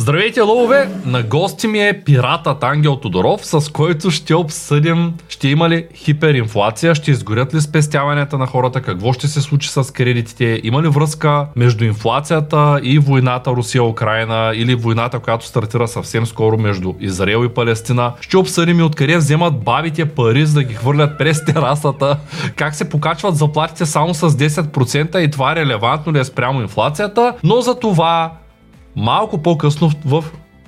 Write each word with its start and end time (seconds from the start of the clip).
Здравейте, 0.00 0.40
ловове! 0.40 0.88
На 1.06 1.22
гости 1.22 1.66
ми 1.66 1.88
е 1.88 2.02
пиратът 2.04 2.64
Ангел 2.64 2.96
Тодоров, 2.96 3.46
с 3.46 3.72
който 3.72 4.10
ще 4.10 4.34
обсъдим, 4.34 5.14
ще 5.28 5.48
има 5.48 5.68
ли 5.68 5.86
хиперинфлация, 5.94 6.94
ще 6.94 7.10
изгорят 7.10 7.54
ли 7.54 7.60
спестяванията 7.60 8.38
на 8.38 8.46
хората, 8.46 8.82
какво 8.82 9.12
ще 9.12 9.28
се 9.28 9.40
случи 9.40 9.68
с 9.68 9.92
кредитите, 9.92 10.60
има 10.64 10.82
ли 10.82 10.88
връзка 10.88 11.46
между 11.56 11.84
инфлацията 11.84 12.80
и 12.82 12.98
войната 12.98 13.50
Русия-Украина 13.50 14.52
или 14.54 14.74
войната, 14.74 15.18
която 15.18 15.46
стартира 15.46 15.88
съвсем 15.88 16.26
скоро 16.26 16.58
между 16.58 16.94
Израел 17.00 17.44
и 17.44 17.48
Палестина. 17.48 18.12
Ще 18.20 18.36
обсъдим 18.36 18.80
и 18.80 18.82
откъде 18.82 19.16
вземат 19.16 19.64
бабите 19.64 20.04
пари, 20.04 20.46
за 20.46 20.54
да 20.54 20.62
ги 20.62 20.74
хвърлят 20.74 21.18
през 21.18 21.44
терасата, 21.44 22.16
как 22.56 22.74
се 22.74 22.88
покачват 22.88 23.36
заплатите 23.36 23.86
само 23.86 24.14
с 24.14 24.30
10% 24.30 25.18
и 25.18 25.30
това 25.30 25.56
релевантно 25.56 26.12
ли 26.12 26.18
е 26.18 26.24
спрямо 26.24 26.60
инфлацията, 26.60 27.34
но 27.44 27.60
за 27.60 27.74
това 27.74 28.32
Малко 28.96 29.42
по-късно 29.42 29.90
в 30.04 30.24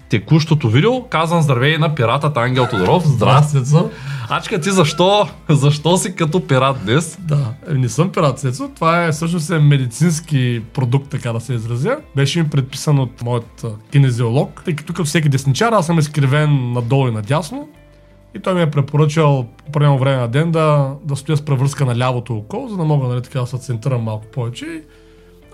текущото 0.09 0.69
видео 0.69 1.03
казвам 1.03 1.43
здравей 1.43 1.79
на 1.79 1.95
пиратът 1.95 2.37
Ангел 2.37 2.67
Тодоров. 2.71 3.07
Здрасти, 3.07 3.59
Цецо. 3.59 3.91
Ачка, 4.29 4.61
ти 4.61 4.71
защо, 4.71 5.29
защо 5.49 5.97
си 5.97 6.15
като 6.15 6.47
пират 6.47 6.77
днес? 6.85 7.19
Да, 7.21 7.55
е, 7.71 7.75
не 7.75 7.89
съм 7.89 8.13
пират, 8.13 8.39
Цецо. 8.39 8.71
Това 8.75 9.05
е 9.05 9.13
всъщност 9.13 9.51
е 9.51 9.59
медицински 9.59 10.63
продукт, 10.75 11.09
така 11.11 11.33
да 11.33 11.41
се 11.41 11.55
изразя. 11.55 11.97
Беше 12.17 12.43
ми 12.43 12.49
предписан 12.49 12.99
от 12.99 13.23
моят 13.23 13.65
кинезиолог, 13.93 14.63
тъй 14.65 14.77
като 14.77 14.93
като 14.93 15.05
всеки 15.05 15.29
десничар, 15.29 15.73
аз 15.73 15.87
съм 15.87 15.99
изкривен 15.99 16.73
надолу 16.73 17.09
и 17.09 17.11
надясно. 17.11 17.69
И 18.37 18.41
той 18.41 18.55
ми 18.55 18.63
е 18.63 18.71
препоръчал 18.71 19.47
по 19.73 19.79
време 19.79 20.17
на 20.17 20.29
ден 20.29 20.53
да, 20.53 20.95
да 21.05 21.17
стоя 21.17 21.37
с 21.37 21.43
превръзка 21.43 21.85
на 21.85 21.99
лявото 21.99 22.37
око, 22.37 22.67
за 22.71 22.77
да 22.77 22.85
мога 22.85 23.09
нали, 23.09 23.23
така 23.23 23.41
да 23.41 23.47
се 23.47 23.59
центрирам 23.59 24.03
малко 24.03 24.27
повече. 24.27 24.83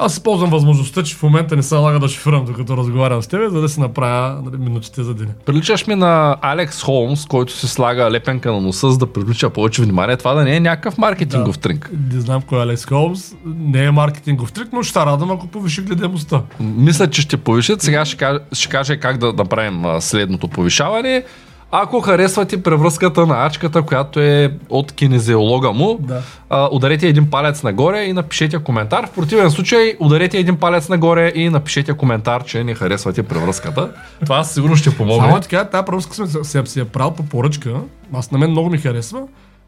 Аз 0.00 0.12
използвам 0.12 0.50
възможността, 0.50 1.02
че 1.02 1.14
в 1.16 1.22
момента 1.22 1.56
не 1.56 1.62
се 1.62 1.74
налага 1.74 1.98
да 1.98 2.08
шифрам, 2.08 2.44
докато 2.44 2.76
разговарям 2.76 3.22
с 3.22 3.26
теб, 3.26 3.50
за 3.50 3.60
да 3.60 3.68
си 3.68 3.80
направя 3.80 4.42
нали, 4.44 4.56
минутите 4.56 5.02
за 5.02 5.14
деня. 5.14 5.30
Приличаш 5.46 5.86
ми 5.86 5.94
на 5.94 6.36
Алекс 6.42 6.82
Холмс, 6.82 7.26
който 7.26 7.52
се 7.52 7.68
слага 7.68 8.10
лепенка 8.10 8.52
на 8.52 8.60
носа, 8.60 8.90
за 8.90 8.98
да 8.98 9.12
привлича 9.12 9.50
повече 9.50 9.82
внимание. 9.82 10.16
Това 10.16 10.34
да 10.34 10.44
не 10.44 10.56
е 10.56 10.60
някакъв 10.60 10.98
маркетингов 10.98 11.55
Да. 11.55 11.60
трик. 11.60 11.90
Не 12.14 12.20
знам 12.20 12.42
кой 12.42 12.58
е 12.58 12.62
Алекс 12.62 12.86
Холмс. 12.86 13.34
Не 13.44 13.84
е 13.84 13.90
маркетингов 13.90 14.52
трик, 14.52 14.68
но 14.72 14.82
ще 14.82 14.98
радвам, 14.98 15.30
ако 15.30 15.46
повиши 15.46 15.82
гледаемостта. 15.82 16.42
Мисля, 16.60 17.10
че 17.10 17.22
ще 17.22 17.36
повишат. 17.36 17.83
Сега 17.83 18.05
ще 18.05 18.16
кажа, 18.16 18.38
ще 18.52 18.68
кажа 18.68 19.00
как 19.00 19.18
да 19.18 19.33
направим 19.33 19.84
следното 20.00 20.48
повишаване. 20.48 21.24
Ако 21.70 22.00
харесвате 22.00 22.62
превръзката 22.62 23.27
на 23.27 23.47
ачката, 23.47 23.83
която 23.83 24.20
е 24.20 24.52
от 24.69 24.92
кинезиолога 24.92 25.72
му, 25.72 25.98
Да. 26.00 26.22
а, 26.50 26.69
ударете 26.72 27.08
един 27.08 27.30
палец 27.30 27.62
нагоре 27.62 28.02
и 28.05 28.12
напишете 28.12 28.58
коментар. 28.58 29.06
В 29.06 29.11
противен 29.14 29.50
случай 29.50 29.96
ударете 30.00 30.39
един 30.39 30.56
палец 30.56 30.89
нагоре 30.89 31.33
и 31.34 31.48
напишете 31.48 31.92
коментар, 31.92 32.44
че 32.44 32.64
не 32.64 32.74
харесвате 32.74 33.22
превръзката. 33.22 33.92
Това 34.24 34.44
сигурно 34.44 34.77
ще 34.77 34.96
помогне. 34.96 35.28
Само 35.28 35.41
така, 35.41 35.64
тази 35.64 35.84
превръзка 35.84 36.14
съм 36.14 36.44
се, 36.44 36.62
се, 36.66 36.80
е 36.80 36.84
правил 36.84 37.11
по 37.14 37.22
поръчка. 37.22 37.74
Аз 38.14 38.30
на 38.30 38.39
мен 38.39 38.50
много 38.50 38.70
ми 38.70 38.78
харесва. 38.78 39.22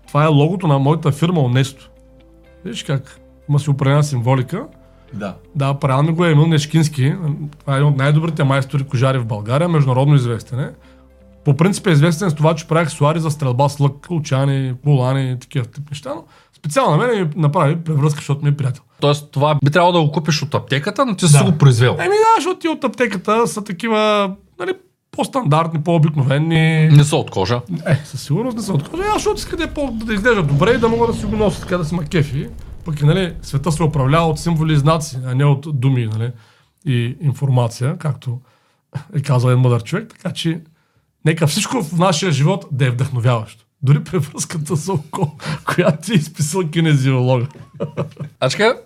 Това 0.08 0.24
е 0.24 0.28
логото 0.28 0.66
на 0.66 0.78
моята 0.78 1.12
фирма 1.12 1.40
Онесто. 1.40 1.90
Виж 2.64 2.82
как 2.82 3.20
има 3.48 3.58
си 3.58 3.70
определена 3.70 4.04
символика. 4.04 4.64
Да. 5.14 5.34
Да, 5.54 5.74
правил 5.74 6.02
ми 6.02 6.12
го 6.12 6.24
е 6.24 6.30
Емил 6.30 6.46
Нешкински. 6.46 7.14
Това 7.60 7.74
е 7.74 7.76
един 7.76 7.88
от 7.88 7.96
най-добрите 7.96 8.44
майстори 8.44 8.84
кожари 8.84 9.18
в 9.18 9.26
България, 9.26 9.68
международно 9.68 10.14
известен 10.14 10.60
е. 10.60 10.70
По 11.44 11.56
принцип 11.56 11.86
е 11.86 11.90
известен 11.90 12.30
с 12.30 12.34
това, 12.34 12.54
че 12.54 12.66
прави 12.68 12.82
аксесуари 12.82 13.20
за 13.20 13.30
стрелба 13.30 13.68
с 13.68 13.80
лък, 13.80 13.92
колчани, 14.08 14.74
колани, 14.84 15.38
такива 15.40 15.66
тип 15.66 15.90
неща, 15.90 16.12
но 16.14 16.24
специално 16.56 16.96
на 16.96 17.06
мен 17.06 17.20
ми 17.20 17.30
направи 17.36 17.76
превръзка, 17.76 18.16
защото 18.18 18.44
ми 18.44 18.48
е 18.48 18.56
приятел. 18.56 18.82
Тоест 19.00 19.30
това 19.30 19.58
би 19.64 19.70
трябвало 19.70 19.92
да 19.92 20.00
го 20.00 20.12
купиш 20.12 20.42
от 20.42 20.54
аптеката, 20.54 21.06
но 21.06 21.16
ти 21.16 21.28
си 21.28 21.38
Да. 21.38 21.44
го 21.44 21.58
произвел. 21.58 21.90
Еми 21.98 22.08
да, 22.08 22.34
защото 22.36 22.58
ти 22.58 22.68
от 22.68 22.84
аптеката 22.84 23.46
са 23.46 23.64
такива, 23.64 24.30
нали, 24.58 24.72
по-стандартни, 25.10 25.82
по-обикновени. 25.82 26.88
Не 26.88 27.04
са 27.04 27.16
от 27.16 27.30
кожа. 27.30 27.60
Е, 27.86 27.94
със 28.04 28.22
сигурност 28.22 28.56
не 28.56 28.62
се 28.62 28.72
откажа. 28.72 29.02
Аз 29.08 29.14
защото 29.14 29.38
иска 29.38 29.56
да, 29.56 29.64
е 29.64 29.66
по, 29.66 29.90
да 29.92 30.14
изглежда 30.14 30.42
добре 30.42 30.70
и 30.70 30.78
да 30.78 30.88
мога 30.88 31.06
да 31.06 31.14
си 31.14 31.26
го 31.26 31.36
нося 31.36 31.60
така 31.60 31.78
да 31.78 31.84
си 31.84 31.94
макефи. 31.94 32.48
Пък 32.84 33.00
и, 33.00 33.04
нали, 33.04 33.34
света 33.42 33.72
се 33.72 33.82
управлява 33.82 34.26
от 34.26 34.38
символи 34.38 34.72
и 34.72 34.76
знаци, 34.76 35.18
а 35.26 35.34
не 35.34 35.44
от 35.44 35.80
думи 35.80 36.06
нали, 36.18 36.32
и 36.86 37.16
информация, 37.20 37.96
както 37.98 38.38
е 39.14 39.22
казал 39.22 39.48
един 39.50 39.60
мъдър 39.60 39.82
човек. 39.82 40.08
Така 40.08 40.34
че 40.34 40.60
нека 41.24 41.46
всичко 41.46 41.82
в 41.82 41.98
нашия 41.98 42.32
живот 42.32 42.64
да 42.72 42.86
е 42.86 42.90
вдъхновяващо. 42.90 43.64
Дори 43.82 44.04
превръзката 44.04 44.76
за 44.76 44.92
око, 44.92 45.36
която 45.74 45.98
ти 46.02 46.12
е 46.12 46.16
изписал 46.16 46.68
кинезиолога. 46.68 47.46
Ачка, 48.40 48.76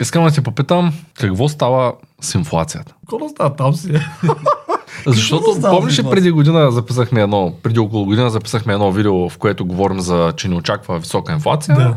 искам 0.00 0.24
да 0.24 0.30
те 0.30 0.42
попитам 0.42 0.92
какво 1.14 1.48
става 1.48 1.94
с 2.20 2.34
инфлацията. 2.34 2.94
Какво 3.10 3.28
става 3.28 3.56
там 3.56 3.74
си? 3.74 3.94
е? 3.94 4.00
Защото 5.06 5.60
помниш 5.60 5.98
ли 5.98 6.02
преди 6.10 6.30
година 6.30 6.72
записахме 6.72 7.22
едно, 7.22 7.54
преди 7.62 7.78
около 7.78 8.04
година 8.04 8.30
записахме 8.30 8.72
едно 8.72 8.92
видео, 8.92 9.28
в 9.28 9.38
което 9.38 9.66
говорим 9.66 10.00
за, 10.00 10.32
че 10.36 10.48
ни 10.48 10.54
очаква 10.54 10.98
висока 10.98 11.32
инфлация. 11.32 11.74
Да. 11.74 11.96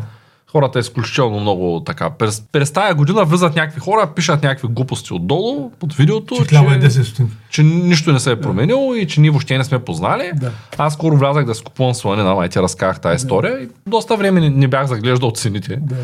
Хората 0.58 0.80
изключително 0.80 1.40
много 1.40 1.84
така. 1.86 2.10
През, 2.10 2.44
през 2.52 2.72
тая 2.72 2.96
година 2.96 3.26
влизат 3.26 3.56
някакви 3.56 3.80
хора, 3.80 4.08
пишат 4.16 4.44
някакви 4.44 4.68
глупости 4.68 5.14
отдолу 5.14 5.72
под 5.80 5.94
видеото, 5.94 6.36
Че 6.36 6.46
че, 6.46 6.56
е 6.56 6.60
10 6.60 7.04
стотинки. 7.04 7.34
че 7.50 7.64
нищо 7.64 8.12
не 8.14 8.20
се 8.20 8.32
е 8.32 8.36
променило 8.36 8.94
и 8.96 9.08
че 9.08 9.22
ние 9.22 9.30
въобще 9.30 9.58
не 9.58 9.64
сме 9.64 9.80
познали. 9.80 10.32
Да. 10.36 10.52
Аз 10.78 10.94
скоро 10.94 11.18
влязах 11.18 11.46
да 11.46 11.56
си 11.56 11.64
купувам 11.64 11.94
сланина, 11.94 12.36
май 12.36 12.50
ти 12.50 12.60
разказах 12.60 13.00
тази 13.00 13.16
история 13.16 13.64
и 13.64 13.68
доста 13.88 14.16
време 14.18 14.42
не, 14.42 14.50
не 14.50 14.68
бях 14.68 14.86
заглеждал 14.88 15.32
цените. 15.32 15.76
Да. 15.82 15.96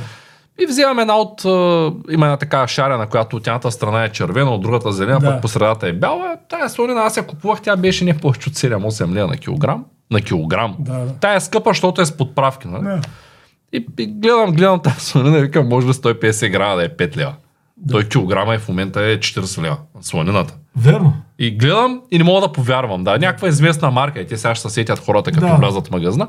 И 0.61 0.65
вземам 0.65 0.99
една 0.99 1.15
от... 1.15 1.41
има 2.09 2.25
една 2.25 2.37
така 2.37 2.67
шарена, 2.67 3.07
която 3.07 3.35
от 3.35 3.47
едната 3.47 3.71
страна 3.71 4.03
е 4.03 4.09
червена, 4.09 4.51
от 4.51 4.61
другата 4.61 4.91
зелена, 4.91 5.19
Да. 5.19 5.31
пък 5.31 5.41
по 5.41 5.47
средата 5.47 5.87
е 5.87 5.93
бяла. 5.93 6.35
Тая 6.49 6.69
слонина 6.69 7.01
аз 7.01 7.17
я 7.17 7.27
купувах, 7.27 7.61
тя 7.61 7.75
беше 7.75 8.05
не 8.05 8.17
повече 8.17 8.49
от 8.49 8.55
7-8 8.55 9.13
лева 9.13 9.27
на 9.27 9.37
килограм. 9.37 9.85
На 10.11 10.21
килограм. 10.21 10.75
Да, 10.79 10.93
да. 10.93 11.13
Тя 11.19 11.33
е 11.35 11.39
скъпа, 11.39 11.69
защото 11.69 12.01
е 12.01 12.05
с 12.05 12.17
подправки. 12.17 12.67
Нали? 12.67 12.83
Да. 12.83 13.01
И, 13.73 13.85
и, 13.99 14.07
гледам, 14.07 14.51
гледам 14.51 14.79
тази 14.79 14.99
слонина 14.99 15.37
и 15.37 15.41
викам, 15.41 15.67
може 15.67 15.87
ли 15.87 15.93
150 15.93 16.51
грама 16.51 16.75
да 16.75 16.83
е 16.85 16.89
5 16.89 17.17
лева. 17.17 17.33
Той 17.91 18.03
килограма 18.03 18.55
и 18.55 18.57
в 18.57 18.67
момента 18.67 19.01
е 19.01 19.17
40 19.17 19.61
лева. 19.61 19.77
Слонината. 20.01 20.53
Верно. 20.75 21.13
И 21.39 21.51
гледам 21.57 22.01
и 22.11 22.17
не 22.17 22.23
мога 22.23 22.41
да 22.41 22.51
повярвам. 22.51 23.03
Да, 23.03 23.11
някаква 23.11 23.47
известна 23.47 23.91
марка 23.91 24.19
и 24.19 24.27
те 24.27 24.37
сега 24.37 24.55
ще 24.55 24.69
се 24.69 24.73
сетят 24.73 24.99
хората, 24.99 25.31
като 25.31 25.47
Да. 25.47 25.55
влязат 25.55 25.87
в 25.87 25.91
магазина. 25.91 26.27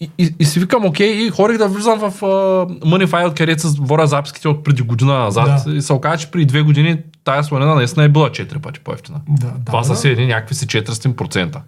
И, 0.00 0.10
и, 0.18 0.34
и 0.38 0.44
си 0.44 0.60
викам, 0.60 0.84
окей, 0.84 1.06
и 1.26 1.30
хорих 1.30 1.58
да 1.58 1.68
влизам 1.68 1.98
в 1.98 2.20
uh, 2.20 2.80
Moneyfy, 2.84 3.28
откъдето 3.28 3.68
се 3.68 3.76
воря 3.80 4.06
записките 4.06 4.48
от 4.48 4.64
преди 4.64 4.82
година 4.82 5.18
назад. 5.18 5.62
Да. 5.66 5.72
И 5.72 5.82
се 5.82 5.92
оказа, 5.92 6.18
че 6.18 6.30
преди 6.30 6.44
две 6.46 6.62
години 6.62 6.98
тая 7.24 7.44
слонина 7.44 7.74
наистина 7.74 8.04
е 8.04 8.08
била 8.08 8.30
4 8.30 8.58
пъти 8.58 8.80
по-ефтина. 8.80 9.20
Да, 9.28 9.46
да, 9.46 9.64
Това 9.66 9.78
да. 9.78 9.84
са 9.84 9.96
си 9.96 10.08
едни 10.08 10.26
някакви 10.26 10.54
си 10.54 10.66
400%. 10.66 11.58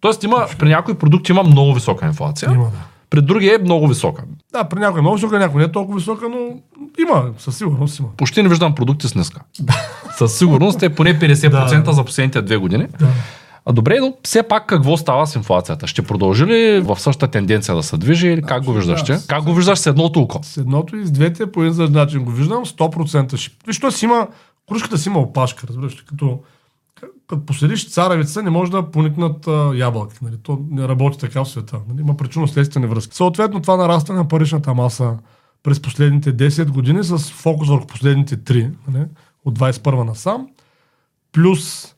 Тоест 0.00 0.24
има, 0.24 0.46
при 0.58 0.68
някои 0.68 0.94
продукти 0.94 1.32
има 1.32 1.42
много 1.42 1.74
висока 1.74 2.06
инфлация, 2.06 2.50
Има, 2.52 2.64
да. 2.64 2.70
При 3.12 3.22
други 3.22 3.46
е 3.48 3.58
много 3.62 3.88
висока. 3.88 4.22
Да, 4.52 4.64
при 4.64 4.78
някой 4.78 4.98
е 4.98 5.02
много 5.02 5.16
висока, 5.16 5.38
някой 5.38 5.58
не 5.58 5.64
е 5.64 5.72
толкова 5.72 5.98
висока, 5.98 6.28
но 6.28 6.38
има, 6.98 7.24
със 7.38 7.58
сигурност 7.58 7.98
има. 7.98 8.08
Почти 8.16 8.42
не 8.42 8.48
виждам 8.48 8.74
продукти 8.74 9.08
с 9.08 9.14
ниска. 9.14 9.40
Със 10.18 10.38
сигурност 10.38 10.82
е 10.82 10.88
поне 10.94 11.18
50% 11.20 11.82
Да. 11.82 11.92
за 11.92 12.04
последните 12.04 12.42
две 12.42 12.56
години. 12.56 12.86
Да. 12.98 13.06
А 13.66 13.72
добре, 13.72 13.98
но 14.00 14.14
все 14.24 14.42
пак 14.42 14.66
какво 14.66 14.96
става 14.96 15.26
с 15.26 15.34
инфлацията? 15.34 15.86
Ще 15.86 16.02
продължи 16.02 16.46
ли 16.46 16.80
в 16.80 17.00
същата 17.00 17.30
тенденция 17.32 17.74
да 17.74 17.82
се 17.82 17.96
движи 17.96 18.28
или 18.28 18.42
как 18.42 18.64
го 18.64 18.72
виждаш? 18.72 19.02
да. 19.02 19.20
Как 19.28 19.44
го 19.44 19.54
виждаш 19.54 19.78
с 19.78 19.86
едното 19.86 20.20
око? 20.20 20.38
С 20.42 20.56
едното 20.56 20.96
и 20.96 21.06
с 21.06 21.10
двете 21.10 21.52
по 21.52 21.62
един 21.62 21.92
начин 21.92 22.24
го 22.24 22.30
виждам, 22.30 22.64
100% 22.66 23.36
ще. 23.36 23.56
Виж, 23.66 23.80
си 23.90 24.04
има, 24.04 24.28
кружката 24.68 24.98
си 24.98 25.08
има 25.08 25.18
опашка, 25.18 25.66
разбираш, 25.68 26.04
като, 26.08 26.38
като 27.32 27.46
поседиш 27.46 27.90
царевица, 27.90 28.42
не 28.42 28.50
може 28.50 28.70
да 28.70 28.90
поникнат 28.90 29.46
а, 29.46 29.72
ябълки. 29.74 30.16
Нали? 30.22 30.36
То 30.42 30.64
не 30.70 30.88
работи 30.88 31.18
така 31.18 31.44
в 31.44 31.48
света. 31.48 31.80
Нали? 31.88 32.00
Има 32.00 32.16
причинно-следствени 32.16 32.86
връзки. 32.86 33.16
Съответно, 33.16 33.62
това 33.62 33.76
нарастване 33.76 34.18
на 34.18 34.28
паричната 34.28 34.74
маса 34.74 35.18
през 35.62 35.82
последните 35.82 36.36
10 36.36 36.70
години 36.70 37.04
с 37.04 37.18
фокус 37.18 37.68
върху 37.68 37.86
последните 37.86 38.36
3, 38.36 38.72
нали? 38.88 39.06
от 39.44 39.58
21 39.58 40.04
насам, 40.04 40.48
плюс 41.32 41.94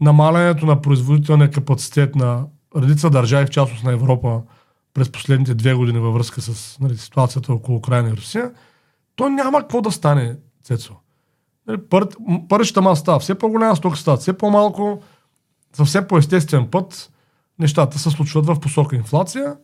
намалянето 0.00 0.66
на 0.66 0.80
производителния 0.80 1.50
капацитет 1.50 2.14
на 2.14 2.44
редица 2.76 3.10
държави, 3.10 3.46
в 3.46 3.50
частност 3.50 3.84
на 3.84 3.92
Европа, 3.92 4.42
през 4.94 5.12
последните 5.12 5.54
две 5.54 5.74
години 5.74 5.98
във 5.98 6.14
връзка 6.14 6.40
с 6.40 6.78
нали, 6.80 6.96
ситуацията 6.96 7.52
около 7.52 7.78
Украина 7.78 8.08
и 8.08 8.16
Русия, 8.16 8.50
то 9.16 9.28
няма 9.28 9.60
какво 9.60 9.80
да 9.80 9.92
стане, 9.92 10.36
Цецо. 10.64 10.94
Паричната 12.48 12.82
маса 12.82 13.00
става 13.00 13.18
все 13.18 13.34
по-голяма, 13.34 13.76
стока 13.76 13.96
става 13.96 14.16
все 14.16 14.32
по-малко, 14.32 15.02
все 15.84 16.08
по-естествен 16.08 16.66
път 16.66 17.10
нещата 17.58 17.98
се 17.98 18.10
случват 18.10 18.46
в 18.46 18.60
посока 18.60 18.96
инфлация 18.96 19.56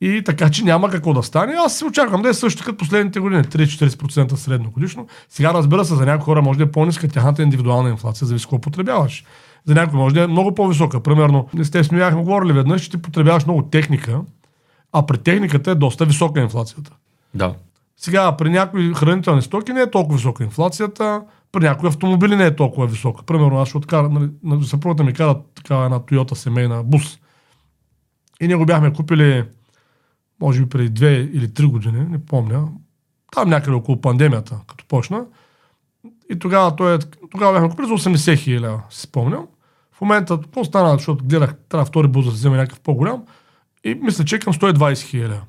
и 0.00 0.22
така, 0.24 0.50
че 0.50 0.64
няма 0.64 0.90
какво 0.90 1.12
да 1.12 1.22
стане. 1.22 1.54
Аз 1.66 1.78
се 1.78 1.84
очаквам 1.84 2.22
да 2.22 2.28
е 2.28 2.34
също 2.34 2.64
като 2.64 2.78
последните 2.78 3.20
години, 3.20 3.42
3-40% 3.42 4.34
средно 4.34 4.70
годишно. 4.70 5.06
Сега 5.28 5.54
разбира 5.54 5.84
се, 5.84 5.94
за 5.94 6.06
някои 6.06 6.24
хора 6.24 6.42
може 6.42 6.58
да 6.58 6.64
е 6.64 6.70
по-ниска 6.70 7.08
тяхната 7.08 7.42
индивидуална 7.42 7.90
инфлация, 7.90 8.26
зависи 8.26 8.44
какво 8.44 8.60
потребяваш. 8.60 9.24
За 9.64 9.74
някой 9.74 9.98
може 9.98 10.14
да 10.14 10.22
е 10.22 10.26
много 10.26 10.54
по-висока. 10.54 11.02
Примерно, 11.02 11.48
естествено, 11.58 12.00
бяхме 12.00 12.22
говорили 12.22 12.52
веднъж, 12.52 12.82
че 12.82 12.90
ти 12.90 13.02
потребяваш 13.02 13.44
много 13.44 13.62
техника, 13.62 14.20
а 14.92 15.06
при 15.06 15.18
техниката 15.18 15.70
е 15.70 15.74
доста 15.74 16.04
висока 16.04 16.40
инфлацията. 16.40 16.92
Да. 17.34 17.54
Сега, 17.96 18.36
при 18.36 18.50
някои 18.50 18.94
хранителни 18.94 19.42
стоки 19.42 19.72
не 19.72 19.80
е 19.80 19.90
толкова 19.90 20.16
висока 20.16 20.44
инфлацията, 20.44 21.22
При 21.52 21.64
някои 21.64 21.88
автомобили 21.88 22.36
не 22.36 22.46
е 22.46 22.56
толкова 22.56 22.86
висока. 22.86 23.22
Примерно, 23.22 23.58
аз 23.58 23.68
ще 23.68 23.76
откара, 23.76 24.08
нали, 24.08 24.30
на 24.42 24.64
съпругата 24.64 25.04
ми 25.04 25.12
кара 25.12 25.40
такава 25.54 25.84
една 25.84 26.00
Toyota 26.00 26.34
семейна 26.34 26.82
бус. 26.84 27.18
И 28.40 28.46
ние 28.46 28.56
го 28.56 28.66
бяхме 28.66 28.92
купили, 28.92 29.44
може 30.40 30.62
би 30.62 30.68
преди 30.68 30.88
две 30.88 31.12
или 31.12 31.54
три 31.54 31.66
години, 31.66 32.04
не 32.04 32.24
помня. 32.24 32.68
Там 33.32 33.48
някъде 33.48 33.76
около 33.76 34.00
пандемията, 34.00 34.60
като 34.66 34.84
почна. 34.88 35.24
И 36.30 36.38
тогава, 36.38 36.76
той 36.76 36.94
е, 36.94 36.98
тогава 37.30 37.52
бяхме 37.52 37.68
купили 37.68 37.86
за 37.86 37.92
80 37.92 38.38
хиляди, 38.38 38.76
си 38.90 39.00
спомням. 39.00 39.46
В 39.92 40.00
момента, 40.00 40.40
какво 40.40 40.64
стана, 40.64 40.92
защото 40.92 41.24
гледах, 41.24 41.54
трябва 41.68 41.84
втори 41.84 42.08
бус 42.08 42.24
да 42.24 42.30
се 42.30 42.36
вземе 42.36 42.56
някакъв 42.56 42.80
по-голям. 42.80 43.24
И 43.84 43.94
мисля, 43.94 44.24
че 44.24 44.38
към 44.38 44.52
120 44.52 45.02
хиляди. 45.02 45.40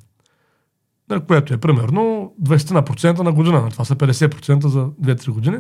Нали, 1.10 1.22
което 1.28 1.54
е 1.54 1.58
примерно 1.58 2.34
20% 2.44 3.20
на 3.20 3.32
година. 3.32 3.62
Нали, 3.62 3.72
това 3.72 3.86
са 3.86 3.96
50% 3.96 4.68
за 4.68 4.80
2-3 4.86 5.30
години. 5.30 5.58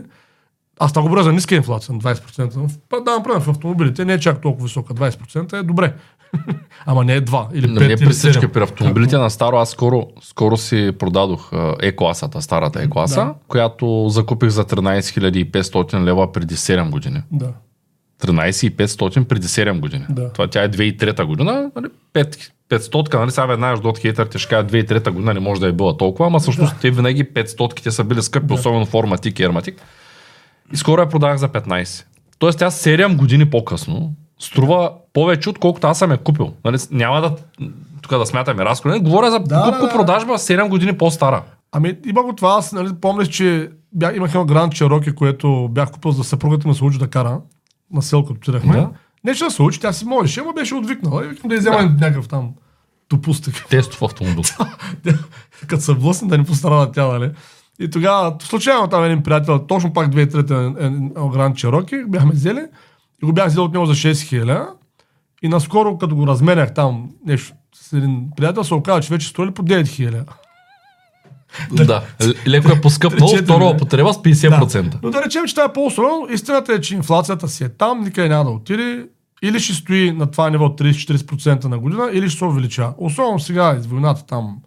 Аз 0.79 0.91
това 0.93 1.01
го 1.01 1.07
говоря 1.07 1.23
за 1.23 1.33
ниска 1.33 1.55
инфлация, 1.55 1.93
на 1.95 2.01
20%. 2.01 3.03
Давам 3.05 3.23
пример 3.23 3.39
в 3.39 3.49
автомобилите, 3.49 4.05
не 4.05 4.13
е 4.13 4.19
чак 4.19 4.41
толкова 4.41 4.65
висока, 4.65 4.93
20% 4.93 5.59
е 5.59 5.63
добре. 5.63 5.93
Ама 6.85 7.03
не 7.03 7.15
е 7.15 7.21
2 7.21 7.53
или 7.53 7.67
5 7.67 7.69
Но 7.69 7.79
не 7.79 7.85
или 7.85 7.97
при 7.97 8.09
всички, 8.09 8.45
7. 8.45 8.51
при 8.51 8.63
автомобилите 8.63 9.17
на 9.17 9.29
старо, 9.29 9.57
аз 9.57 9.69
скоро, 9.69 10.07
скоро 10.21 10.57
си 10.57 10.91
продадох 10.99 11.49
Е-класата, 11.81 12.41
старата 12.41 12.81
Е-класа, 12.81 13.15
Да. 13.19 13.33
която 13.47 14.05
закупих 14.09 14.49
за 14.49 14.65
13 14.65 15.51
500 15.51 16.03
лева 16.03 16.31
преди 16.31 16.55
7 16.55 16.89
години. 16.89 17.21
Да. 17.31 17.53
13 18.21 18.75
500 18.75 19.23
преди 19.23 19.47
7 19.47 19.79
години. 19.79 20.05
Да. 20.09 20.33
Това 20.33 20.47
тя 20.47 20.63
е 20.63 20.69
2003 20.69 21.23
година, 21.25 21.71
нали? 21.75 21.87
5, 22.13 22.51
500, 22.69 23.13
нали? 23.13 23.31
Сега 23.31 23.45
веднага 23.45 23.81
до 23.81 23.89
от 23.89 23.97
хейтерите 23.99 24.37
ще 24.37 24.49
кажат 24.49 24.71
2003 24.71 25.09
година 25.11 25.33
не 25.33 25.39
може 25.39 25.61
да 25.61 25.67
е 25.67 25.71
била 25.71 25.97
толкова, 25.97 26.27
ама 26.27 26.39
всъщност 26.39 26.73
Да. 26.73 26.79
те 26.79 26.91
винаги 26.91 27.23
500 27.33 27.83
те 27.83 27.91
са 27.91 28.03
били 28.03 28.21
скъпи, 28.21 28.47
Да. 28.47 28.53
особено 28.53 28.85
форматик 28.85 29.39
и 29.39 29.43
ерматик. 29.43 29.81
И 30.73 30.77
скоро 30.77 31.01
я 31.01 31.09
продах 31.09 31.37
за 31.37 31.49
15. 31.49 32.05
Тоест 32.39 32.59
тя 32.59 32.71
7 32.71 33.15
години 33.15 33.49
по-късно 33.49 34.13
струва 34.39 34.91
повече, 35.13 35.49
отколкото 35.49 35.87
аз 35.87 35.99
съм 35.99 36.11
я 36.11 36.17
купил. 36.17 36.53
Нали? 36.65 36.77
Няма 36.91 37.21
да 37.21 37.35
тук 38.01 38.17
да 38.17 38.25
смятаме 38.25 38.65
разходи. 38.65 38.99
Говоря 38.99 39.31
за 39.31 39.39
Да, 39.39 39.63
покупко 39.63 39.81
да, 39.81 39.87
да. 39.87 39.93
продажба 39.93 40.33
7 40.33 40.69
години 40.69 40.97
по-стара. 40.97 41.43
Ами 41.71 41.97
има 42.05 42.23
го 42.23 42.33
това, 42.35 42.55
аз 42.57 42.71
нали, 42.71 42.89
помня, 43.01 43.25
че 43.25 43.69
бях, 43.93 44.15
имах 44.15 44.29
едно 44.31 44.45
Гранд 44.45 44.73
Чероки, 44.73 45.15
което 45.15 45.69
бях 45.71 45.91
купил 45.91 46.11
за 46.11 46.23
съпругата 46.23 46.67
ми 46.67 46.73
се 46.75 46.83
учи 46.83 46.97
да 46.99 47.07
кара. 47.07 47.39
На 47.93 48.01
село, 48.01 48.25
като 48.25 48.33
отидахме. 48.37 48.73
Да. 48.75 48.89
Не, 49.23 49.35
че 49.35 49.43
да 49.43 49.51
се 49.51 49.61
учи, 49.61 49.79
тя 49.79 49.93
си 49.93 50.05
можеше, 50.05 50.39
ама 50.39 50.53
беше 50.53 50.75
отвикнала. 50.75 51.25
И 51.25 51.27
викам 51.27 51.49
да 51.49 51.55
иззема 51.55 51.81
някакъв 51.81 52.27
там 52.27 52.51
тупустък. 53.07 53.65
Тестов 53.69 54.01
автомобил. 54.01 54.43
като 55.67 55.83
се 55.83 55.93
блъсне 55.93 56.27
да 56.27 56.37
не 56.37 56.43
пострада 56.43 56.91
тя, 56.91 57.07
нали? 57.07 57.31
И 57.79 57.89
тогава, 57.89 58.35
случайно 58.41 58.87
там 58.87 59.03
един 59.03 59.23
приятел, 59.23 59.59
точно 59.59 59.93
пак 59.93 60.07
2003 60.07 61.31
Гранд 61.31 61.57
Чероки, 61.57 62.03
бяхме 62.07 62.31
взели 62.31 62.65
и 63.23 63.25
го 63.25 63.33
бях 63.33 63.47
взел 63.47 63.63
от 63.63 63.73
него 63.73 63.85
за 63.85 63.93
6 63.93 64.21
хиляди. 64.21 64.65
И 65.41 65.47
наскоро, 65.47 65.97
като 65.97 66.15
го 66.15 66.27
разменях 66.27 66.73
там 66.73 67.09
нещо 67.25 67.55
с 67.75 67.93
един 67.93 68.29
приятел, 68.37 68.63
се 68.63 68.73
оказа, 68.73 69.01
че 69.01 69.13
вече 69.13 69.27
стрували 69.27 69.53
по 69.53 69.63
9 69.63 69.87
хиляди. 69.87 70.25
Да. 71.71 72.03
Леко 72.47 72.71
е 72.71 72.81
поскъпнал, 72.81 73.27
втора 73.27 73.59
бе. 73.59 73.75
употреба 73.75 74.13
с 74.13 74.17
50%. 74.17 74.81
Да. 74.81 74.99
Но 75.03 75.09
да 75.09 75.25
речем, 75.25 75.45
че 75.45 75.55
това 75.55 75.65
е 75.65 75.73
по-особено. 75.73 76.27
Истината 76.31 76.73
е, 76.73 76.81
че 76.81 76.95
инфлацията 76.95 77.47
си 77.47 77.63
е 77.63 77.69
там, 77.69 78.03
никъде 78.03 78.29
няма 78.29 78.43
да 78.43 78.49
отиде. 78.49 79.05
Или 79.41 79.59
ще 79.59 79.73
стои 79.73 80.11
на 80.11 80.31
това 80.31 80.49
ниво 80.49 80.65
30-40% 80.65 81.65
на 81.65 81.79
година, 81.79 82.09
или 82.13 82.29
ще 82.29 82.37
се 82.37 82.45
увеличава. 82.45 82.93
Особено 82.97 83.39
сега, 83.39 83.75
из 83.79 83.85
войната 83.85 84.25
там, 84.25 84.57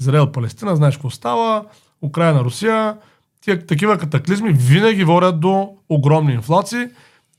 Израел-Палестина, 0.00 0.76
знаеш 0.76 0.96
какво 0.96 1.10
става, 1.10 1.64
Украина, 2.02 2.44
Русия. 2.44 2.96
Тия 3.40 3.66
такива 3.66 3.98
катаклизми 3.98 4.52
винаги 4.52 5.04
водят 5.04 5.40
до 5.40 5.68
огромни 5.88 6.32
инфлации. 6.32 6.86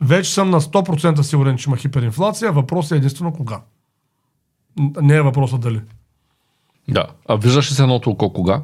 Вече 0.01 0.34
съм 0.34 0.50
на 0.50 0.62
100% 0.62 1.22
сигурен, 1.22 1.57
че 1.57 1.69
има 1.69 1.78
хиперинфлация. 1.78 2.51
Въпросът 2.51 2.92
е 2.92 2.95
единствено 2.95 3.34
кога. 3.34 3.62
Не 5.01 5.16
е 5.16 5.22
въпросът 5.22 5.62
дали. 5.62 5.81
Да. 6.88 7.06
А 7.28 7.36
виждаш 7.36 7.72
ли 7.72 7.75
се 7.75 7.81
едното 7.81 8.10
око 8.10 8.34
кога? 8.34 8.62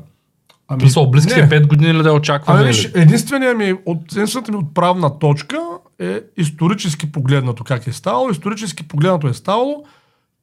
Ами, 0.68 0.83
Мисъл, 0.83 1.12
близките 1.12 1.42
не. 1.42 1.50
5 1.50 1.68
години 1.68 1.94
ли 1.94 2.04
да 2.04 2.13
очакваме? 2.13 2.60
Ами, 2.60 2.68
виж, 2.68 2.92
единствения 2.95 3.54
ми, 3.54 3.74
от, 3.86 4.12
единствената 4.12 4.51
ми 4.51 4.57
отправна 4.57 5.19
точка 5.19 5.60
е 6.00 6.21
исторически 6.38 7.12
погледнато 7.12 7.63
как 7.63 7.88
е 7.88 7.92
ставало. 7.94 8.30
Исторически 8.30 8.88
погледнато 8.88 9.27
е 9.27 9.33
ставало 9.33 9.83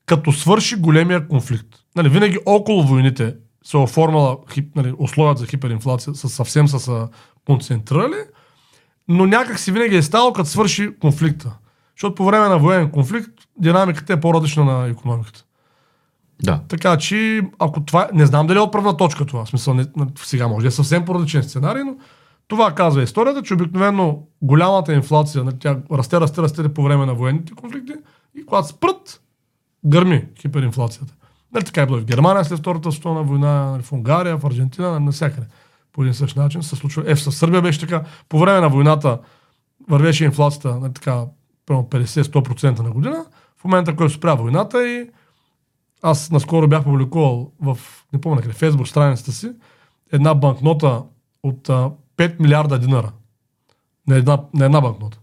като 0.06 0.32
свърши 0.32 0.76
големия 0.76 1.28
конфликт. 1.28 1.67
Нали, 1.96 2.08
винаги 2.08 2.38
около 2.46 2.82
войните 2.82 3.34
се 3.64 3.76
оформила 3.76 4.37
хип, 4.52 4.76
нали, 4.76 4.94
условията 4.99 5.40
за 5.40 5.46
хиперинфлация, 5.46 6.14
са, 6.14 6.28
съвсем 6.28 6.69
са 6.69 6.78
се 6.78 6.93
концентрирали, 7.46 8.17
но 9.08 9.26
някак 9.26 9.58
си 9.58 9.72
винаги 9.72 9.96
е 9.96 10.02
ставало 10.02 10.32
като 10.32 10.49
свърши 10.49 10.90
конфликта. 11.00 11.52
Защото 11.96 12.14
по 12.14 12.25
време 12.25 12.49
на 12.49 12.58
военен 12.58 12.90
конфликт 12.90 13.31
динамиката 13.58 14.12
е 14.12 14.20
по-различна 14.20 14.64
на 14.64 14.88
економиката. 14.88 15.44
Да. 16.43 16.61
Така 16.69 16.97
че, 16.97 17.43
ако 17.59 17.85
това... 17.85 18.09
Не 18.15 18.27
знам 18.27 18.47
дали 18.47 18.59
е 18.59 18.63
отправна 18.63 18.97
точка 18.97 19.27
това. 19.27 19.47
Смисъл, 19.47 19.75
не, 19.75 19.87
на- 19.97 20.07
сега 20.17 20.49
може 20.49 20.65
да 20.65 20.69
е 20.69 20.71
съвсем 20.71 21.05
по-различен 21.05 21.43
сценарий, 21.43 21.83
но 21.85 21.97
това 22.49 22.75
казва 22.75 23.03
историята, 23.03 23.43
че 23.43 23.55
обикновено 23.55 24.23
голямата 24.43 24.95
инфлация, 24.95 25.45
нали, 25.45 25.55
тя 25.59 25.79
расте, 25.93 26.21
расте, 26.21 26.43
расте 26.43 26.75
по 26.75 26.83
време 26.83 27.07
на 27.07 27.15
военните 27.15 27.53
конфликти 27.53 27.93
и 28.39 28.47
когато 28.47 28.69
спрат, 28.69 29.21
гърми 29.87 30.25
хиперинфлацията. 30.41 31.15
Нали, 31.53 31.65
така 31.65 31.83
е 31.83 31.87
било 31.87 31.99
в 31.99 32.05
Германия 32.05 32.45
след 32.45 32.59
Втората 32.59 32.93
световна 32.93 33.23
война, 33.23 33.71
нали, 33.71 33.83
в 33.83 33.93
Унгария, 33.93 34.37
в 34.39 34.45
Аржентина, 34.45 35.01
навсякъде. 35.01 35.47
По 35.93 36.03
един 36.03 36.15
същ 36.15 36.37
начин 36.37 36.63
се 36.63 36.77
случва. 36.77 37.05
Е, 37.07 37.15
в 37.15 37.21
Сърбия 37.21 37.63
беше 37.63 37.81
така. 37.81 38.03
По 38.29 38.39
време 38.39 38.61
на 38.61 38.69
войната 38.69 39.19
вървеше 39.89 40.25
инфлацията 40.25 40.79
нали, 40.81 40.93
така, 40.93 41.25
примерно 41.67 41.89
50-100% 41.89 42.83
на 42.83 42.91
година. 42.91 43.25
В 43.59 43.65
момента, 43.65 43.97
който 43.97 44.15
спря 44.15 44.35
войната 44.35 44.89
и 44.89 45.09
аз 46.02 46.31
наскоро 46.31 46.69
бях 46.69 46.85
публикувал 46.85 47.50
в, 47.62 47.79
не 48.12 48.20
помня 48.20 48.43
къде, 48.43 48.55
Фейсбук 48.55 48.88
страницата 48.88 49.32
си, 49.32 49.50
една 50.12 50.35
банкнота 50.35 51.02
от 51.43 51.69
а, 51.69 51.91
5 52.17 52.41
милиарда 52.41 52.79
динара. 52.79 53.12
На 54.08 54.17
една, 54.17 54.38
на 54.55 54.64
една 54.64 54.81
банкнота. 54.81 55.19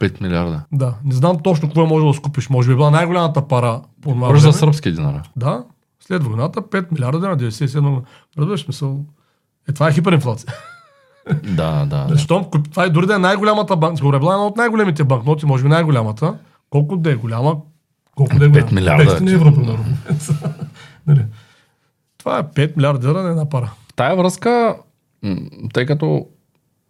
5 0.00 0.22
милиарда. 0.22 0.62
Да. 0.72 0.94
Не 1.04 1.14
знам 1.14 1.38
точно 1.44 1.68
какво 1.68 1.82
е 1.82 1.86
може 1.86 2.06
да 2.06 2.14
скупиш. 2.14 2.48
Може 2.48 2.68
би 2.68 2.72
е 2.72 2.76
била 2.76 2.90
най-голямата 2.90 3.48
пара 3.48 3.82
по 4.02 4.10
това 4.10 4.28
Може 4.28 4.42
за 4.42 4.52
сръбски 4.52 4.92
динара. 4.92 5.22
Да. 5.36 5.64
След 6.00 6.24
войната 6.24 6.62
5 6.62 6.92
милиарда 6.92 7.18
динара, 7.18 7.36
97 7.36 7.80
година. 7.80 8.02
Разбираш 8.38 8.60
смисъл. 8.64 9.04
Е, 9.68 9.72
това 9.72 9.88
е 9.88 9.92
хиперинфлация. 9.92 10.52
Да, 11.42 11.86
да. 11.86 12.06
куп- 12.28 12.70
това 12.70 12.84
е 12.84 12.90
дори 12.90 13.06
да 13.06 13.14
е 13.14 13.18
най-голямата 13.18 13.76
банка. 13.76 13.96
Сигурно 13.96 14.16
е 14.16 14.20
била 14.20 14.34
една 14.34 14.46
от 14.46 14.56
най-големите 14.56 15.04
банкноти, 15.04 15.46
може 15.46 15.62
би 15.62 15.68
най-голямата. 15.68 16.38
Колко 16.70 16.96
да 16.96 17.10
е 17.12 17.14
голяма, 17.14 17.56
колко 18.16 18.38
да 18.38 18.44
е 18.44 18.48
голяма. 18.48 18.68
5 18.68 18.72
милиарда, 18.74 19.04
500 19.20 19.30
е, 19.30 19.34
евро, 19.34 19.54
примерно. 19.54 19.84
Нали? 21.06 21.24
Това 22.18 22.38
е 22.38 22.42
5 22.42 22.76
милиарда 22.76 22.98
динара 22.98 23.22
на 23.22 23.30
една 23.30 23.48
пара. 23.48 23.72
В 23.88 23.94
тая 23.94 24.16
връзка, 24.16 24.76
тъй 25.72 25.86
като 25.86 26.26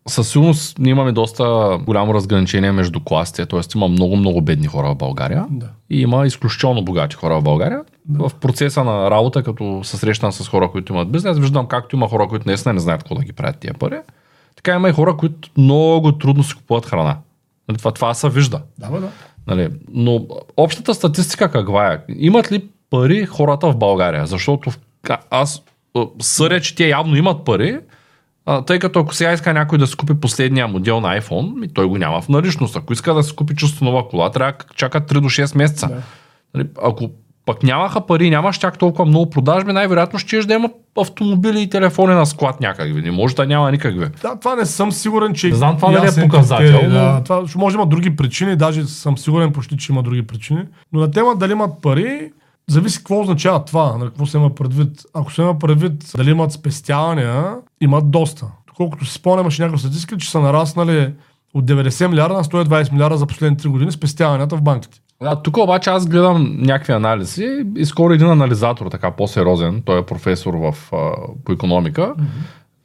със 0.09 0.29
сигурност 0.29 0.79
ние 0.79 0.91
имаме 0.91 1.13
доста 1.13 1.79
голямо 1.87 2.15
разграничение 2.15 2.73
между 2.73 3.01
класите, 3.01 3.47
т.е. 3.47 3.61
има 3.75 3.89
много-много 3.89 4.41
бедни 4.41 4.67
хора 4.67 4.89
в 4.89 4.97
България 4.97 5.47
Да. 5.51 5.69
и 5.91 6.01
има 6.01 6.27
изключително 6.27 6.85
богати 6.85 7.17
хора 7.17 7.41
в 7.41 7.43
България. 7.43 7.81
В 8.09 8.31
процеса 8.41 8.85
на 8.85 9.11
работа, 9.11 9.43
като 9.43 9.81
се 9.85 9.97
срещам 9.97 10.33
с 10.33 10.49
хора, 10.49 10.71
които 10.71 10.93
имат 10.93 11.13
бизнес, 11.13 11.39
виждам 11.39 11.67
както 11.67 11.97
има 11.97 12.09
хора, 12.09 12.29
които 12.29 12.49
наистина 12.49 12.73
не 12.73 12.81
знаят 12.81 13.03
какво 13.03 13.15
да 13.15 13.25
ги 13.25 13.33
правят 13.33 13.59
тия 13.59 13.75
пари, 13.75 13.99
така 14.57 14.75
има 14.75 14.89
и 14.89 14.93
хора, 14.93 15.17
които 15.17 15.49
много 15.59 16.13
трудно 16.13 16.43
си 16.45 16.55
купуват 16.55 16.87
храна. 16.87 17.17
Нали, 17.69 17.79
Това, 17.79 17.93
това 17.93 18.15
се 18.15 18.29
вижда. 18.29 18.63
Да, 18.79 18.91
да. 18.91 19.09
Нали, 19.47 19.69
но 19.93 20.27
общата 20.57 20.95
статистика 20.95 21.51
каква 21.53 21.93
е? 21.93 21.99
Имат 22.09 22.53
ли 22.53 22.69
пари 22.91 23.27
хората 23.27 23.71
в 23.73 23.77
България? 23.77 24.27
Защото 24.27 24.71
в- 24.71 24.79
аз 25.31 25.63
а, 25.97 26.07
съдя, 26.21 26.61
че 26.61 26.75
те 26.75 26.89
явно 26.89 27.17
имат 27.17 27.45
пари, 27.45 27.79
а, 28.47 28.63
тъй 28.63 28.79
като 28.79 29.01
ако 29.01 29.15
сега 29.15 29.33
иска 29.33 29.55
някой 29.55 29.79
да 29.79 29.87
си 29.87 29.97
купи 29.97 30.15
последния 30.21 30.69
модел 30.69 31.01
на 31.01 31.21
iPhone, 31.21 31.61
ми 31.61 31.69
той 31.69 31.87
го 31.87 31.99
няма 31.99 32.21
в 32.21 32.29
наличност. 32.29 32.77
Ако 32.77 32.93
иска 32.93 33.15
да 33.15 33.23
си 33.23 33.37
купи 33.37 33.57
чисто 33.57 33.85
нова 33.85 34.09
кола, 34.09 34.31
трябва 34.31 34.53
да 34.53 34.75
чака 34.75 35.01
3 35.01 35.13
до 35.21 35.29
6 35.29 35.57
месеца. 35.57 35.89
Да. 35.89 36.03
Нали, 36.55 36.69
ако 36.83 37.11
пък 37.47 37.63
нямаха 37.63 38.07
пари, 38.07 38.31
нямаш 38.31 38.57
чак 38.57 38.79
толкова 38.79 39.05
много 39.05 39.31
продажби, 39.31 39.73
най-вероятно 39.73 40.19
ще 40.19 40.41
да 40.41 40.55
има 40.55 40.71
автомобили 41.01 41.61
и 41.63 41.71
телефони 41.71 42.15
на 42.15 42.27
склад 42.27 42.61
някакви. 42.61 43.03
Не 43.03 43.11
може 43.11 43.35
да 43.35 43.47
няма 43.47 43.73
никакви. 43.73 44.07
Да, 44.23 44.37
това 44.41 44.57
не 44.57 44.67
съм 44.67 44.93
сигурен, 44.93 45.35
че... 45.35 45.49
Не 45.49 45.55
знам 45.55 45.77
това 45.77 45.91
дали 45.91 46.07
е 46.07 46.23
показател, 46.23 46.67
критерий, 46.67 46.89
но- 46.89 46.95
Да, 46.95 47.23
това, 47.25 47.43
може 47.57 47.77
да 47.77 47.81
има 47.81 47.87
други 47.87 48.17
причини, 48.17 48.57
даже 48.57 48.85
съм 48.85 49.19
сигурен 49.19 49.53
почти, 49.53 49.77
че 49.77 49.93
има 49.93 50.03
други 50.03 50.27
причини. 50.27 50.63
Но 50.93 51.01
на 51.01 51.11
тема 51.11 51.37
дали 51.37 51.53
имат 51.53 51.71
пари, 51.83 52.33
зависи 52.69 52.99
какво 52.99 53.21
означава 53.21 53.65
това, 53.65 53.97
нали, 53.99 54.09
какво 54.09 54.27
се 54.27 54.37
има 54.37 54.55
предвид. 54.55 55.03
Ако 55.15 55.33
се 55.33 55.43
има 55.43 55.59
предвид 55.59 55.93
дали 56.17 56.31
имат 56.31 56.53
спестявания, 56.53 57.55
имат 57.81 58.11
доста. 58.11 58.47
Доколкото 58.67 59.05
си 59.05 59.13
спомням, 59.13 59.41
имаше 59.41 59.63
някаква 59.63 59.79
статистика, 59.79 60.17
че 60.17 60.31
са 60.31 60.41
нараснали 60.41 61.13
от 61.55 61.65
90 61.65 62.07
милиарда 62.07 62.35
на 62.35 62.45
120 62.45 62.93
милиарда 62.93 63.17
за 63.17 63.27
последните 63.27 63.69
3 63.69 63.71
години 63.71 63.93
спестяванията 63.93 64.57
в 64.57 64.63
банките. 64.63 65.01
А, 65.21 65.37
тук 65.37 65.57
обаче 65.57 65.91
аз 65.91 66.07
гледам 66.07 66.57
някакви 66.61 66.93
анализи 66.93 67.47
и 67.77 67.85
скоро 67.85 68.13
един 68.13 68.31
анализатор, 68.31 68.87
така 68.87 69.11
по-сериозен, 69.11 69.83
той 69.85 69.99
е 69.99 70.03
професор 70.03 70.55
в, 70.55 70.75
а, 70.93 70.97
по 71.45 71.53
економика, 71.53 72.15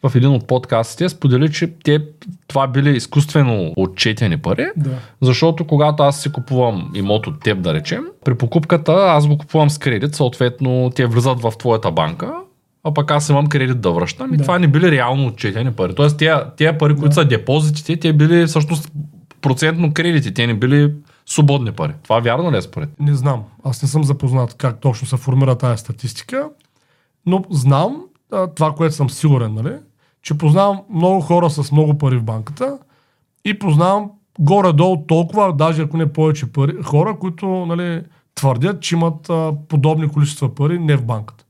в 0.03 0.15
един 0.15 0.29
от 0.29 0.47
подкастите 0.47 1.09
сподели, 1.09 1.51
че 1.51 1.73
те 1.83 1.99
това 2.47 2.67
били 2.67 2.95
изкуствено 2.95 3.73
отчетени 3.77 4.37
пари, 4.37 4.65
Да. 4.77 4.89
защото 5.21 5.67
когато 5.67 6.03
аз 6.03 6.21
си 6.21 6.31
купувам 6.31 6.91
имот 6.95 7.27
от 7.27 7.39
теб, 7.39 7.61
да 7.61 7.73
речем, 7.73 8.03
при 8.25 8.35
покупката 8.35 8.91
аз 8.93 9.27
го 9.27 9.37
купувам 9.37 9.69
с 9.69 9.77
кредит, 9.77 10.15
съответно 10.15 10.91
те 10.95 11.05
влизат 11.05 11.41
в 11.41 11.53
твоята 11.59 11.91
банка, 11.91 12.31
а 12.83 12.93
пък 12.93 13.11
аз 13.11 13.29
имам 13.29 13.47
кредит 13.47 13.81
да 13.81 13.91
връщам 13.91 14.33
и 14.33 14.37
Да. 14.37 14.43
това 14.43 14.59
не 14.59 14.67
били 14.67 14.91
реално 14.91 15.27
отчетени 15.27 15.71
пари. 15.71 15.95
Тоест 15.95 16.17
тези, 16.57 16.77
пари, 16.79 16.95
които 16.95 17.15
са 17.15 17.25
депозитите, 17.25 17.97
те 17.97 18.13
били 18.13 18.45
всъщност 18.45 18.91
процентно 19.41 19.93
кредити, 19.93 20.33
те 20.33 20.47
не 20.47 20.53
били 20.53 20.91
свободни 21.25 21.71
пари. 21.71 21.93
Това 22.03 22.19
вярно 22.19 22.51
ли 22.51 22.57
е 22.57 22.61
според? 22.61 22.89
Не 22.99 23.15
знам. 23.15 23.43
Аз 23.63 23.81
не 23.81 23.87
съм 23.87 24.03
запознат 24.03 24.53
как 24.53 24.79
точно 24.79 25.07
се 25.07 25.17
формира 25.17 25.57
тази 25.57 25.77
статистика, 25.77 26.49
но 27.25 27.43
знам 27.49 28.01
а, 28.31 28.47
това, 28.47 28.75
което 28.75 28.95
съм 28.95 29.09
сигурен, 29.09 29.53
нали, 29.53 29.73
че 30.21 30.37
познавам 30.37 30.81
много 30.93 31.21
хора 31.21 31.49
с 31.49 31.71
много 31.71 31.97
пари 31.97 32.17
в 32.17 32.23
банката 32.23 32.79
и 33.45 33.59
познавам 33.59 34.11
горе-долу 34.39 35.05
толкова, 35.07 35.53
даже 35.53 35.81
ако 35.81 35.97
не 35.97 36.13
повече 36.13 36.51
пари, 36.51 36.83
хора, 36.83 37.19
които 37.19 37.65
нали, 37.65 38.03
твърдят, 38.35 38.81
че 38.81 38.95
имат 38.95 39.29
а, 39.29 39.53
подобни 39.67 40.07
количества 40.07 40.55
пари 40.55 40.79
не 40.79 40.95
в 40.95 41.05
банката. 41.05 41.45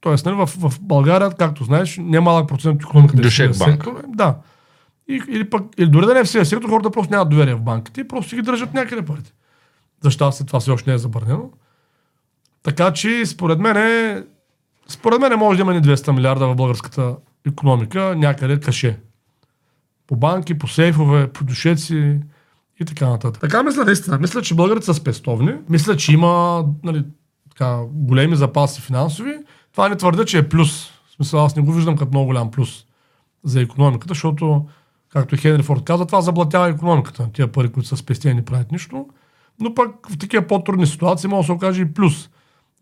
Тоест, 0.00 0.26
нали, 0.26 0.36
в, 0.36 0.46
в 0.46 0.80
България, 0.80 1.30
както 1.30 1.64
знаеш, 1.64 2.00
немалък 2.02 2.48
процент 2.48 2.82
от 2.82 2.88
економиката 2.88 3.20
е 3.20 3.22
Дюшек 3.22 3.58
банк. 3.58 3.72
сектор. 3.72 4.02
Да. 4.08 4.36
И, 5.08 5.22
или, 5.28 5.50
пък, 5.50 5.62
или 5.78 5.88
дори 5.88 6.06
да 6.06 6.14
не 6.14 6.20
е 6.20 6.24
в 6.24 6.28
сивия 6.28 6.46
сектор, 6.46 6.68
хората 6.68 6.90
просто 6.90 7.12
нямат 7.12 7.28
доверие 7.28 7.54
в 7.54 7.62
банките 7.62 8.00
и 8.00 8.08
просто 8.08 8.36
ги 8.36 8.42
държат 8.42 8.74
някъде 8.74 9.04
парите. 9.04 9.32
За 10.02 10.10
щастие 10.10 10.46
това 10.46 10.60
все 10.60 10.70
още 10.70 10.90
не 10.90 10.94
е 10.94 10.98
забранено. 10.98 11.50
Така 12.62 12.92
че, 12.92 13.26
според 13.26 13.58
мен, 13.58 13.76
е, 13.76 14.24
според 14.88 15.20
мен 15.20 15.38
може 15.38 15.56
да 15.56 15.62
има 15.62 15.74
ни 15.74 15.82
200 15.82 16.12
милиарда 16.12 16.48
в 16.48 16.56
българската 16.56 17.16
економика, 17.46 18.14
някъде 18.16 18.60
каше. 18.60 18.98
По 20.06 20.16
банки, 20.16 20.58
по 20.58 20.68
сейфове, 20.68 21.28
по 21.32 21.44
душеци 21.44 22.20
и 22.80 22.84
така 22.84 23.08
нататък. 23.08 23.40
Така 23.40 23.62
мисля 23.62 23.84
наистина. 23.84 24.18
Мисля, 24.18 24.42
че 24.42 24.54
българите 24.54 24.86
са 24.86 24.94
спестовни. 24.94 25.54
Мисля, 25.68 25.96
че 25.96 26.12
има 26.12 26.64
нали, 26.82 27.04
така, 27.50 27.80
големи 27.90 28.36
запаси 28.36 28.80
финансови. 28.80 29.34
Това 29.72 29.88
не 29.88 29.96
твърдя, 29.96 30.24
че 30.24 30.38
е 30.38 30.48
плюс. 30.48 30.88
В 30.88 31.12
смисъл, 31.16 31.44
аз 31.44 31.56
не 31.56 31.62
го 31.62 31.72
виждам 31.72 31.96
като 31.96 32.10
много 32.10 32.26
голям 32.26 32.50
плюс 32.50 32.84
за 33.44 33.60
економиката, 33.60 34.10
защото, 34.14 34.66
както 35.12 35.36
Хенри 35.36 35.62
Форд 35.62 35.84
каза, 35.84 36.06
това 36.06 36.20
заблатява 36.20 36.68
економиката. 36.68 37.28
Тия 37.32 37.52
пари, 37.52 37.68
които 37.68 37.88
са 37.88 37.96
спестени, 37.96 38.34
не 38.34 38.44
правят 38.44 38.72
нищо. 38.72 39.06
Но 39.60 39.74
пък 39.74 40.10
в 40.10 40.18
такива 40.18 40.46
по-трудни 40.46 40.86
ситуации 40.86 41.28
може 41.28 41.40
да 41.40 41.46
се 41.46 41.52
окаже 41.52 41.82
и 41.82 41.94
плюс. 41.94 42.28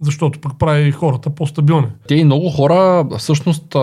Защото 0.00 0.40
пък 0.40 0.52
прави 0.58 0.92
хората 0.92 1.30
по-стабилни. 1.30 1.86
Те 2.08 2.14
и 2.14 2.24
много 2.24 2.50
хора 2.50 3.06
всъщност 3.18 3.76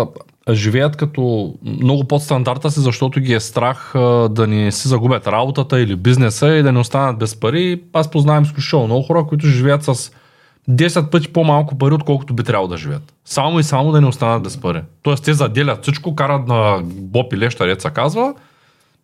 живеят 0.50 0.98
като 0.98 1.54
много 1.64 2.04
под 2.04 2.22
стандарта 2.22 2.72
си, 2.72 2.80
защото 2.80 3.20
ги 3.20 3.34
е 3.34 3.40
страх 3.40 3.92
да 4.30 4.46
не 4.48 4.72
си 4.72 4.88
загубят 4.88 5.28
работата 5.28 5.82
или 5.82 5.96
бизнеса 5.96 6.48
и 6.48 6.64
да 6.64 6.72
не 6.72 6.80
останат 6.80 7.20
без 7.20 7.40
пари. 7.40 7.84
Аз 7.94 8.12
познавам 8.12 8.44
изключително 8.44 8.86
много 8.86 9.04
хора, 9.04 9.26
които 9.28 9.48
живеят 9.48 9.84
с 9.84 10.12
10 10.70 11.10
пъти 11.10 11.34
по-малко 11.34 11.78
пари, 11.78 11.94
отколкото 11.94 12.34
би 12.34 12.44
трябвало 12.44 12.68
да 12.68 12.78
живеят. 12.78 13.14
Само 13.26 13.60
и 13.60 13.64
само 13.64 13.92
да 13.92 14.02
не 14.02 14.08
останат 14.08 14.44
без 14.44 14.58
пари. 14.58 14.82
Тоест 15.02 15.24
те 15.24 15.34
заделят 15.34 15.82
всичко, 15.82 16.16
карат 16.16 16.48
на 16.48 16.82
боб 16.84 17.34
и 17.34 17.38
леща, 17.38 17.66
деца 17.66 17.92
казва, 17.92 18.34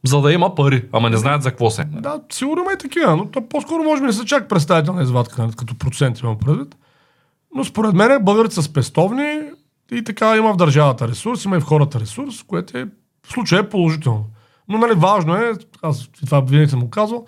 за 0.06 0.22
да 0.22 0.34
има 0.34 0.56
пари, 0.56 0.86
ама 0.92 1.10
не 1.10 1.18
знаят 1.18 1.44
за 1.44 1.50
какво 1.50 1.70
се. 1.70 1.84
Да, 1.84 2.22
сигурно 2.32 2.64
има 2.64 2.74
и 2.74 2.78
такива, 2.78 3.18
но 3.18 3.26
то 3.26 3.50
по-скоро 3.50 3.84
може 3.84 4.02
би 4.02 4.08
не 4.08 4.14
са 4.14 4.26
чак 4.26 4.50
представителна 4.50 5.04
извадка, 5.04 5.42
нали, 5.42 5.54
като 5.58 5.78
процент 5.78 6.20
имам 6.20 6.38
предвид. 6.38 6.76
Но 7.56 7.64
според 7.64 7.94
мен 7.94 8.24
българите 8.24 8.56
са 8.56 8.64
спестовни 8.64 9.40
и 9.92 10.04
така 10.04 10.38
има 10.38 10.54
в 10.54 10.58
държавата 10.58 11.08
ресурс, 11.08 11.46
има 11.46 11.58
и 11.58 11.60
в 11.60 11.64
хората 11.64 12.00
ресурс, 12.00 12.44
което 12.44 12.78
е 12.78 12.88
в 13.28 13.32
случая 13.32 13.60
е 13.60 13.70
положително. 13.70 14.26
Но 14.70 14.78
нали, 14.78 14.94
важно 14.96 15.36
е, 15.36 15.54
аз 15.82 16.10
това 16.26 16.40
винаги 16.40 16.70
съм 16.70 16.80
го 16.80 16.90
казвал, 16.90 17.26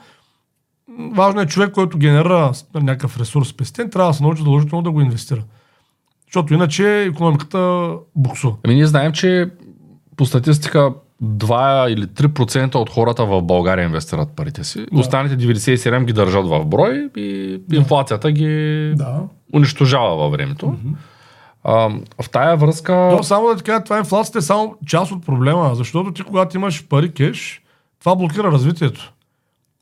важно 1.00 1.42
е 1.42 1.46
човек, 1.46 1.72
който 1.72 1.98
генерира 1.98 2.52
някакъв 2.74 3.20
ресурс 3.20 3.48
спестен, 3.48 3.90
трябва 3.90 4.12
да 4.12 4.18
се 4.18 4.24
научи 4.24 4.40
задължително 4.40 4.84
да 4.84 4.92
го 4.92 5.02
инвестира. 5.02 5.44
Защото 6.28 6.54
иначе 6.54 7.04
економиката 7.04 7.92
буксува. 8.16 8.56
Ами 8.66 8.76
ние 8.76 8.86
знаем, 8.86 9.12
че 9.12 9.50
по 10.18 10.26
статистика 10.26 10.94
2 11.24 11.88
или 11.88 12.06
3% 12.06 12.76
от 12.76 12.90
хората 12.90 13.26
в 13.26 13.42
България 13.42 13.86
инвестират 13.86 14.30
парите 14.36 14.64
си. 14.64 14.86
Да. 14.92 15.00
Останалите 15.00 15.38
97 15.38 16.06
ги 16.06 16.14
държат 16.14 16.48
в 16.48 16.66
брой 16.66 17.10
и 17.18 17.60
инфлацията 17.74 18.32
ги 18.32 18.94
Да. 18.96 19.22
унищожава 19.56 20.16
във 20.16 20.32
времето. 20.32 20.76
А, 21.64 21.90
в 22.22 22.30
тая 22.32 22.58
връзка... 22.58 23.16
То 23.18 23.24
само 23.24 23.48
да 23.48 23.56
ти 23.56 23.64
кажа, 23.64 23.84
това 23.84 23.98
инфлацията 23.98 24.40
е 24.40 24.42
само 24.42 24.76
част 24.88 25.12
от 25.12 25.26
проблема, 25.26 25.76
защото 25.76 26.14
ти 26.14 26.24
когато 26.24 26.58
имаш 26.58 26.88
пари 26.88 27.12
кеш, 27.12 27.62
това 28.00 28.16
блокира 28.16 28.52
развитието. 28.52 29.14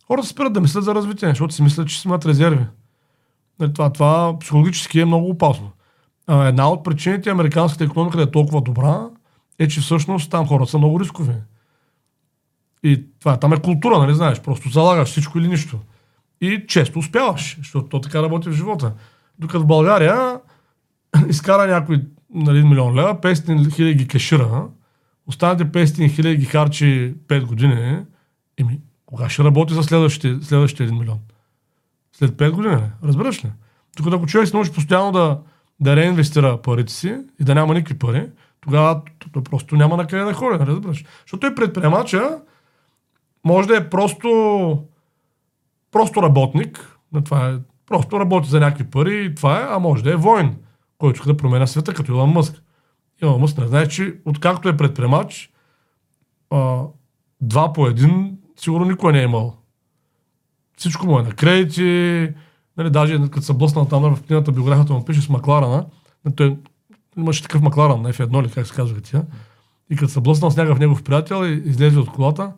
Хората 0.07 0.27
спират 0.27 0.53
да 0.53 0.61
мислят 0.61 0.83
за 0.83 0.95
развитие, 0.95 1.29
защото 1.29 1.53
си 1.53 1.63
мислят, 1.63 1.87
че 1.87 1.99
си 1.99 2.07
имат 2.07 2.25
резерви. 2.25 2.65
Нали, 3.59 3.73
Това, 3.73 3.93
това 3.93 4.39
психологически 4.39 4.99
е 4.99 5.05
много 5.05 5.29
опасно. 5.29 5.71
Една 6.29 6.69
от 6.69 6.83
причините 6.83 7.29
американската 7.29 7.83
економика 7.83 8.17
да 8.17 8.23
е 8.23 8.31
толкова 8.31 8.61
добра, 8.61 9.09
е, 9.59 9.67
че 9.67 9.81
всъщност 9.81 10.31
там 10.31 10.47
хората 10.47 10.71
са 10.71 10.77
много 10.77 10.99
рискови. 10.99 11.33
И 12.83 13.05
това 13.19 13.37
там 13.37 13.53
е 13.53 13.61
култура, 13.61 13.99
нали 13.99 14.15
знаеш, 14.15 14.41
просто 14.41 14.69
залагаш 14.69 15.09
всичко 15.09 15.39
или 15.39 15.47
нищо. 15.47 15.79
И 16.41 16.65
често 16.67 16.99
успяваш, 16.99 17.57
защото 17.57 17.87
то 17.87 18.01
така 18.01 18.23
работи 18.23 18.49
в 18.49 18.53
живота. 18.53 18.93
Докато 19.39 19.63
в 19.63 19.67
България 19.67 20.39
изкара 21.29 21.71
някой 21.71 22.01
нали, 22.33 22.59
1 22.59 22.69
милион 22.69 22.95
лева, 22.95 23.21
500 23.21 23.75
хиляди 23.75 24.07
кешира, 24.07 24.67
останалите 25.27 25.65
500 25.65 26.11
хиляди 26.15 26.45
харчи 26.45 27.15
5 27.27 27.45
години, 27.45 27.99
еми, 28.57 28.79
кога 29.07 29.29
ще 29.29 29.43
работи 29.43 29.73
за 29.73 29.83
следващите, 29.83 30.45
следващите 30.45 30.89
1 30.89 30.99
милион? 30.99 31.19
След 32.13 32.31
5 32.31 32.51
години, 32.51 32.75
ли? 32.75 32.91
разбираш 33.03 33.45
ли? 33.45 33.51
Докато 33.97 34.15
ако 34.15 34.25
човек 34.25 34.47
се 34.47 34.55
научи 34.55 34.71
постоянно 34.71 35.11
да, 35.11 35.39
да 35.79 35.95
реинвестира 35.95 36.61
парите 36.61 36.93
си 36.93 37.17
и 37.39 37.43
да 37.43 37.55
няма 37.55 37.73
никакви 37.73 37.99
пари, 37.99 38.29
тогава 38.61 39.01
т- 39.03 39.29
той 39.33 39.43
просто 39.43 39.75
няма 39.75 39.97
на 39.97 40.07
къде 40.07 40.23
да 40.23 40.33
ходи, 40.33 40.57
нали 40.57 40.69
разбираш? 40.69 41.05
Защото 41.21 41.47
и 41.47 41.55
предприемача 41.55 42.39
може 43.43 43.67
да 43.67 43.77
е 43.77 43.89
просто, 43.89 44.83
просто 45.91 46.21
работник, 46.21 46.97
на 47.13 47.23
това 47.23 47.49
е, 47.49 47.57
просто 47.85 48.19
работи 48.19 48.49
за 48.49 48.59
някакви 48.59 48.83
пари 48.83 49.25
и 49.25 49.35
това 49.35 49.61
е, 49.61 49.67
а 49.69 49.79
може 49.79 50.03
да 50.03 50.11
е 50.11 50.15
воин, 50.15 50.55
който 50.97 51.15
иска 51.15 51.33
да 51.33 51.37
променя 51.37 51.67
света, 51.67 51.93
като 51.93 52.11
Илон 52.11 52.29
Мъск. 52.29 52.63
Илон 53.21 53.41
Мъск 53.41 53.57
не 53.57 53.67
знае, 53.67 53.87
че 53.87 54.15
откакто 54.25 54.69
е 54.69 54.77
предприемач, 54.77 55.51
а, 56.49 56.81
два 57.41 57.73
по 57.73 57.87
един 57.87 58.37
сигурно 58.57 58.85
никой 58.85 59.13
не 59.13 59.19
е 59.19 59.23
имал. 59.23 59.55
Всичко 60.77 61.05
му 61.05 61.19
е 61.19 61.23
на 61.23 61.31
кредити, 61.31 62.29
нали, 62.77 62.89
даже 62.89 63.21
като 63.21 63.41
се 63.41 63.53
блъснал 63.53 63.85
там 63.85 64.15
в 64.15 64.23
книгата 64.23 64.51
биографията 64.51 64.93
му 64.93 65.05
пише 65.05 65.21
с 65.21 65.29
Макларана, 65.29 65.85
нали, 66.25 66.35
той 66.35 66.57
имаше 67.17 67.43
такъв 67.43 67.61
Макларан 67.61 68.01
на 68.01 68.13
F1 68.13 68.43
ли, 68.43 68.51
как 68.51 68.67
се 68.67 68.73
казва 68.73 69.01
тия. 69.01 69.23
И 69.89 69.95
като 69.95 70.11
се 70.11 70.21
блъснал 70.21 70.51
с 70.51 70.57
някакъв 70.57 70.79
негов 70.79 71.03
приятел 71.03 71.45
излезе 71.45 71.99
от 71.99 72.09
колата, 72.09 72.51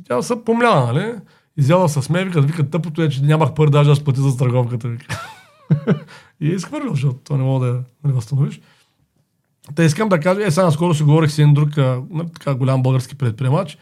и 0.00 0.04
тя 0.04 0.22
се 0.22 0.44
помляна, 0.44 0.92
нали? 0.92 1.14
Изяла 1.56 1.88
с 1.88 2.10
ме, 2.10 2.24
вика, 2.24 2.40
вика 2.40 2.70
тъпото 2.70 3.02
е, 3.02 3.08
че 3.08 3.22
нямах 3.22 3.54
пари 3.54 3.70
даже 3.70 3.90
да 3.90 3.96
сплати 3.96 4.20
за 4.20 4.30
страховката. 4.30 4.88
Вика. 4.88 5.20
и 6.40 6.50
е 6.50 6.54
изхвърлил, 6.54 6.90
защото 6.90 7.18
то 7.24 7.36
не 7.36 7.44
мога 7.44 7.66
да 7.66 7.82
нали, 8.04 8.14
възстановиш. 8.14 8.60
Та 9.74 9.84
искам 9.84 10.08
да 10.08 10.20
кажа, 10.20 10.46
е, 10.46 10.50
сега 10.50 10.70
скоро 10.70 10.94
си 10.94 11.02
говорих 11.02 11.30
с 11.30 11.38
един 11.38 11.54
друг 11.54 11.78
а, 11.78 12.02
нали, 12.10 12.28
така 12.32 12.54
голям 12.54 12.82
български 12.82 13.18
предприемач, 13.18 13.78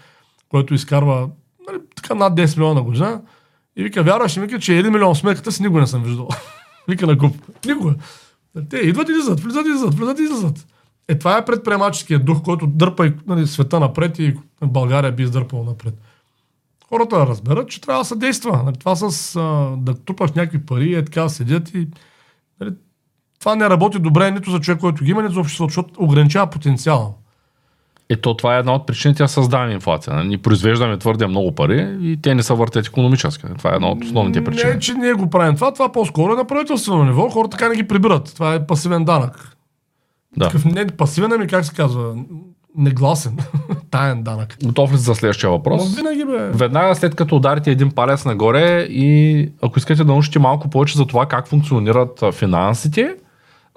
който 0.57 0.75
изкарва 0.75 1.29
нали, 1.69 1.79
така 1.97 2.15
над 2.15 2.35
10 2.35 2.57
милиона 2.57 2.75
на 2.75 2.83
година. 2.83 3.23
И 3.77 3.83
вика, 3.83 4.03
вярваш 4.03 4.37
ли, 4.37 4.41
вика, 4.41 4.59
че 4.59 4.73
1 4.73 4.91
милион 4.91 5.15
сметката 5.15 5.53
си 5.53 5.63
никога 5.63 5.81
не 5.81 5.87
съм 5.87 6.03
виждал. 6.03 6.29
вика 6.89 7.07
на 7.07 7.19
куп. 7.19 7.37
Никога. 7.67 7.95
Те 8.71 8.77
идват 8.77 9.09
и 9.09 9.13
излизат, 9.13 9.41
влизат 9.41 9.67
и 9.67 9.69
излизат, 9.69 9.95
влизат 9.95 10.19
и 10.19 10.23
излизат. 10.23 10.67
Е, 11.09 11.19
това 11.19 11.39
е 11.39 11.45
предприемаческият 11.45 12.25
дух, 12.25 12.43
който 12.43 12.67
дърпа 12.67 13.07
и, 13.07 13.13
нали, 13.27 13.47
света 13.47 13.81
напред 13.81 14.19
и 14.19 14.35
България 14.63 15.13
би 15.13 15.23
издърпала 15.23 15.65
напред. 15.65 15.95
Хората 16.89 17.27
разберат, 17.27 17.69
че 17.69 17.81
трябва 17.81 18.01
да 18.01 18.05
се 18.05 18.17
действа. 18.17 18.63
Нали, 18.65 18.77
това 18.77 18.97
с 18.97 19.37
а, 19.37 19.77
да 19.77 19.95
трупаш 19.95 20.33
някакви 20.33 20.67
пари, 20.67 20.95
е 20.95 21.05
така 21.05 21.29
седят 21.29 21.75
и 21.75 21.89
нали, 22.61 22.71
това 23.41 23.55
не 23.55 23.71
работи 23.71 23.99
добре 23.99 24.31
нито 24.31 24.51
за 24.51 24.61
човек, 24.61 24.81
който 24.81 25.05
ги 25.05 25.11
има, 25.11 25.23
нито 25.23 25.35
за 25.35 25.41
обществото, 25.41 25.69
защото 25.69 26.05
ограничава 26.05 26.51
потенциала. 26.51 27.13
Ето 28.11 28.35
това 28.35 28.57
е 28.57 28.59
една 28.59 28.75
от 28.75 28.87
причините 28.87 29.23
да 29.23 29.29
създаваме 29.29 29.73
инфлация. 29.73 30.25
Ние 30.25 30.39
произвеждаме 30.39 30.99
твърде 30.99 31.27
много 31.27 31.55
пари 31.55 31.97
и 32.01 32.19
те 32.23 32.35
не 32.35 32.43
се 32.43 32.55
въртят 32.55 32.87
економически. 32.87 33.47
Това 33.59 33.73
е 33.73 33.75
една 33.75 33.89
от 33.89 34.05
основните 34.05 34.45
причини. 34.45 34.73
Не, 34.73 34.79
че 34.79 34.95
ние 34.95 35.13
го 35.13 35.31
правим 35.31 35.55
това, 35.55 35.73
това 35.73 35.93
по-скоро 35.93 36.33
е 36.33 36.37
на 36.37 36.45
правителствено 36.45 37.05
ниво. 37.05 37.29
Хората 37.29 37.57
така 37.57 37.69
не 37.69 37.77
ги 37.77 37.89
прибират. 37.89 38.33
Това 38.35 38.55
е 38.55 38.67
пасивен 38.67 39.05
данък. 39.05 39.57
Да. 40.37 40.45
Такъв 40.45 40.65
не 40.65 40.87
пасивен, 40.87 41.33
ами 41.33 41.47
как 41.47 41.65
се 41.65 41.75
казва? 41.75 42.15
Негласен. 42.77 43.37
Таен 43.91 44.23
данък. 44.23 44.57
Готов 44.65 44.93
ли 44.93 44.97
за 44.97 45.15
следващия 45.15 45.51
Но 45.51 45.57
въпрос? 45.57 45.97
винаги 45.97 46.25
бе. 46.25 46.39
Веднага 46.39 46.95
след 46.95 47.15
като 47.15 47.37
ударите 47.37 47.71
един 47.71 47.91
палец 47.91 48.25
нагоре 48.25 48.81
и 48.91 49.49
ако 49.63 49.79
искате 49.79 50.05
да 50.05 50.13
научите 50.13 50.39
малко 50.39 50.71
повече 50.71 50.99
за 50.99 51.07
това 51.07 51.27
как 51.27 51.49
функционират 51.49 52.25
финансите, 52.33 53.15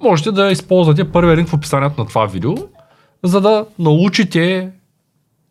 можете 0.03 0.31
да 0.31 0.51
използвате 0.51 1.12
първия 1.12 1.38
линк 1.38 1.50
в 1.50 1.53
описанието 1.53 2.01
на 2.01 2.07
това 2.07 2.25
видео, 2.25 2.53
за 3.23 3.41
да 3.41 3.65
научите 3.79 4.69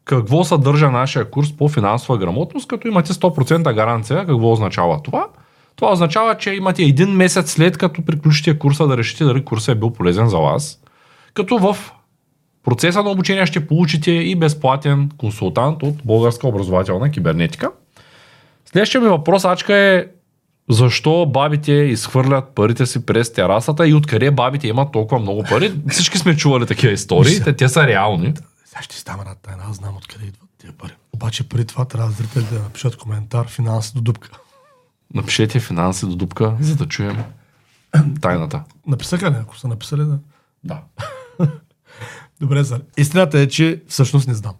какво 0.04 0.44
съдържа 0.44 0.90
нашия 0.90 1.30
курс 1.30 1.52
по 1.52 1.68
финансова 1.68 2.18
грамотност, 2.18 2.68
като 2.68 2.88
имате 2.88 3.12
100% 3.12 3.74
гаранция 3.74 4.26
какво 4.26 4.52
означава 4.52 5.02
това. 5.02 5.26
Това 5.76 5.92
означава, 5.92 6.36
че 6.36 6.54
имате 6.54 6.82
един 6.82 7.10
месец 7.10 7.50
след 7.50 7.78
като 7.78 8.04
приключите 8.04 8.58
курса 8.58 8.86
да 8.86 8.96
решите 8.96 9.24
дали 9.24 9.44
курсът 9.44 9.76
е 9.76 9.78
бил 9.78 9.90
полезен 9.90 10.28
за 10.28 10.38
вас. 10.38 10.80
Като 11.34 11.58
в 11.58 11.76
процеса 12.64 13.02
на 13.02 13.10
обучение 13.10 13.46
ще 13.46 13.66
получите 13.66 14.10
и 14.10 14.36
безплатен 14.36 15.10
консултант 15.18 15.82
от 15.82 15.94
Българска 16.04 16.48
образователна 16.48 17.10
кибернетика. 17.10 17.70
Следващия 18.64 19.00
ми 19.00 19.08
въпрос, 19.08 19.44
Ачка, 19.44 19.74
е 19.74 20.06
защо 20.70 21.26
бабите 21.26 21.72
изхвърлят 21.72 22.54
парите 22.54 22.86
си 22.86 23.06
през 23.06 23.32
терасата 23.32 23.88
и 23.88 23.94
откъде 23.94 24.30
бабите 24.30 24.68
имат 24.68 24.92
толкова 24.92 25.20
много 25.20 25.42
пари. 25.42 25.74
Всички 25.90 26.18
сме 26.18 26.36
чували 26.36 26.66
такива 26.66 26.92
истории, 26.92 27.40
те, 27.44 27.52
те 27.52 27.68
са 27.68 27.86
реални. 27.86 28.34
Сега 28.64 28.82
ще 28.82 28.96
става 28.96 29.22
една 29.22 29.34
тайна, 29.34 29.62
аз 29.70 29.76
знам 29.76 29.96
откъде 29.96 30.26
идват 30.26 30.48
тия 30.58 30.72
пари. 30.72 30.92
Обаче 31.12 31.48
преди 31.48 31.64
това 31.64 31.84
трябва 31.84 32.10
зрителите 32.10 32.54
да 32.54 32.62
напишат 32.62 32.96
коментар 32.96 33.48
финанси 33.48 33.92
до 33.94 34.00
дупка. 34.00 34.30
Напишете 35.14 35.60
финанси 35.60 36.06
до 36.06 36.16
дупка, 36.16 36.56
за 36.60 36.76
да 36.76 36.86
чуем 36.86 37.24
тайната. 38.20 38.62
Написаха 38.86 39.30
ли, 39.30 39.34
ако 39.40 39.58
са 39.58 39.68
написали 39.68 40.04
да... 40.04 40.18
Да. 40.64 40.82
Добре, 42.40 42.64
Зар. 42.64 42.80
Истината 42.96 43.38
е, 43.38 43.48
че 43.48 43.82
всъщност 43.88 44.28
не 44.28 44.34
знам. 44.34 44.54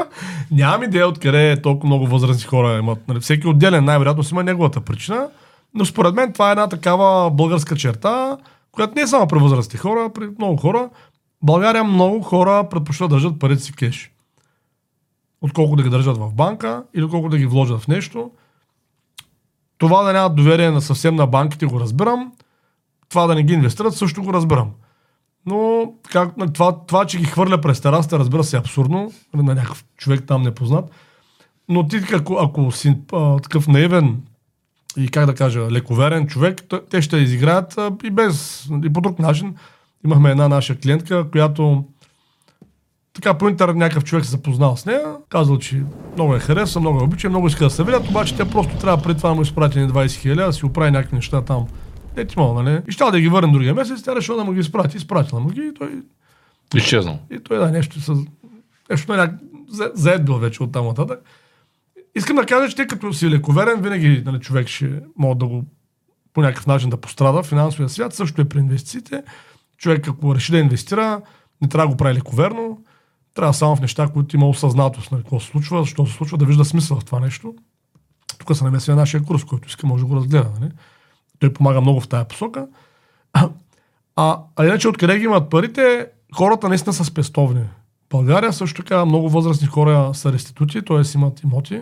Нямам 0.50 0.82
идея 0.82 1.08
откъде 1.08 1.62
толкова 1.62 1.86
много 1.86 2.06
възрастни 2.06 2.44
хора 2.44 2.78
имат. 2.78 3.08
Нали, 3.08 3.20
всеки 3.20 3.46
отделен 3.46 3.84
най-вероятно 3.84 4.22
си 4.22 4.34
има 4.34 4.44
неговата 4.44 4.80
причина, 4.80 5.28
но 5.74 5.84
според 5.84 6.14
мен 6.14 6.32
това 6.32 6.48
е 6.48 6.52
една 6.52 6.68
такава 6.68 7.30
българска 7.30 7.76
черта, 7.76 8.38
която 8.72 8.94
не 8.96 9.02
е 9.02 9.06
само 9.06 9.26
при 9.26 9.38
възрастни 9.38 9.78
хора, 9.78 10.10
при 10.14 10.28
много 10.38 10.56
хора. 10.56 10.88
България 11.42 11.84
много 11.84 12.22
хора 12.22 12.68
предпочитат 12.68 13.08
да 13.08 13.14
държат 13.14 13.38
парите 13.38 13.62
си 13.62 13.72
кеш. 13.72 14.12
Отколко 15.40 15.76
да 15.76 15.82
ги 15.82 15.90
държат 15.90 16.16
в 16.16 16.34
банка 16.34 16.84
или 16.94 17.04
отколко 17.04 17.28
да 17.28 17.38
ги 17.38 17.46
вложат 17.46 17.80
в 17.80 17.88
нещо. 17.88 18.30
Това 19.78 20.02
да 20.02 20.12
нямат 20.12 20.36
доверие 20.36 20.70
на 20.70 20.80
съвсем 20.80 21.14
на 21.14 21.26
банките 21.26 21.66
го 21.66 21.80
разбирам. 21.80 22.32
Това 23.08 23.26
да 23.26 23.34
не 23.34 23.42
ги 23.42 23.52
инвестират 23.52 23.94
също 23.94 24.22
го 24.22 24.32
разбирам. 24.32 24.70
Но 25.46 25.92
как, 26.10 26.36
нали, 26.36 26.52
това, 26.52 26.78
това, 26.86 27.06
че 27.06 27.18
ги 27.18 27.24
хвърля 27.24 27.60
през 27.60 27.80
терасата, 27.80 28.18
разбира 28.18 28.44
се, 28.44 28.56
е 28.56 28.60
абсурдно. 28.60 29.12
нали, 29.34 29.46
На 29.46 29.54
някакъв 29.54 29.84
човек 29.96 30.24
там 30.26 30.42
непознат. 30.42 30.90
Но 31.68 31.88
ти, 31.88 32.00
ако, 32.14 32.38
ако 32.40 32.72
си 32.72 32.96
а, 33.12 33.38
такъв 33.38 33.68
наивен 33.68 34.20
и 34.96 35.08
как 35.08 35.26
да 35.26 35.34
кажа, 35.34 35.70
лековерен 35.70 36.26
човек, 36.26 36.62
те 36.90 37.02
ще 37.02 37.16
изиграят 37.16 37.78
а, 37.78 37.92
и 38.04 38.10
без, 38.10 38.68
и 38.84 38.92
по 38.92 39.00
друг 39.00 39.18
начин. 39.18 39.54
Имахме 40.04 40.30
една 40.30 40.48
наша 40.48 40.76
клиентка, 40.76 41.30
която 41.30 41.84
така 43.12 43.38
по 43.38 43.48
интернет 43.48 43.76
някакъв 43.76 44.04
човек 44.04 44.24
се 44.24 44.30
запознал 44.30 44.76
с 44.76 44.86
нея, 44.86 45.02
казал, 45.28 45.58
че 45.58 45.82
много 46.14 46.34
я 46.34 46.40
харесва, 46.40 46.80
много 46.80 46.98
я 46.98 47.04
обича, 47.04 47.28
много 47.28 47.46
иска 47.46 47.64
да 47.64 47.70
се 47.70 47.84
видят, 47.84 48.08
обаче 48.08 48.36
тя 48.36 48.44
просто 48.44 48.76
трябва 48.76 49.02
преди 49.02 49.16
това 49.16 49.28
да 49.28 49.34
му 49.34 49.42
изпрати 49.42 49.78
на 49.78 49.88
20 49.88 50.10
хиляди, 50.10 50.40
да 50.40 50.52
си 50.52 50.66
оправи 50.66 50.90
някакви 50.90 51.16
неща 51.16 51.42
там. 51.42 51.66
Е, 52.16 52.24
ти 52.24 52.38
мога, 52.38 52.62
нали? 52.62 52.82
И 52.88 52.92
ще 52.92 53.04
да 53.04 53.20
ги 53.20 53.28
върне 53.28 53.52
другия 53.52 53.74
месец, 53.74 54.02
тя 54.02 54.16
решила 54.16 54.38
да 54.38 54.44
му 54.44 54.52
ги 54.52 54.60
изпрати, 54.60 54.96
изпратила 54.96 55.40
му 55.40 55.48
ги 55.48 55.60
и 55.60 55.74
той, 55.74 56.02
Изчезнал. 56.74 57.18
и 57.30 57.38
той 57.38 57.58
да 57.58 57.70
нещо 57.70 58.00
с... 58.00 58.14
Нещо 58.90 59.12
на 59.12 59.38
заед 59.94 60.24
бил 60.24 60.38
вече 60.38 60.62
от 60.62 60.72
там 60.72 60.86
нататък. 60.86 61.20
Искам 62.14 62.36
да 62.36 62.46
кажа, 62.46 62.68
че 62.68 62.76
те 62.76 62.86
като 62.86 63.12
си 63.12 63.30
лековерен, 63.30 63.82
винаги 63.82 64.22
нали, 64.26 64.40
човек 64.40 64.68
ще 64.68 65.00
може 65.16 65.38
да 65.38 65.46
го 65.46 65.64
по 66.32 66.42
някакъв 66.42 66.66
начин 66.66 66.90
да 66.90 66.96
пострада. 66.96 67.42
Финансовия 67.42 67.88
свят 67.88 68.14
също 68.14 68.40
е 68.40 68.48
при 68.48 68.58
инвестициите. 68.58 69.22
Човек, 69.78 70.08
ако 70.08 70.34
реши 70.34 70.52
да 70.52 70.58
инвестира, 70.58 71.20
не 71.62 71.68
трябва 71.68 71.86
да 71.86 71.92
го 71.92 71.96
прави 71.96 72.14
лековерно. 72.14 72.84
Трябва 73.34 73.54
само 73.54 73.76
в 73.76 73.80
неща, 73.80 74.08
които 74.08 74.36
има 74.36 74.48
осъзнатост 74.48 75.12
на 75.12 75.18
какво 75.18 75.40
се 75.40 75.46
случва, 75.46 75.82
защо 75.82 76.06
се 76.06 76.12
случва, 76.12 76.38
да 76.38 76.44
вижда 76.44 76.64
смисъл 76.64 77.00
в 77.00 77.04
това 77.04 77.20
нещо. 77.20 77.54
Тук 78.38 78.56
се 78.56 78.64
намесва 78.64 78.96
нашия 78.96 79.22
курс, 79.22 79.44
който 79.44 79.68
иска, 79.68 79.86
може 79.86 80.04
да 80.04 80.08
го 80.08 80.16
разгледа. 80.16 80.50
Нали? 80.60 80.72
Той 81.42 81.52
помага 81.52 81.80
много 81.80 82.00
в 82.00 82.08
тая 82.08 82.24
посока. 82.24 82.66
А, 84.16 84.38
а 84.56 84.64
иначе 84.64 84.88
откъде 84.88 85.18
ги 85.18 85.24
имат 85.24 85.50
парите, 85.50 86.06
хората 86.34 86.68
наистина 86.68 86.92
са 86.92 87.04
спестовни. 87.04 87.64
България 88.10 88.52
също 88.52 88.82
така 88.82 89.04
много 89.04 89.28
възрастни 89.28 89.66
хора 89.66 90.10
са 90.14 90.32
реститути, 90.32 90.82
т.е. 90.82 91.02
имат 91.14 91.42
имоти. 91.42 91.80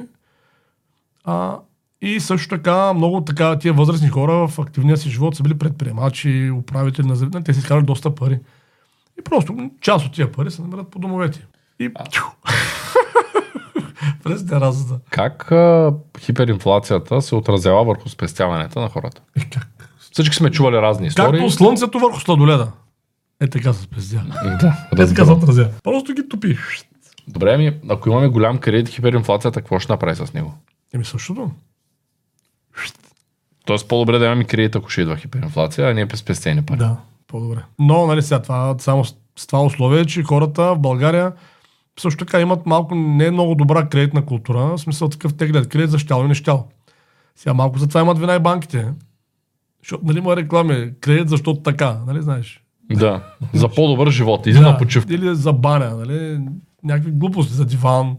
А, 1.25 1.59
и 2.03 2.21
също 2.21 2.49
така 2.49 2.93
много 2.93 3.25
така 3.25 3.59
тия 3.59 3.73
възрастни 3.73 4.09
хора 4.09 4.49
в 4.49 4.59
активния 4.59 4.97
си 4.97 5.11
живот 5.11 5.37
са 5.37 5.43
били 5.43 5.59
предприемачи, 5.59 6.51
управители 6.51 7.07
на 7.07 7.17
заведения, 7.17 7.45
те 7.45 7.55
си 7.55 7.61
изкарали 7.61 7.85
доста 7.85 8.15
пари. 8.15 8.39
И 9.21 9.25
просто 9.25 9.71
част 9.81 10.07
от 10.07 10.13
тия 10.13 10.33
пари 10.33 10.51
се 10.51 10.63
намират 10.63 10.91
по 10.91 10.99
домовете. 10.99 11.47
И 11.81 11.91
тю, 12.11 12.23
през 14.25 14.47
терасата. 14.47 14.99
Как 15.11 15.53
а, 15.53 15.95
хиперинфлацията 16.19 17.23
се 17.23 17.35
отразява 17.35 17.85
върху 17.85 18.09
спестяванията 18.09 18.81
на 18.81 18.89
хората? 18.89 19.23
И 19.37 19.41
как? 19.51 19.69
Всички 20.13 20.37
сме 20.37 20.51
чували 20.51 20.77
разни 20.77 21.07
истории. 21.07 21.41
Както 21.41 21.51
слънцето 21.51 21.99
върху 21.99 22.21
сладоледа. 22.21 22.73
Е 23.41 23.49
така 23.49 23.73
се 23.73 23.83
спестя. 23.83 24.23
Да, 24.61 25.03
Е 25.03 25.07
така 25.07 25.25
се 25.25 25.33
отразя. 25.33 25.71
Просто 25.83 26.13
ги 26.13 26.29
топи. 26.29 26.59
Добре, 27.29 27.55
ами, 27.55 27.77
ако 27.89 28.09
имаме 28.09 28.29
голям 28.29 28.59
кредит 28.59 28.89
хиперинфлацията, 28.89 29.61
какво 29.61 29.79
ще 29.79 29.93
направи 29.93 30.17
с 30.17 30.33
него? 30.33 30.55
Еми 30.95 31.05
същото. 31.05 31.51
Тоест 33.65 33.89
по-добре 33.89 34.19
да 34.19 34.27
имаме 34.27 34.45
кредит, 34.45 34.77
ако 34.77 34.89
ще 34.89 35.01
идва 35.01 35.17
хиперинфлация, 35.17 35.91
а 35.91 35.95
не 35.95 36.07
през 36.07 36.21
спестени 36.21 36.63
пари. 36.63 36.79
Да, 36.79 36.97
по-добре. 37.27 37.65
Но, 37.79 38.07
нали 38.07 38.23
сега, 38.23 38.43
това, 38.43 38.75
само 38.79 39.05
с 39.05 39.47
това 39.47 39.63
условие, 39.63 40.05
че 40.05 40.23
хората 40.23 40.63
в 40.75 40.79
България 40.79 41.33
също 42.01 42.25
така 42.25 42.41
имат 42.41 42.67
малко 42.67 42.95
не 42.95 43.27
е 43.27 43.31
много 43.31 43.55
добра 43.55 43.89
кредитна 43.89 44.27
култура, 44.27 44.59
в 44.59 44.79
смисъл 44.79 45.09
такъв 45.09 45.35
те 45.35 45.47
гледат 45.47 45.69
кредит 45.69 45.91
за 45.91 45.99
щяло 45.99 46.25
и 46.25 46.29
не 46.29 46.35
щяло. 46.35 46.69
Сега 47.37 47.55
малко 47.55 47.79
за 47.79 47.89
това 47.89 48.01
имат 48.01 48.19
вина 48.19 48.35
и 48.35 48.39
банките. 48.39 48.93
Защото, 49.83 50.07
нали, 50.07 50.19
има 50.19 50.37
реклами, 50.37 50.93
кредит 51.01 51.29
защото 51.29 51.63
така, 51.63 52.01
нали, 52.07 52.23
знаеш. 52.23 52.65
Да, 52.93 53.23
за 53.55 53.69
по-добър 53.69 54.11
живот. 54.11 54.47
Иди 54.47 54.61
на 54.61 54.79
почивка. 54.79 55.15
Или 55.15 55.35
за 55.35 55.53
баня, 55.53 55.97
нали, 55.97 56.41
някакви 56.85 57.11
глупости 57.11 57.55
за 57.55 57.65
диван. 57.65 58.17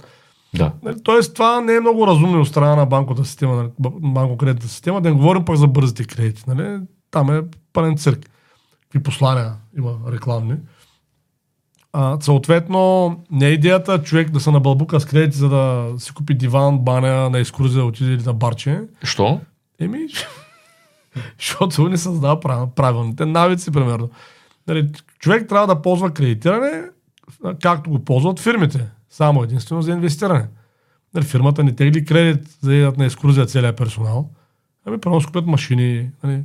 Да. 0.54 0.72
Нали, 0.84 0.96
Тоест, 1.04 1.34
това 1.34 1.62
не 1.62 1.76
е 1.76 1.80
много 1.80 2.08
разумно 2.08 2.41
от 2.41 2.48
страна 2.48 2.76
на 2.76 2.86
банковата 2.86 3.26
система, 3.26 3.56
нали, 3.56 3.70
банко-кредитната 4.02 4.67
система. 4.67 5.02
Да 5.02 5.10
не 5.10 5.15
говорим 5.15 5.46
пък 5.46 5.56
за 5.56 5.67
бързите 5.67 6.04
кредити. 6.04 6.44
Нали? 6.48 6.80
Там 7.12 7.38
е 7.38 7.41
пълен 7.74 7.98
цирк. 7.98 8.30
Какви 8.82 9.04
послания 9.04 9.54
има 9.78 9.98
рекламни. 10.12 10.56
А, 11.93 12.17
съответно, 12.21 13.17
не 13.32 13.47
е 13.47 13.51
идеята 13.51 14.04
човек 14.04 14.30
да 14.30 14.39
се 14.39 14.51
набълбука 14.51 14.99
с 14.99 15.06
кредити, 15.06 15.38
за 15.38 15.49
да 15.49 15.93
си 15.97 16.13
купи 16.13 16.34
диван, 16.34 16.80
баня, 16.80 17.30
на 17.30 17.39
екскурзия, 17.39 17.82
да 17.82 17.86
отиде 17.86 18.13
или 18.13 18.23
на 18.23 18.34
барче. 18.34 18.82
Що? 19.04 19.39
Еми, 19.80 19.99
защото 21.39 21.89
не 21.89 21.97
създава 21.97 22.39
прав- 22.39 22.73
правилните 22.75 23.25
навици, 23.25 23.71
примерно. 23.71 24.10
Нали, 24.67 24.89
човек 25.19 25.49
трябва 25.49 25.67
да 25.67 25.82
ползва 25.82 26.12
кредитиране, 26.12 26.84
както 27.62 27.89
го 27.89 27.99
ползват 27.99 28.39
фирмите. 28.39 28.88
Само 29.10 29.43
единствено 29.43 29.82
за 29.82 29.91
инвестиране. 29.91 30.47
Нали, 31.13 31.25
фирмата 31.25 31.63
не 31.63 31.75
тегли 31.75 32.06
кредит 32.06 32.47
за 32.62 32.71
да 32.71 32.93
на 32.97 33.06
екскурзия 33.06 33.45
целият 33.45 33.77
персонал. 33.77 34.30
Ами, 34.86 34.97
си 35.19 35.25
купят 35.25 35.45
машини, 35.45 36.10
нали, 36.23 36.43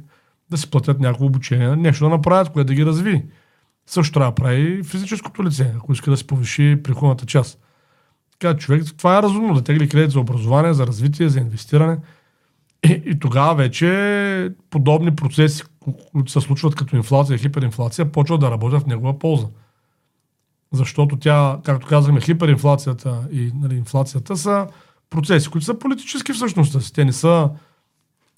да 0.50 0.59
си 0.59 0.70
платят 0.70 1.00
някакво 1.00 1.26
обучение, 1.26 1.76
нещо 1.76 2.04
да 2.04 2.11
направят, 2.11 2.48
което 2.52 2.66
да 2.66 2.74
ги 2.74 2.87
разви. 2.87 3.22
Също 3.87 4.12
трябва 4.12 4.31
да 4.31 4.35
прави 4.35 4.83
физическото 4.83 5.44
лице, 5.44 5.72
ако 5.77 5.92
иска 5.92 6.11
да 6.11 6.16
се 6.16 6.27
повиши 6.27 6.81
приходната 6.85 7.27
част. 7.27 7.59
Така, 8.38 8.57
човек, 8.57 8.85
това 8.96 9.18
е 9.18 9.22
разумно 9.22 9.55
да 9.55 9.64
тегли 9.64 9.88
кредит 9.88 10.11
за 10.11 10.20
образование, 10.20 10.75
за 10.75 10.87
развитие, 10.87 11.29
за 11.29 11.40
инвестиране. 11.40 11.99
И, 12.85 13.03
и 13.07 13.18
тогава 13.18 13.55
вече 13.55 14.51
подобни 14.70 15.16
процеси, 15.16 15.62
които 16.12 16.33
се 16.33 16.40
случват 16.40 16.75
като 16.75 16.96
инфлация 16.96 17.35
и 17.35 17.38
хиперинфлация, 17.38 18.12
почват 18.12 18.40
да 18.40 18.51
работят 18.51 18.83
в 18.83 18.87
негова 18.87 19.18
полза. 19.18 19.46
Защото 20.72 21.16
тя, 21.16 21.59
както 21.64 21.87
казахме, 21.87 22.20
хиперинфлацията 22.20 23.29
и 23.33 23.51
нали, 23.55 23.75
инфлацията 23.75 24.37
са 24.37 24.66
процеси, 25.11 25.49
които 25.49 25.64
са 25.64 25.79
политически 25.79 26.33
всъщност. 26.33 26.94
Те 26.94 27.05
не 27.05 27.12
са 27.12 27.51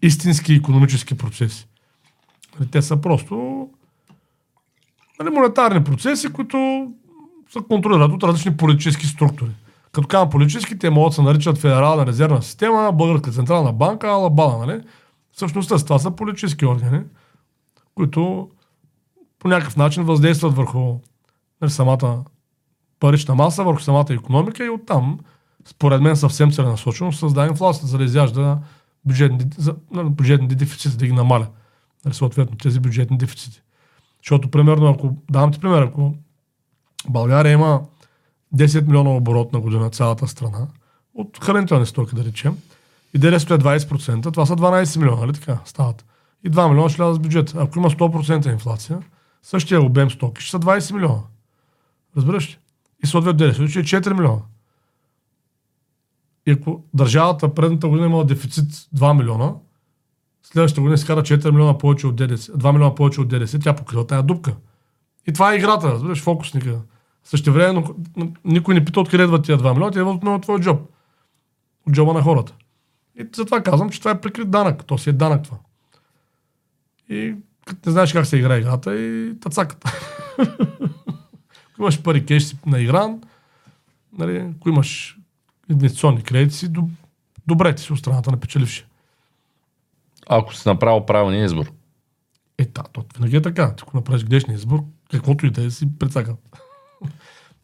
истински 0.02 0.54
економически 0.54 1.16
процеси. 1.16 1.68
Те 2.70 2.82
са 2.82 2.96
просто 2.96 3.68
нали, 5.20 5.34
монетарни 5.34 5.84
процеси, 5.84 6.32
които 6.32 6.88
се 7.52 7.58
контролират 7.68 8.12
от 8.12 8.22
различни 8.22 8.56
политически 8.56 9.06
структури. 9.06 9.50
Като 9.92 10.08
казвам 10.08 10.30
политически, 10.30 10.78
те 10.78 10.90
могат 10.90 11.10
да 11.10 11.14
се 11.14 11.22
наричат 11.22 11.58
Федерална 11.58 12.06
резервна 12.06 12.42
система, 12.42 12.92
Българска 12.92 13.30
централна 13.30 13.72
банка, 13.72 14.08
Алабала, 14.08 14.66
нали? 14.66 14.80
Всъщност 15.32 15.86
това 15.86 15.98
са 15.98 16.10
политически 16.10 16.66
органи, 16.66 17.00
които 17.94 18.48
по 19.38 19.48
някакъв 19.48 19.76
начин 19.76 20.04
въздействат 20.04 20.56
върху 20.56 20.98
нали, 21.60 21.70
самата 21.70 22.24
парична 23.00 23.34
маса, 23.34 23.64
върху 23.64 23.80
самата 23.80 24.06
економика 24.10 24.64
и 24.64 24.70
оттам, 24.70 25.18
според 25.64 26.02
мен 26.02 26.16
съвсем 26.16 26.50
целенасочено, 26.50 27.12
създава 27.12 27.48
инфлацията, 27.48 27.86
за 27.86 27.98
да 27.98 28.04
изяжда 28.04 28.58
бюджетни, 29.04 29.44
за, 29.56 29.74
нали, 29.90 30.08
бюджетните 30.08 30.54
дефицити, 30.54 30.96
да 30.96 31.06
ги 31.06 31.12
намаля. 31.12 31.46
Нали, 32.04 32.14
съответно 32.14 32.56
тези 32.56 32.80
бюджетни 32.80 33.18
дефицити. 33.18 33.62
Защото, 34.28 34.50
примерно, 34.50 34.88
ако, 34.88 35.16
давам 35.30 35.52
ти 35.52 35.60
пример, 35.60 35.82
ако 35.82 36.14
България 37.08 37.52
има 37.52 37.82
10 38.56 38.86
милиона 38.86 39.10
оборот 39.10 39.52
на 39.52 39.60
година 39.60 39.90
цялата 39.90 40.28
страна, 40.28 40.66
от 41.14 41.44
хранителни 41.44 41.86
стоки, 41.86 42.14
да 42.14 42.24
речем, 42.24 42.56
и 43.14 43.18
ДДС 43.18 43.54
е 43.54 43.58
20%, 43.58 44.32
това 44.32 44.46
са 44.46 44.56
12 44.56 44.98
милиона, 44.98 45.20
нали 45.20 45.32
така, 45.32 45.58
стават. 45.64 46.04
И 46.44 46.50
2 46.50 46.68
милиона 46.68 46.88
ще 46.88 47.02
влязат 47.02 47.16
в 47.16 47.22
бюджет. 47.22 47.54
Ако 47.56 47.78
има 47.78 47.90
100% 47.90 48.52
инфлация, 48.52 49.02
същия 49.42 49.82
обем 49.82 50.10
стоки 50.10 50.42
ще 50.42 50.50
са 50.50 50.60
20 50.60 50.94
милиона. 50.94 51.22
Разбираш 52.16 52.50
ли? 52.50 52.58
И 53.04 53.06
съответно 53.06 53.38
ДДС 53.38 53.68
ще 53.68 53.78
е 53.80 54.00
4 54.00 54.12
милиона. 54.12 54.40
И 56.46 56.50
ако 56.50 56.84
държавата 56.94 57.54
предната 57.54 57.88
година 57.88 58.06
имала 58.06 58.24
дефицит 58.24 58.70
2 58.72 59.16
милиона, 59.18 59.52
следващата 60.52 60.80
година 60.80 60.98
се 60.98 61.06
кара 61.06 61.22
4 61.22 61.50
милиона 61.50 61.78
повече 61.78 62.06
от 62.06 62.16
ДДС, 62.16 62.52
2 62.52 62.72
милиона 62.72 62.94
повече 62.94 63.20
от 63.20 63.28
ДДС, 63.28 63.58
тя 63.58 63.72
покрива 63.72 64.06
тая 64.06 64.22
дупка. 64.22 64.56
И 65.26 65.32
това 65.32 65.52
е 65.52 65.56
играта, 65.56 65.92
разбираш, 65.92 66.22
фокусника. 66.22 66.80
Също 67.24 67.52
време 67.52 67.84
никой 68.44 68.74
не 68.74 68.84
пита 68.84 69.00
откъде 69.00 69.24
идват 69.24 69.44
тия 69.44 69.58
2 69.58 69.72
милиона, 69.72 69.90
те 69.90 69.98
идват 69.98 70.24
от 70.24 70.42
твоя 70.42 70.60
джоб. 70.60 70.80
От 71.86 71.92
джоба 71.92 72.12
на 72.12 72.22
хората. 72.22 72.54
И 73.20 73.26
затова 73.36 73.62
казвам, 73.62 73.90
че 73.90 73.98
това 73.98 74.10
е 74.10 74.20
прикрит 74.20 74.50
данък. 74.50 74.84
То 74.84 74.98
си 74.98 75.10
е 75.10 75.12
данък 75.12 75.42
това. 75.42 75.56
И 77.08 77.34
като 77.66 77.80
не 77.86 77.92
знаеш 77.92 78.12
как 78.12 78.26
се 78.26 78.36
играе 78.36 78.58
играта 78.58 78.96
и 78.96 79.40
тацакът. 79.40 79.84
ако 81.72 81.82
имаш 81.82 82.02
пари 82.02 82.26
кеш 82.26 82.42
си 82.42 82.58
на 82.66 82.80
игран, 82.80 83.20
нали, 84.18 84.52
ако 84.56 84.68
имаш 84.68 85.18
инвестиционни 85.70 86.22
кредити 86.22 86.56
си, 86.56 86.68
добре 87.46 87.74
ти 87.74 87.82
си 87.82 87.92
от 87.92 87.98
страната 87.98 88.30
на 88.30 88.36
печеливши. 88.36 88.87
Ако 90.28 90.54
си 90.54 90.68
направил 90.68 91.06
правилния 91.06 91.44
избор. 91.44 91.72
Е, 92.58 92.64
да, 92.64 92.82
то 92.92 93.04
винаги 93.16 93.36
е 93.36 93.42
така. 93.42 93.74
Ти 93.74 93.82
ако 93.86 93.96
направиш 93.96 94.24
грешния 94.24 94.54
избор, 94.54 94.80
каквото 95.10 95.46
и 95.46 95.50
да 95.50 95.64
е, 95.64 95.70
си 95.70 95.98
прецакал. 95.98 96.36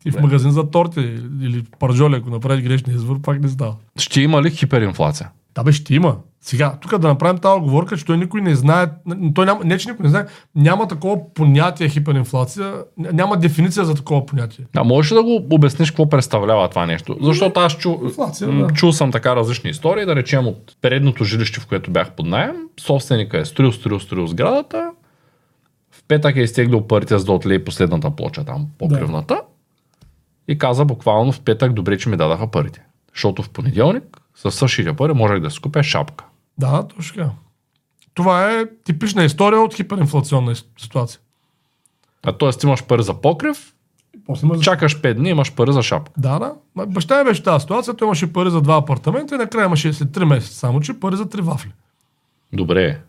Ти 0.04 0.10
в 0.10 0.20
магазин 0.20 0.50
за 0.50 0.70
торти 0.70 1.00
или 1.40 1.64
паржоли, 1.78 2.16
ако 2.16 2.30
направиш 2.30 2.64
грешния 2.64 2.96
избор, 2.96 3.20
пак 3.20 3.40
не 3.40 3.48
става. 3.48 3.74
Ще 3.96 4.20
има 4.20 4.42
ли 4.42 4.50
хиперинфлация? 4.50 5.30
Да 5.54 5.62
бе, 5.62 5.72
ще 5.72 5.94
има. 5.94 6.16
Сега, 6.40 6.76
тук 6.80 6.98
да 6.98 7.08
направим 7.08 7.38
тази 7.38 7.58
оговорка, 7.58 7.96
че 7.96 8.04
той 8.04 8.18
никой 8.18 8.40
не 8.40 8.54
знае, 8.54 8.86
той 9.34 9.46
няма, 9.46 9.60
не 9.64 9.78
че 9.78 9.90
никой 9.90 10.04
не 10.04 10.10
знае, 10.10 10.26
няма 10.54 10.88
такова 10.88 11.34
понятие 11.34 11.88
хиперинфлация, 11.88 12.74
няма 12.96 13.36
дефиниция 13.36 13.84
за 13.84 13.94
такова 13.94 14.26
понятие. 14.26 14.64
А 14.76 14.84
можеш 14.84 15.12
ли 15.12 15.14
да 15.14 15.22
го 15.22 15.46
обясниш 15.50 15.90
какво 15.90 16.08
представлява 16.08 16.68
това 16.68 16.86
нещо? 16.86 17.16
Защото 17.20 17.60
аз 17.60 17.76
чу, 17.76 17.96
Инфлация, 18.02 18.48
да. 18.48 18.66
чул 18.66 18.92
съм 18.92 19.12
така 19.12 19.36
различни 19.36 19.70
истории, 19.70 20.04
да 20.04 20.16
речем 20.16 20.46
от 20.46 20.76
предното 20.82 21.24
жилище, 21.24 21.60
в 21.60 21.66
което 21.66 21.90
бях 21.90 22.10
под 22.10 22.26
найем, 22.26 22.56
собственика 22.80 23.38
е 23.38 23.44
строил, 23.44 23.72
строил, 23.72 24.00
строил 24.00 24.26
сградата, 24.26 24.90
в 25.90 26.02
петък 26.08 26.36
е 26.36 26.40
изтеглил 26.40 26.80
парите 26.80 27.18
за 27.18 27.24
да 27.24 27.32
отлее 27.32 27.64
последната 27.64 28.10
плоча 28.10 28.44
там, 28.44 28.66
покривната. 28.78 29.34
Да. 29.34 29.42
И 30.48 30.58
каза 30.58 30.84
буквално 30.84 31.32
в 31.32 31.40
петък, 31.40 31.72
добре, 31.72 31.98
че 31.98 32.08
ми 32.08 32.16
дадаха 32.16 32.50
парите. 32.50 32.82
Защото 33.14 33.42
в 33.42 33.50
понеделник 33.50 34.20
с 34.34 34.50
същите 34.50 34.92
пари 34.92 35.12
можех 35.12 35.40
да 35.40 35.50
си 35.50 35.60
купя 35.60 35.82
шапка. 35.82 36.24
Да, 36.58 36.88
точно 36.88 37.14
така. 37.14 37.30
Това 38.14 38.52
е 38.52 38.66
типична 38.84 39.24
история 39.24 39.60
от 39.60 39.74
хиперинфлационна 39.74 40.54
ситуация. 40.78 41.20
А 42.22 42.32
т.е. 42.32 42.50
имаш 42.64 42.84
пари 42.84 43.02
за 43.02 43.14
покрив, 43.14 43.74
после 44.26 44.46
имаш... 44.46 44.64
чакаш 44.64 45.00
5 45.00 45.14
дни, 45.14 45.30
имаш 45.30 45.52
пари 45.54 45.72
за 45.72 45.82
шапка. 45.82 46.12
Да, 46.16 46.38
да. 46.38 46.54
Баща 46.86 47.18
ми 47.18 47.24
беше 47.24 47.42
тази 47.42 47.62
ситуация, 47.62 47.94
той 47.94 48.06
имаше 48.08 48.32
пари 48.32 48.50
за 48.50 48.60
два 48.60 48.76
апартамента 48.76 49.34
и 49.34 49.38
накрая 49.38 49.66
имаше 49.66 49.92
след 49.92 50.08
3 50.08 50.24
месеца, 50.24 50.54
само 50.54 50.80
че 50.80 51.00
пари 51.00 51.16
за 51.16 51.26
3 51.26 51.40
вафли. 51.40 51.72
Добре. 52.52 53.00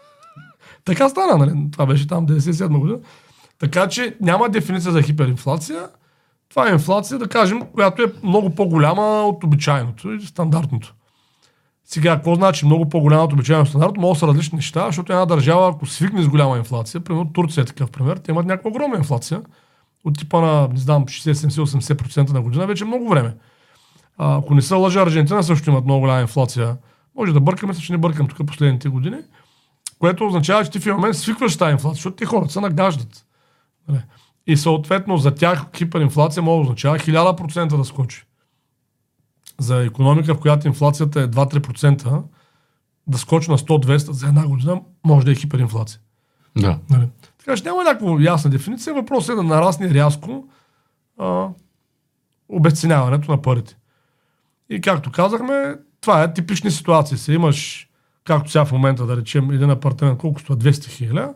така 0.84 1.08
стана, 1.08 1.36
нали? 1.36 1.70
Това 1.72 1.86
беше 1.86 2.06
там 2.06 2.26
97 2.26 2.78
година. 2.78 2.98
Така 3.58 3.88
че 3.88 4.16
няма 4.20 4.48
дефиниция 4.48 4.92
за 4.92 5.02
хиперинфлация. 5.02 5.88
Това 6.50 6.68
е 6.68 6.72
инфлация, 6.72 7.18
да 7.18 7.28
кажем, 7.28 7.62
която 7.74 8.02
е 8.02 8.12
много 8.22 8.50
по-голяма 8.50 9.02
от 9.02 9.44
обичайното 9.44 10.12
и 10.12 10.20
стандартното. 10.20 10.94
Сега, 11.84 12.16
какво 12.16 12.34
значи 12.34 12.66
много 12.66 12.88
по-голяма 12.88 13.24
от 13.24 13.32
обичайното 13.32 13.70
стандартно? 13.70 14.00
Могат 14.00 14.18
са 14.18 14.26
различни 14.26 14.56
неща, 14.56 14.86
защото 14.86 15.12
една 15.12 15.26
държава, 15.26 15.68
ако 15.68 15.86
свикне 15.86 16.22
с 16.22 16.28
голяма 16.28 16.56
инфлация, 16.56 17.00
примерно 17.00 17.32
Турция 17.32 17.62
е 17.62 17.64
такъв 17.64 17.90
пример, 17.90 18.16
те 18.16 18.30
имат 18.30 18.46
някаква 18.46 18.70
огромна 18.70 18.96
инфлация, 18.96 19.42
от 20.04 20.18
типа 20.18 20.40
на, 20.40 20.68
не 20.68 20.78
знам, 20.78 21.06
60-70-80% 21.06 22.32
на 22.32 22.42
година, 22.42 22.66
вече 22.66 22.84
много 22.84 23.08
време. 23.08 23.34
А, 24.18 24.38
ако 24.38 24.54
не 24.54 24.62
са 24.62 24.76
лъжа, 24.76 25.02
Аржентина 25.02 25.42
също 25.42 25.70
имат 25.70 25.84
много 25.84 26.00
голяма 26.00 26.20
инфлация. 26.20 26.76
Може 27.16 27.32
да 27.32 27.40
бъркаме, 27.40 27.74
че 27.74 27.92
не 27.92 27.98
бъркам 27.98 28.28
тук 28.28 28.46
последните 28.46 28.88
години, 28.88 29.16
което 29.98 30.26
означава, 30.26 30.64
че 30.64 30.70
ти 30.70 30.80
в 30.80 30.86
момент 30.86 31.16
свикваш 31.16 31.56
тази 31.56 31.72
инфлация, 31.72 31.94
защото 31.94 32.16
ти 32.16 32.24
хората 32.24 32.52
се 32.52 32.60
нагаждат. 32.60 33.26
И 34.46 34.56
съответно 34.56 35.16
за 35.16 35.34
тях 35.34 35.66
хиперинфлация 35.76 36.42
може 36.42 36.56
да 36.56 36.62
означава 36.62 36.98
1000% 36.98 37.76
да 37.76 37.84
скочи. 37.84 38.24
За 39.58 39.84
економика, 39.84 40.34
в 40.34 40.40
която 40.40 40.66
инфлацията 40.66 41.20
е 41.20 41.28
2-3%, 41.28 42.22
да 43.06 43.18
скочи 43.18 43.50
на 43.50 43.58
100-200 43.58 43.96
за 43.96 44.26
една 44.26 44.46
година, 44.46 44.80
може 45.04 45.26
да 45.26 45.32
е 45.32 45.34
хиперинфлация. 45.34 46.00
Да. 46.58 46.78
Нали? 46.90 47.08
Така 47.38 47.56
че 47.56 47.64
няма 47.64 47.84
някаква 47.84 48.16
ясна 48.20 48.50
дефиниция. 48.50 48.94
Въпросът 48.94 49.32
е 49.32 49.36
да 49.36 49.42
нарасне 49.42 49.94
рязко 49.94 50.48
а, 51.18 51.48
обесценяването 52.48 53.30
на 53.30 53.42
парите. 53.42 53.76
И 54.70 54.80
както 54.80 55.12
казахме, 55.12 55.74
това 56.00 56.22
е 56.22 56.34
типични 56.34 56.70
ситуации. 56.70 57.18
Се 57.18 57.32
имаш, 57.32 57.88
както 58.24 58.50
сега 58.50 58.64
в 58.64 58.72
момента 58.72 59.06
да 59.06 59.16
речем, 59.16 59.50
един 59.50 59.70
апартамент, 59.70 60.18
колко 60.18 60.40
струва 60.40 60.60
200 60.60 60.88
хиляди, 60.88 61.32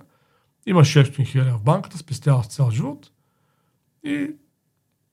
има 0.70 0.80
600 0.80 1.26
хиляди 1.26 1.50
в 1.50 1.62
банката, 1.62 1.98
спестява 1.98 2.44
с 2.44 2.46
цял 2.46 2.70
живот 2.70 3.10
и 4.04 4.30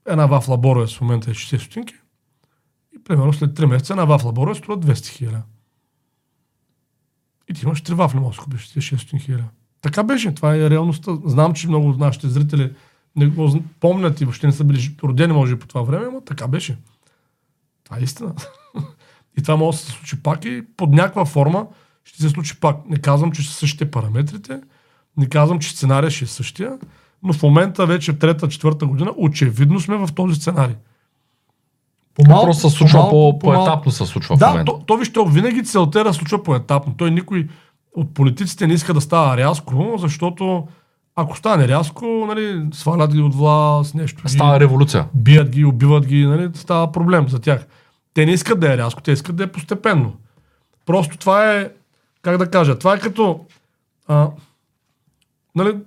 една 0.05 0.25
вафла 0.25 0.57
Боровец 0.57 0.93
в 0.93 1.01
момента 1.01 1.31
е 1.31 1.33
60 1.33 1.57
стотинки 1.57 1.93
и 2.95 3.03
примерно 3.03 3.33
след 3.33 3.59
3 3.59 3.65
месеца 3.65 3.93
една 3.93 4.05
вафла 4.05 4.31
Боровец 4.31 4.57
струва 4.57 4.79
200 4.79 5.07
хиляди. 5.07 5.43
И 7.49 7.53
ти 7.53 7.65
имаш 7.65 7.81
3 7.81 7.93
вафли, 7.93 8.19
може 8.19 8.37
да 8.37 8.43
купиш 8.43 8.67
600 8.67 9.19
хиляди. 9.21 9.43
Така 9.81 10.03
беше, 10.03 10.35
това 10.35 10.55
е 10.55 10.69
реалността. 10.69 11.11
Знам, 11.25 11.53
че 11.53 11.67
много 11.67 11.89
от 11.89 11.97
нашите 11.97 12.27
зрители 12.27 12.73
не 13.15 13.27
го 13.27 13.63
помнят 13.79 14.21
и 14.21 14.25
въобще 14.25 14.47
не 14.47 14.53
са 14.53 14.63
били 14.63 14.95
родени, 15.03 15.33
може 15.33 15.59
по 15.59 15.67
това 15.67 15.81
време, 15.81 16.07
но 16.13 16.21
така 16.21 16.47
беше. 16.47 16.77
Това 17.83 17.97
е 17.97 18.03
истина. 18.03 18.35
и 19.37 19.41
това 19.41 19.55
може 19.55 19.77
да 19.77 19.83
се 19.83 19.91
случи 19.91 20.23
пак 20.23 20.45
и 20.45 20.63
под 20.77 20.89
някаква 20.89 21.25
форма 21.25 21.67
ще 22.03 22.21
се 22.21 22.29
случи 22.29 22.59
пак. 22.59 22.89
Не 22.89 22.97
казвам, 22.97 23.31
че 23.31 23.47
са 23.47 23.53
същите 23.53 23.91
параметрите, 23.91 24.61
не 25.17 25.29
казвам, 25.29 25.59
че 25.59 25.69
сценария 25.69 26.11
ще 26.11 26.25
е 26.25 26.27
същия, 26.27 26.77
но 27.23 27.33
в 27.33 27.43
момента 27.43 27.85
вече 27.85 28.11
в 28.11 28.19
трета, 28.19 28.47
четвърта 28.47 28.85
година 28.85 29.13
очевидно 29.17 29.79
сме 29.79 29.97
в 29.97 30.09
този 30.15 30.35
сценарий. 30.35 30.75
По-малко, 32.15 32.45
Просто 32.45 32.69
се 32.69 32.77
случва 32.77 33.09
по, 33.09 33.39
по-етапно 33.39 33.91
се 33.91 34.05
случва 34.05 34.37
да, 34.37 34.47
в 34.47 34.49
момента. 34.49 34.71
То, 34.71 34.79
то 34.79 34.97
вижте, 34.97 35.19
винаги 35.27 35.63
целта 35.63 35.99
е 35.99 36.03
да 36.03 36.13
случва 36.13 36.43
по-етапно. 36.43 36.93
Той 36.97 37.11
никой 37.11 37.47
от 37.95 38.13
политиците 38.13 38.67
не 38.67 38.73
иска 38.73 38.93
да 38.93 39.01
става 39.01 39.37
рязко, 39.37 39.95
защото 39.97 40.67
ако 41.15 41.37
стане 41.37 41.67
рязко, 41.67 42.05
нали, 42.05 42.65
свалят 42.73 43.13
ги 43.13 43.21
от 43.21 43.35
власт, 43.35 43.95
нещо. 43.95 44.29
Става 44.29 44.59
революция. 44.59 45.05
Бият 45.13 45.49
ги, 45.49 45.65
убиват 45.65 46.05
ги, 46.05 46.25
нали, 46.25 46.49
става 46.53 46.91
проблем 46.91 47.29
за 47.29 47.39
тях. 47.39 47.67
Те 48.13 48.25
не 48.25 48.31
искат 48.31 48.59
да 48.59 48.73
е 48.73 48.77
рязко, 48.77 49.01
те 49.01 49.11
искат 49.11 49.35
да 49.35 49.43
е 49.43 49.51
постепенно. 49.51 50.13
Просто 50.85 51.17
това 51.17 51.53
е, 51.53 51.69
как 52.21 52.37
да 52.37 52.49
кажа, 52.49 52.79
това 52.79 52.93
е 52.93 52.99
като 52.99 53.39
а, 54.07 54.27
нали, 55.57 55.77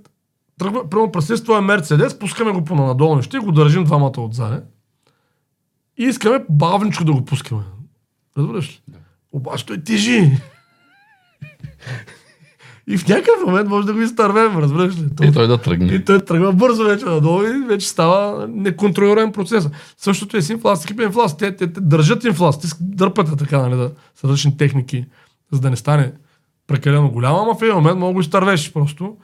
тръгва, 0.59 0.91
примерно 0.91 1.13
през 1.13 1.43
това 1.43 1.59
е 1.59 1.61
Мерцедес, 1.61 2.19
пускаме 2.19 2.53
го 2.53 2.65
по 2.65 2.75
надолу 2.75 3.23
ще 3.23 3.39
го 3.39 3.53
държим 3.53 3.85
двамата 3.85 4.13
отзаде. 4.19 4.63
И 5.99 6.05
искаме 6.05 6.45
бавничко 6.51 7.05
да 7.05 7.13
го 7.13 7.25
пускаме. 7.25 7.63
Разбираш 8.39 8.69
ли? 8.69 8.81
Да. 8.89 8.99
Обаче 9.33 9.67
той 9.67 9.85
тежи. 9.85 10.39
и 12.89 12.99
в 12.99 13.09
някакъв 13.09 13.47
момент 13.47 13.69
може 13.69 13.87
да 13.87 13.93
го 13.93 14.01
изтървем, 14.01 14.59
разбираш 14.59 14.97
ли? 14.99 15.15
Той, 15.17 15.27
и 15.27 15.33
той 15.33 15.49
да 15.49 15.59
тръгне. 15.59 15.95
И 15.95 16.05
той 16.05 16.25
тръгва 16.25 16.53
бързо 16.53 16.85
вече 16.85 17.05
надолу 17.05 17.43
и 17.43 17.67
вече 17.69 17.89
става 17.89 18.49
неконтролируем 18.49 19.33
процес. 19.33 19.69
Същото 19.97 20.37
е 20.37 20.43
с 20.43 20.51
инфлация, 20.51 20.89
такива 20.89 21.05
инфлация. 21.05 21.39
Те, 21.39 21.57
те, 21.57 21.73
те, 21.73 21.81
държат 21.81 22.25
инфлация, 22.25 22.71
те 22.71 22.77
дърпат 22.81 23.39
така, 23.39 23.59
нали, 23.59 23.77
да, 23.77 23.91
с 24.15 24.25
различни 24.25 24.57
техники, 24.57 25.07
за 25.53 25.61
да 25.61 25.71
не 25.71 25.77
стане 25.77 26.13
прекалено 26.67 27.11
голяма, 27.11 27.39
ама 27.43 27.55
в 27.55 27.63
един 27.63 27.75
момент 27.75 27.99
мога 27.99 28.13
го 28.13 28.21
изтървеш 28.21 28.73
просто 28.73 29.17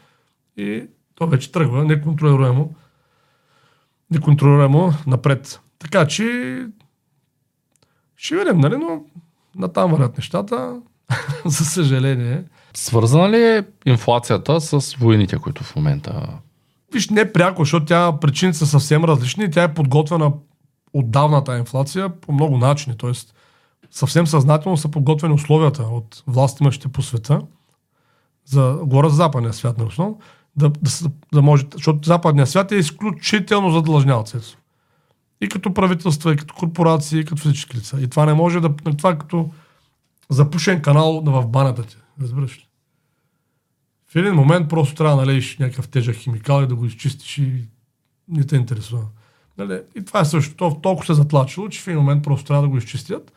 и 0.56 0.86
то 1.14 1.26
вече 1.26 1.52
тръгва 1.52 1.84
неконтролируемо, 1.84 2.74
неконтролируемо 4.10 4.92
напред. 5.06 5.60
Така 5.78 6.06
че 6.06 6.24
ще 8.16 8.36
видим, 8.36 8.58
нали, 8.58 8.76
но 8.76 9.04
натам 9.56 9.90
вървят 9.90 10.16
нещата, 10.16 10.80
за 11.44 11.64
съжаление. 11.64 12.44
Свързана 12.74 13.30
ли 13.30 13.42
е 13.42 13.66
инфлацията 13.86 14.60
с 14.60 14.94
войните, 14.94 15.38
които 15.38 15.64
в 15.64 15.76
момента... 15.76 16.28
Виж, 16.92 17.08
не 17.08 17.32
пряко, 17.32 17.62
защото 17.62 17.86
тя 17.86 18.18
причините 18.20 18.58
са 18.58 18.66
съвсем 18.66 19.04
различни. 19.04 19.50
Тя 19.50 19.62
е 19.62 19.74
подготвена 19.74 20.32
отдавната 20.92 21.58
инфлация 21.58 22.08
по 22.08 22.32
много 22.32 22.58
начини. 22.58 22.96
Тоест, 22.96 23.34
съвсем 23.90 24.26
съзнателно 24.26 24.76
са 24.76 24.88
подготвени 24.88 25.34
условията 25.34 25.82
от 25.82 26.22
властимащите 26.26 26.88
по 26.88 27.02
света, 27.02 27.40
за, 28.44 28.78
горе 28.82 29.08
за 29.08 29.16
западния 29.16 29.52
свят 29.52 29.78
на 29.78 29.84
основно, 29.84 30.20
да, 30.56 30.68
да, 30.68 30.90
да 31.34 31.42
може, 31.42 31.66
защото 31.72 32.06
западният 32.08 32.48
свят 32.48 32.72
е 32.72 32.76
изключително 32.76 33.70
задлъжнял 33.70 34.22
Цецо. 34.22 34.58
И 35.40 35.48
като 35.48 35.74
правителства, 35.74 36.32
и 36.32 36.36
като 36.36 36.54
корпорации, 36.54 37.20
и 37.20 37.24
като 37.24 37.40
всички 37.40 37.76
лица. 37.76 38.00
И 38.00 38.08
това 38.08 38.26
не 38.26 38.34
може 38.34 38.60
да... 38.60 38.76
Това 38.76 39.10
е 39.10 39.18
като 39.18 39.50
запушен 40.28 40.82
канал 40.82 41.22
в 41.24 41.46
банята 41.46 41.82
ти. 41.82 41.96
Разбираш 42.22 42.58
ли? 42.58 42.66
В 44.08 44.16
един 44.16 44.34
момент 44.34 44.68
просто 44.68 44.94
трябва 44.94 45.16
да 45.16 45.22
налееш 45.22 45.58
някакъв 45.58 45.88
тежък 45.88 46.16
химикал 46.16 46.62
и 46.62 46.66
да 46.66 46.74
го 46.74 46.86
изчистиш 46.86 47.38
и 47.38 47.64
не 48.28 48.44
те 48.44 48.56
интересува. 48.56 49.04
Нали? 49.58 49.80
И 49.94 50.04
това 50.04 50.20
е 50.20 50.24
също. 50.24 50.56
То, 50.56 50.80
толкова 50.82 51.06
се 51.06 51.12
е 51.12 51.14
затлачило, 51.14 51.68
че 51.68 51.80
в 51.80 51.88
един 51.88 51.98
момент 51.98 52.24
просто 52.24 52.46
трябва 52.46 52.62
да 52.62 52.68
го 52.68 52.78
изчистят. 52.78 53.32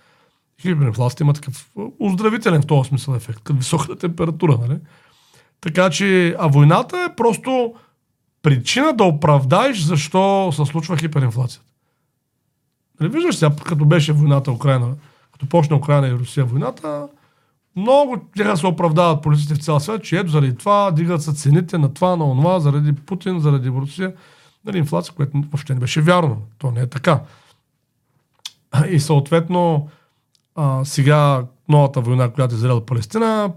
Хиберинфлацията 0.61 1.23
има 1.23 1.33
такъв 1.33 1.71
оздравителен 1.99 2.61
в 2.61 2.67
този 2.67 2.87
смисъл 2.87 3.13
ефект, 3.13 3.39
към 3.39 3.57
високата 3.57 3.95
температура. 3.95 4.57
Нали? 4.61 4.79
Така 5.61 5.89
че, 5.89 6.35
а 6.39 6.47
войната 6.47 7.07
е 7.09 7.15
просто 7.15 7.73
причина 8.41 8.93
да 8.93 9.03
оправдаеш 9.03 9.81
защо 9.81 10.51
се 10.51 10.65
случва 10.65 10.97
хиперинфлацията. 10.97 11.65
Нали, 12.99 13.11
виждаш 13.11 13.35
сега, 13.35 13.55
като 13.65 13.85
беше 13.85 14.13
войната 14.13 14.51
Украина, 14.51 14.95
като 15.31 15.45
почна 15.45 15.75
Украина 15.75 16.07
и 16.07 16.13
Русия 16.13 16.45
войната, 16.45 17.07
много 17.75 18.17
тяха 18.37 18.57
се 18.57 18.67
оправдават 18.67 19.21
полиците 19.21 19.53
в 19.55 19.63
цял 19.63 19.79
свят, 19.79 20.03
че 20.03 20.17
ето 20.17 20.31
заради 20.31 20.57
това 20.57 20.91
дигат 20.91 21.23
се 21.23 21.33
цените 21.33 21.77
на 21.77 21.93
това, 21.93 22.15
на 22.15 22.25
онова, 22.25 22.59
заради 22.59 22.93
Путин, 22.93 23.39
заради 23.39 23.69
Русия. 23.69 24.13
Нали, 24.65 24.77
инфлация, 24.77 25.13
което 25.13 25.31
въобще 25.33 25.73
не 25.73 25.79
беше 25.79 26.01
вярно. 26.01 26.41
То 26.57 26.71
не 26.71 26.81
е 26.81 26.87
така. 26.87 27.21
И 28.89 28.99
съответно, 28.99 29.89
а, 30.55 30.85
сега 30.85 31.45
новата 31.69 32.01
война, 32.01 32.29
която 32.29 32.55
е 32.55 32.57
Израел 32.57 32.81
Палестина, 32.81 33.51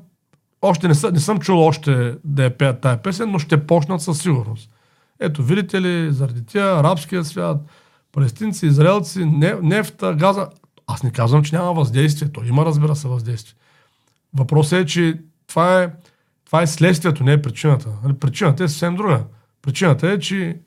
още 0.63 0.89
не, 0.89 0.95
са, 0.95 1.13
не 1.13 1.21
съм 1.21 1.39
чул 1.39 1.59
още 1.59 2.15
да 2.25 2.45
я 2.45 2.59
пеят 2.59 2.81
тая 2.81 3.03
песен, 3.03 3.31
но 3.31 3.39
ще 3.39 3.67
почнат 3.67 4.03
със 4.03 4.19
сигурност. 4.23 4.71
Ето, 5.21 5.43
видите 5.43 5.83
ли, 5.83 6.13
заради 6.13 6.47
тия 6.47 6.79
арабския 6.79 7.25
свят, 7.25 7.57
палестинци, 8.13 8.67
израелци, 8.67 9.25
не, 9.25 9.55
нефта, 9.63 10.15
газа. 10.15 10.49
Аз 10.87 11.03
не 11.03 11.11
казвам, 11.11 11.43
че 11.43 11.57
няма 11.57 11.73
въздействие. 11.73 12.29
То 12.29 12.45
има, 12.45 12.65
разбира 12.65 12.97
се, 12.97 13.09
въздействие. 13.09 13.55
Въпросът 14.35 14.79
е, 14.79 14.87
че 14.87 15.21
това 15.47 15.83
е, 15.83 15.91
това 16.45 16.63
е 16.63 16.67
следствието, 16.67 17.25
не 17.25 17.33
е 17.33 17.43
причината. 17.43 17.89
Нали, 18.05 18.15
Причината 18.15 18.65
е 18.65 18.69
съвсем 18.69 18.97
друга. 18.97 19.25
Причината 19.63 20.11
е, 20.11 20.19
че 20.19 20.61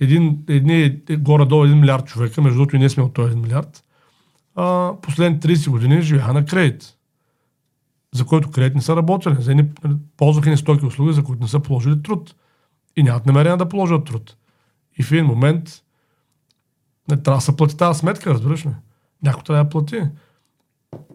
един, 0.00 0.44
едни, 0.48 1.00
горе-долу 1.10 1.64
един 1.64 1.80
милиард 1.80 2.06
човека, 2.06 2.42
между 2.42 2.56
другото 2.58 2.76
и 2.76 2.78
ние 2.78 2.88
сме 2.88 3.02
от 3.02 3.14
този 3.14 3.30
един 3.30 3.42
милиард, 3.42 3.84
а, 4.56 4.92
последните 5.02 5.48
30 5.48 5.70
години 5.70 6.02
живеха 6.02 6.32
на 6.32 6.44
кредит, 6.44 6.94
за 8.14 8.24
който 8.26 8.50
кредит 8.50 8.74
не 8.74 8.82
са 8.82 8.96
работили. 8.96 9.36
За 9.38 9.50
едни, 9.50 9.68
ползваха 10.16 10.50
ни 10.50 10.56
стоки 10.56 10.86
услуги, 10.86 11.12
за 11.12 11.24
които 11.24 11.42
не 11.42 11.48
са 11.48 11.60
положили 11.60 12.02
труд. 12.02 12.34
И 12.96 13.02
нямат 13.02 13.26
намерение 13.26 13.56
да 13.56 13.68
положат 13.68 14.04
труд. 14.04 14.36
И 14.98 15.02
в 15.02 15.12
един 15.12 15.26
момент 15.26 15.68
не 17.10 17.22
трябва 17.22 17.38
да 17.38 17.44
се 17.44 17.56
плати 17.56 17.76
тази 17.76 17.98
сметка, 17.98 18.30
разбираш 18.30 18.66
ли? 18.66 18.70
Някой 19.22 19.42
трябва 19.42 19.64
да 19.64 19.70
плати. 19.70 20.02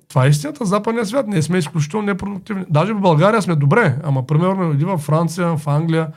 Това 0.08 0.25
е 0.25 0.29
истината 0.29 0.65
в 0.65 0.67
западния 0.67 1.05
свят. 1.05 1.27
Ние 1.27 1.41
сме 1.41 1.58
изключително 1.58 2.05
непродуктивни. 2.05 2.65
Даже 2.69 2.93
в 2.93 3.01
България 3.01 3.41
сме 3.41 3.55
добре, 3.55 3.99
ама 4.03 4.27
примерно 4.27 4.73
иди 4.73 4.86
в 4.86 4.97
Франция, 4.97 5.58
в 5.58 5.67
Англия, 5.67 6.12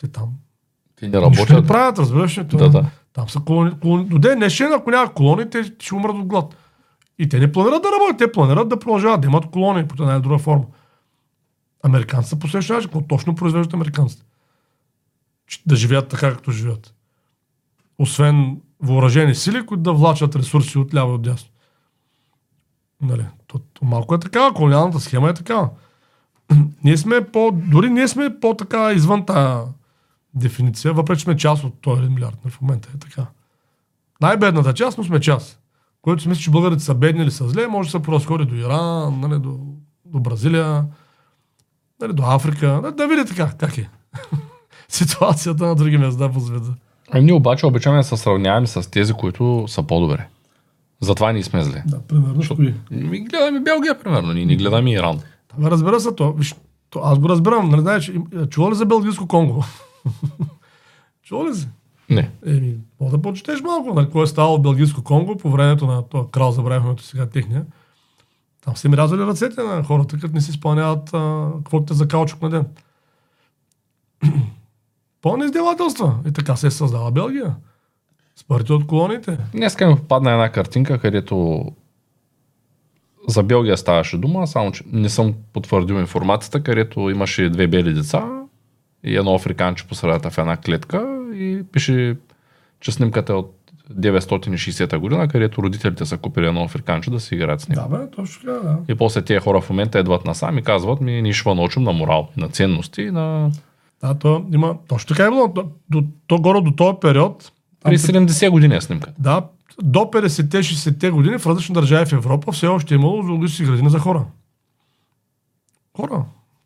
те 0.00 0.08
там 0.08 0.28
Те 0.96 1.08
не 1.08 1.18
Нищо 1.18 1.30
не 1.30 1.46
работят. 1.46 1.68
правят, 1.68 1.98
разбираш 1.98 2.38
ли? 2.38 2.44
Да, 2.44 2.68
да. 2.68 2.86
Там 3.12 3.28
са 3.28 3.40
колони. 3.40 3.80
колони. 3.80 4.04
До 4.04 4.18
ден 4.18 4.38
днешен, 4.38 4.72
ако 4.72 4.90
няма 4.90 5.14
колони, 5.14 5.50
те 5.50 5.64
ще 5.64 5.94
умрат 5.94 6.16
от 6.16 6.26
глад. 6.26 6.56
И 7.18 7.28
те 7.28 7.38
не 7.38 7.52
планират 7.52 7.82
да 7.82 7.88
работят, 7.92 8.18
те 8.18 8.32
планират 8.32 8.68
да 8.68 8.78
продължават 8.78 9.20
да 9.20 9.26
имат 9.26 9.50
колони 9.50 9.88
по 9.88 10.02
една 10.02 10.14
или 10.14 10.22
друга 10.22 10.38
форма. 10.38 10.64
Американците 11.82 12.28
са 12.28 12.38
по. 12.38 12.82
Какво 12.82 13.00
точно 13.00 13.34
произвеждат 13.34 13.74
американците? 13.74 14.24
Да 15.66 15.76
живеят 15.76 16.08
така, 16.08 16.30
както 16.30 16.50
живеят. 16.50 16.94
Освен 17.98 18.60
въоръжени 18.80 19.34
сили, 19.34 19.66
които 19.66 19.82
да 19.82 19.92
влачат 19.92 20.36
ресурси 20.36 20.78
от 20.78 20.94
ляво 20.94 21.12
и 21.12 21.14
от 21.14 21.22
дясно. 21.22 21.50
Нали? 23.00 23.26
То, 23.46 23.60
малко 23.82 24.14
е 24.14 24.20
такава, 24.20 24.54
колониалната 24.54 25.00
схема 25.00 25.30
е 25.30 25.34
такава. 25.34 25.70
ние 26.84 26.96
сме 26.96 27.26
по, 27.26 27.50
дори 27.54 27.90
ние 27.90 28.08
сме 28.08 28.40
по-така 28.40 28.92
извън 28.92 29.26
тази 29.26 29.70
дефиниция, 30.34 30.92
въпреки 30.92 31.18
че 31.18 31.24
сме 31.24 31.36
част 31.36 31.64
от 31.64 31.80
този 31.80 32.02
1 32.02 32.08
милиард. 32.08 32.36
нали, 32.44 32.52
В 32.54 32.60
момента 32.60 32.88
е 32.94 32.98
така. 32.98 33.26
Най-бедната 34.20 34.74
част, 34.74 34.98
но 34.98 35.04
сме 35.04 35.20
част. 35.20 35.60
Който 36.02 36.22
си 36.22 36.28
мисли, 36.28 36.42
че 36.42 36.50
българите 36.50 36.82
са 36.82 36.94
бедни 36.94 37.22
или 37.22 37.30
са 37.30 37.48
зле, 37.48 37.66
може 37.66 37.86
да 37.86 37.90
се 37.90 38.02
поразходи 38.02 38.44
до 38.44 38.54
Иран, 38.54 39.20
нали, 39.20 39.38
до, 39.38 39.58
до 40.04 40.20
Бразилия, 40.20 40.84
нали, 42.00 42.12
до 42.12 42.22
Африка. 42.26 42.80
Да, 42.82 42.92
да 42.92 43.08
види 43.08 43.24
така, 43.24 43.52
как 43.58 43.78
е. 43.78 43.88
Ситуацията 44.88 45.66
на 45.66 45.74
други 45.74 45.98
места 45.98 46.32
по 46.32 46.40
света. 46.40 46.74
Ами 47.10 47.24
ние 47.24 47.34
обаче 47.34 47.66
обичаме 47.66 47.96
да 47.96 48.02
се 48.02 48.16
сравняваме 48.16 48.66
с 48.66 48.90
тези, 48.90 49.12
които 49.12 49.64
са 49.68 49.82
по-добре. 49.82 50.28
Затова 51.00 51.32
ние 51.32 51.42
сме 51.42 51.62
зле. 51.62 51.82
Да, 51.86 52.00
примерно, 52.00 52.42
кои? 52.56 52.74
Ми 52.90 53.20
гледаме 53.20 53.60
Белгия, 53.60 53.98
примерно. 53.98 54.32
Ние 54.32 54.46
не 54.46 54.56
гледаме 54.56 54.92
Иран. 54.92 55.20
Абе, 55.58 55.70
разбира 55.70 56.00
се 56.00 56.14
то. 56.14 56.32
Виж, 56.32 56.54
то 56.90 57.00
аз 57.04 57.18
го 57.18 57.28
разбирам. 57.28 57.68
Нали, 57.68 57.80
знаеш, 57.80 58.08
им- 58.08 58.26
чува 58.50 58.70
ли 58.70 58.74
за 58.74 58.86
Белгийско 58.86 59.26
Конго? 59.28 59.64
чува 61.22 61.50
ли 61.50 61.54
се? 61.54 61.68
Не. 62.10 62.30
Еми, 62.46 62.74
мога 63.00 63.16
да 63.16 63.22
почетеш 63.22 63.60
малко, 63.60 63.94
нали, 63.94 64.10
кое 64.10 64.22
е 64.22 64.26
ставало 64.26 64.54
от 64.54 64.62
Белгийско 64.62 65.02
Конго 65.02 65.36
по 65.36 65.50
времето 65.50 65.86
на 65.86 66.08
този 66.08 66.30
крал, 66.30 66.52
забравяхме 66.52 66.92
ето 66.92 67.02
сега 67.02 67.26
техния. 67.26 67.64
Там 68.64 68.76
са 68.76 68.88
им 68.88 68.94
рязали 68.94 69.20
ръцете 69.20 69.62
на 69.62 69.84
хората, 69.84 70.18
като 70.18 70.34
не 70.34 70.40
си 70.40 70.50
изпълняват 70.50 71.10
а, 71.14 71.50
квотите 71.64 71.94
за 71.94 72.08
каучук 72.08 72.42
на 72.42 72.50
ден. 72.50 72.66
Пълни 75.22 75.44
издевателства. 75.44 76.14
И 76.28 76.32
така 76.32 76.56
се 76.56 76.66
е 76.66 76.70
създала 76.70 77.10
Белгия. 77.10 77.54
С 78.36 78.44
парите 78.44 78.72
от 78.72 78.86
колоните. 78.86 79.38
Днеска 79.52 79.86
ми 79.86 79.96
попадна 79.96 80.32
една 80.32 80.52
картинка, 80.52 80.98
където 80.98 81.64
за 83.28 83.42
Белгия 83.42 83.76
ставаше 83.76 84.18
дума, 84.18 84.46
само 84.46 84.72
че 84.72 84.84
не 84.92 85.08
съм 85.08 85.34
потвърдил 85.52 85.94
информацията, 85.94 86.62
където 86.62 87.10
имаше 87.10 87.50
две 87.50 87.66
бели 87.66 87.94
деца 87.94 88.37
и 89.04 89.16
едно 89.16 89.34
африканче 89.34 89.86
по 89.86 89.94
средата 89.94 90.30
в 90.30 90.38
една 90.38 90.56
клетка 90.56 91.28
и 91.34 91.62
пише, 91.72 92.16
че 92.80 92.92
снимката 92.92 93.32
е 93.32 93.36
от 93.36 93.54
960 93.94 94.98
година, 94.98 95.28
където 95.28 95.62
родителите 95.62 96.06
са 96.06 96.18
купили 96.18 96.46
едно 96.46 96.62
африканче 96.62 97.10
да 97.10 97.20
си 97.20 97.34
играят 97.34 97.60
с 97.60 97.68
него. 97.68 97.82
Да, 97.90 97.98
бе, 97.98 98.10
точно 98.10 98.40
така, 98.40 98.68
да. 98.68 98.78
И 98.88 98.94
после 98.94 99.22
тези 99.22 99.40
хора 99.40 99.60
в 99.60 99.70
момента 99.70 99.98
идват 99.98 100.24
насам 100.24 100.58
и 100.58 100.62
казват 100.62 101.00
ми, 101.00 101.22
ние 101.22 101.32
ще 101.32 101.54
научим 101.54 101.82
на 101.82 101.92
морал, 101.92 102.28
на 102.36 102.48
ценности, 102.48 103.02
и 103.02 103.10
на... 103.10 103.50
Да, 104.00 104.14
то 104.14 104.46
има. 104.52 104.76
Точно 104.88 105.08
така 105.08 105.26
е 105.26 105.30
било. 105.30 105.52
То, 105.54 105.70
до, 105.90 106.04
то 106.26 106.38
горе 106.38 106.60
до 106.60 106.70
този 106.70 106.96
период. 107.00 107.52
При 107.84 107.98
70 107.98 108.50
години 108.50 108.76
е 108.76 108.80
снимка. 108.80 109.12
Да, 109.18 109.42
до 109.82 109.98
50-60-те 109.98 111.10
години 111.10 111.38
в 111.38 111.46
различни 111.46 111.74
държави 111.74 112.06
в 112.06 112.12
Европа 112.12 112.52
все 112.52 112.66
още 112.66 112.94
е 112.94 112.96
имало 112.96 113.22
зоологически 113.22 113.64
градини 113.64 113.90
за 113.90 113.98
хора. 113.98 114.24
Хора. 115.96 116.24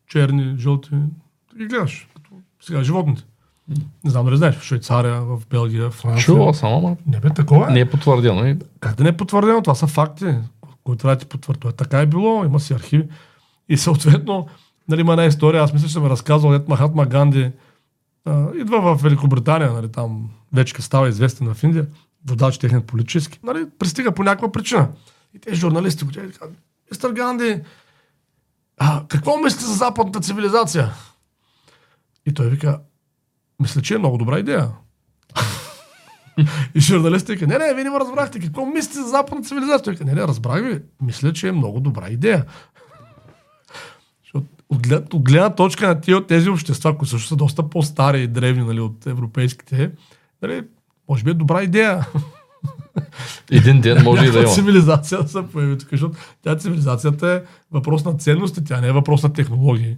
Черни, 0.09 0.55
жълти. 0.59 0.91
Ги 1.59 1.67
гледаш. 1.67 2.09
Сега 2.63 2.83
животните. 2.83 3.23
Не 4.05 4.11
знам 4.11 4.25
дали 4.25 4.37
знаеш. 4.37 4.57
В 4.57 4.63
Швейцария, 4.63 5.21
в 5.21 5.43
Белгия, 5.51 5.91
в 5.91 5.95
Франция. 5.95 6.25
Чувал 6.25 6.55
съм, 6.55 6.73
ама 6.73 6.97
Не 7.07 7.21
бе, 7.21 7.31
такова 7.31 7.71
е. 7.71 7.73
не 7.73 7.81
е 7.81 7.91
потвърдено. 7.91 8.47
И... 8.47 8.59
Как 8.81 8.95
да 8.95 9.03
не 9.03 9.09
е 9.09 9.17
потвърдено? 9.17 9.63
Това 9.63 9.75
са 9.75 9.87
факти, 9.87 10.35
които 10.85 11.01
трябва 11.01 11.17
да 11.17 11.21
ти 11.21 11.27
потвърдят. 11.27 11.75
Е, 11.75 11.77
така 11.77 12.01
е 12.01 12.07
било, 12.07 12.45
има 12.45 12.61
си 12.61 12.75
архиви. 12.75 13.09
И 13.69 13.77
съответно, 13.77 14.47
нали, 14.89 15.01
има 15.01 15.13
една 15.13 15.25
история, 15.25 15.63
аз 15.63 15.73
мисля, 15.73 15.87
че 15.87 15.93
съм 15.93 16.07
разказвал, 16.07 16.55
ето 16.55 16.71
Махатма 16.71 17.07
Ганди 17.07 17.51
а, 18.25 18.47
идва 18.55 18.81
в 18.81 19.03
Великобритания, 19.03 19.73
нали, 19.73 19.89
там 19.89 20.31
вече 20.53 20.83
става 20.83 21.09
известен 21.09 21.55
в 21.55 21.63
Индия, 21.63 21.87
водач 22.29 22.59
техен 22.59 22.83
политически, 22.83 23.39
нали, 23.43 23.67
пристига 23.79 24.13
по 24.13 24.23
някаква 24.23 24.53
причина. 24.53 24.89
И 25.35 25.39
те 25.39 25.55
журналисти 25.55 26.05
го 26.05 26.11
казват, 26.11 26.53
мистер 26.91 27.11
Ганди, 27.11 27.61
а, 28.79 29.03
какво 29.09 29.39
мислите 29.39 29.65
за 29.65 29.75
западната 29.75 30.21
цивилизация? 30.21 30.91
И 32.27 32.35
той 32.35 32.49
вика, 32.49 32.81
мисля, 33.61 33.83
че 33.83 33.95
е 33.95 33.99
много 33.99 34.19
добра 34.19 34.39
идея. 34.39 34.69
И 36.75 36.81
журналистите 36.81 37.33
вика, 37.33 37.47
не, 37.47 37.59
не, 37.59 37.75
вие 37.75 37.85
не 37.85 37.91
ме 37.91 38.01
разбрахте. 38.01 38.41
Какво 38.41 38.67
мислите 38.67 38.99
за 38.99 39.09
западна 39.09 39.45
цивилизация? 39.45 39.83
Той 39.83 39.93
вика, 39.93 40.05
не, 40.05 40.15
не, 40.15 40.23
разбрах 40.23 40.63
ви. 40.63 40.83
Мисля, 41.03 41.33
че 41.33 41.49
е 41.49 41.53
много 41.53 41.81
добра 41.81 42.09
идея. 42.09 42.45
От, 44.69 44.83
глед, 44.83 45.15
от 45.15 45.23
гледна 45.23 45.51
точка 45.55 45.89
на 45.89 46.01
тия, 46.01 46.27
тези 46.27 46.49
общества, 46.49 46.99
които 46.99 47.11
също 47.11 47.29
са 47.29 47.37
доста 47.37 47.71
по-стари 47.71 48.23
и 48.23 48.27
древни 48.27 48.65
нали, 48.65 48.81
от 48.81 49.07
европейските, 49.07 49.91
нали, 50.43 50.63
може 51.09 51.25
би 51.25 51.31
е 51.31 51.35
добра 51.35 51.63
идея. 51.63 52.07
Един 53.51 53.81
ден 53.81 54.03
може 54.05 54.27
и 54.27 54.31
да 54.31 54.39
има. 54.39 54.49
цивилизация 54.49 55.23
да 55.23 55.29
се 55.29 55.43
появи 55.53 55.79
тук, 55.79 55.89
защото 55.91 56.17
тя 56.43 56.57
цивилизацията 56.57 57.29
е 57.29 57.43
въпрос 57.71 58.05
на 58.05 58.17
ценности, 58.17 58.65
тя 58.65 58.81
не 58.81 58.89
е 58.89 58.93
въпрос 58.93 59.23
на 59.23 59.33
технологии. 59.33 59.97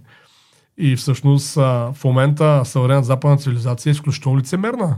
И 0.77 0.95
всъщност 0.95 1.55
в 1.55 1.95
момента 2.03 2.61
съвременната 2.65 3.05
западна 3.05 3.37
цивилизация 3.37 3.89
е 3.89 3.91
изключително 3.91 4.37
лицемерна. 4.37 4.97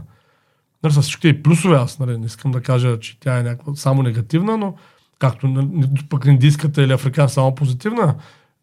Нали, 0.82 0.92
с 0.92 1.02
всичките 1.02 1.42
плюсове, 1.42 1.76
аз 1.76 1.98
нали, 1.98 2.18
не 2.18 2.26
искам 2.26 2.50
да 2.50 2.60
кажа, 2.60 3.00
че 3.00 3.20
тя 3.20 3.38
е 3.38 3.42
някаква 3.42 3.74
само 3.74 4.02
негативна, 4.02 4.56
но 4.56 4.74
както 5.18 5.48
н- 5.48 5.68
нито 5.72 6.08
пък 6.08 6.24
индийската 6.24 6.82
или 6.82 6.92
африканска 6.92 7.34
само 7.34 7.54
позитивна, 7.54 8.14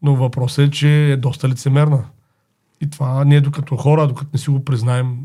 но 0.01 0.15
въпросът 0.15 0.67
е, 0.67 0.71
че 0.71 1.11
е 1.11 1.17
доста 1.17 1.49
лицемерна. 1.49 2.05
И 2.81 2.89
това 2.89 3.25
не 3.25 3.35
е 3.35 3.41
докато 3.41 3.75
хора, 3.77 4.07
докато 4.07 4.29
не 4.33 4.39
си 4.39 4.49
го 4.49 4.65
признаем. 4.65 5.17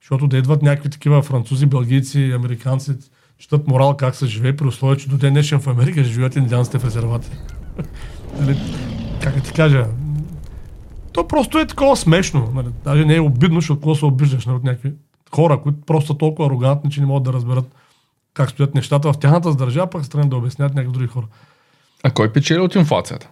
Защото 0.00 0.26
да 0.26 0.36
идват 0.36 0.62
някакви 0.62 0.90
такива 0.90 1.22
французи, 1.22 1.66
белгийци, 1.66 2.32
американци, 2.34 2.92
четат 3.38 3.68
морал 3.68 3.96
как 3.96 4.14
се 4.14 4.26
живее, 4.26 4.56
при 4.56 4.66
условие, 4.66 4.96
че 4.96 5.08
до 5.08 5.18
ден 5.18 5.32
днешен 5.32 5.60
в 5.60 5.66
Америка 5.66 6.04
живеят 6.04 6.36
индианците 6.36 6.78
в 6.78 6.84
резервати. 6.84 7.30
нали, 8.40 8.58
как 9.22 9.34
да 9.34 9.40
ти 9.40 9.52
кажа, 9.52 9.86
то 11.12 11.28
просто 11.28 11.58
е 11.58 11.66
такова 11.66 11.96
смешно. 11.96 12.50
Нали. 12.54 12.68
Даже 12.84 13.04
не 13.04 13.16
е 13.16 13.20
обидно, 13.20 13.60
защото 13.60 13.80
какво 13.80 13.94
се 13.94 14.04
обиждаш 14.04 14.46
нали, 14.46 14.56
от 14.56 14.64
някакви 14.64 14.92
хора, 15.34 15.60
които 15.62 15.80
просто 15.80 16.12
са 16.12 16.18
толкова 16.18 16.46
арогантни, 16.48 16.90
че 16.90 17.00
не 17.00 17.06
могат 17.06 17.22
да 17.22 17.32
разберат 17.32 17.74
как 18.34 18.50
стоят 18.50 18.74
нещата 18.74 19.12
в 19.12 19.18
тяхната 19.18 19.54
държава, 19.54 19.90
пък 19.90 20.04
страна 20.04 20.26
да 20.26 20.36
обяснят 20.36 20.74
някакви 20.74 20.92
други 20.92 21.06
хора. 21.06 21.26
А 22.02 22.10
кой 22.10 22.32
печели 22.32 22.60
от 22.60 22.74
инфлацията? 22.74 23.30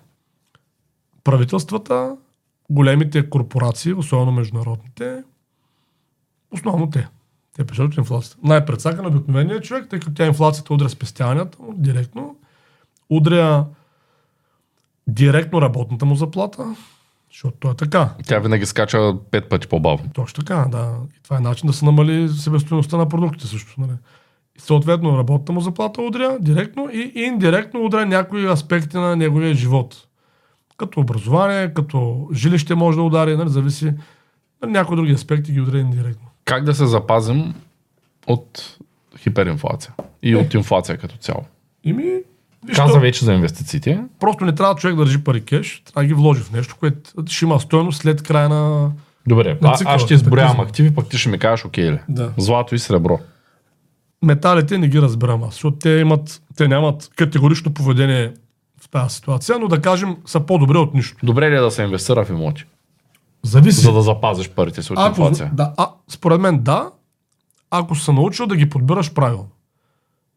Правителствата, 1.24 2.16
големите 2.70 3.30
корпорации, 3.30 3.92
особено 3.92 4.32
международните, 4.32 5.22
основно 6.52 6.90
те. 6.90 7.08
Те 7.56 7.66
печелят 7.66 7.92
от 7.92 7.98
инфлацията. 7.98 8.36
Най-предсака 8.42 9.02
на 9.02 9.08
обикновения 9.08 9.60
човек, 9.60 9.88
тъй 9.90 10.00
като 10.00 10.14
тя 10.14 10.26
инфлацията 10.26 10.74
удря 10.74 10.88
спестяванията 10.88 11.62
му 11.62 11.74
директно, 11.76 12.36
удря 13.10 13.66
директно 15.06 15.62
работната 15.62 16.04
му 16.04 16.14
заплата, 16.14 16.76
защото 17.32 17.56
то 17.60 17.70
е 17.70 17.74
така. 17.74 18.14
Тя 18.26 18.38
винаги 18.38 18.66
скача 18.66 19.14
пет 19.30 19.48
пъти 19.48 19.68
по-бавно. 19.68 20.10
Точно 20.14 20.44
така, 20.44 20.66
да. 20.68 20.94
И 21.18 21.22
това 21.22 21.36
е 21.36 21.40
начин 21.40 21.66
да 21.66 21.72
се 21.72 21.84
намали 21.84 22.28
себестоеността 22.28 22.96
на 22.96 23.08
продуктите 23.08 23.46
също. 23.46 23.80
Нали? 23.80 23.92
И 24.56 24.60
съответно 24.60 25.18
работната 25.18 25.52
му 25.52 25.60
заплата 25.60 26.02
удря 26.02 26.38
директно 26.40 26.88
и 26.92 27.12
индиректно 27.14 27.84
удря 27.84 28.06
някои 28.06 28.46
аспекти 28.46 28.96
на 28.96 29.16
неговия 29.16 29.54
живот. 29.54 30.06
Като 30.76 31.00
образование, 31.00 31.74
като 31.74 32.28
жилище 32.34 32.74
може 32.74 32.96
да 32.96 33.02
удари, 33.02 33.36
нали? 33.36 33.48
зависи. 33.48 33.92
Някои 34.66 34.96
други 34.96 35.12
аспекти 35.12 35.52
ги 35.52 35.60
удря 35.60 35.78
индиректно. 35.78 36.28
Как 36.44 36.64
да 36.64 36.74
се 36.74 36.86
запазим 36.86 37.54
от 38.26 38.78
хиперинфлация 39.18 39.94
и 40.22 40.36
от 40.36 40.54
инфлация 40.54 40.98
като 40.98 41.16
цяло? 41.16 41.44
Ими, 41.84 42.22
виж, 42.66 42.76
Каза 42.76 42.92
то- 42.94 43.00
вече 43.00 43.24
за 43.24 43.32
инвестициите. 43.32 44.00
просто 44.20 44.44
не 44.44 44.54
трябва 44.54 44.74
човек 44.74 44.96
да 44.96 45.04
държи 45.04 45.24
пари 45.24 45.44
кеш, 45.44 45.82
трябва 45.84 46.02
да 46.02 46.06
ги 46.06 46.14
вложи 46.14 46.42
в 46.42 46.52
нещо, 46.52 46.76
което 46.80 47.00
ще 47.26 47.44
има 47.44 47.60
стоеност 47.60 48.00
след 48.00 48.22
края 48.22 48.48
на... 48.48 48.90
Добре, 49.26 49.58
На 49.62 49.68
а, 49.70 49.76
цикъла, 49.76 49.94
аз 49.96 50.02
ще 50.02 50.14
изброявам 50.14 50.60
активи, 50.60 50.94
пък 50.94 51.08
ти 51.08 51.18
ще 51.18 51.28
ми 51.28 51.38
кажеш 51.38 51.64
окей 51.64 51.92
ли. 51.92 51.98
Да. 52.08 52.32
Злато 52.36 52.74
и 52.74 52.78
сребро. 52.78 53.18
Металите 54.22 54.78
не 54.78 54.88
ги 54.88 55.02
разбирам 55.02 55.42
аз, 55.42 55.52
защото 55.52 55.76
те, 55.76 55.90
имат, 55.90 56.42
те 56.56 56.68
нямат 56.68 57.10
категорично 57.16 57.74
поведение 57.74 58.32
в 58.80 58.88
тази 58.88 59.14
ситуация, 59.14 59.58
но 59.58 59.68
да 59.68 59.80
кажем 59.82 60.16
са 60.26 60.40
по-добре 60.40 60.78
от 60.78 60.94
нищо. 60.94 61.16
Добре 61.22 61.50
ли 61.50 61.56
е 61.56 61.60
да 61.60 61.70
се 61.70 61.82
инвестира 61.82 62.24
в 62.24 62.30
имоти, 62.30 62.64
Зависи. 63.42 63.80
за 63.80 63.92
да 63.92 64.02
запазиш 64.02 64.50
парите 64.50 64.82
си 64.82 64.92
от 64.92 64.98
Ако, 64.98 65.08
инфлация? 65.08 65.50
да, 65.54 65.72
а, 65.76 65.88
според 66.08 66.40
мен 66.40 66.58
да, 66.58 66.90
ако 67.70 67.94
се 67.94 68.12
научил 68.12 68.46
да 68.46 68.56
ги 68.56 68.68
подбираш 68.68 69.12
правилно. 69.14 69.48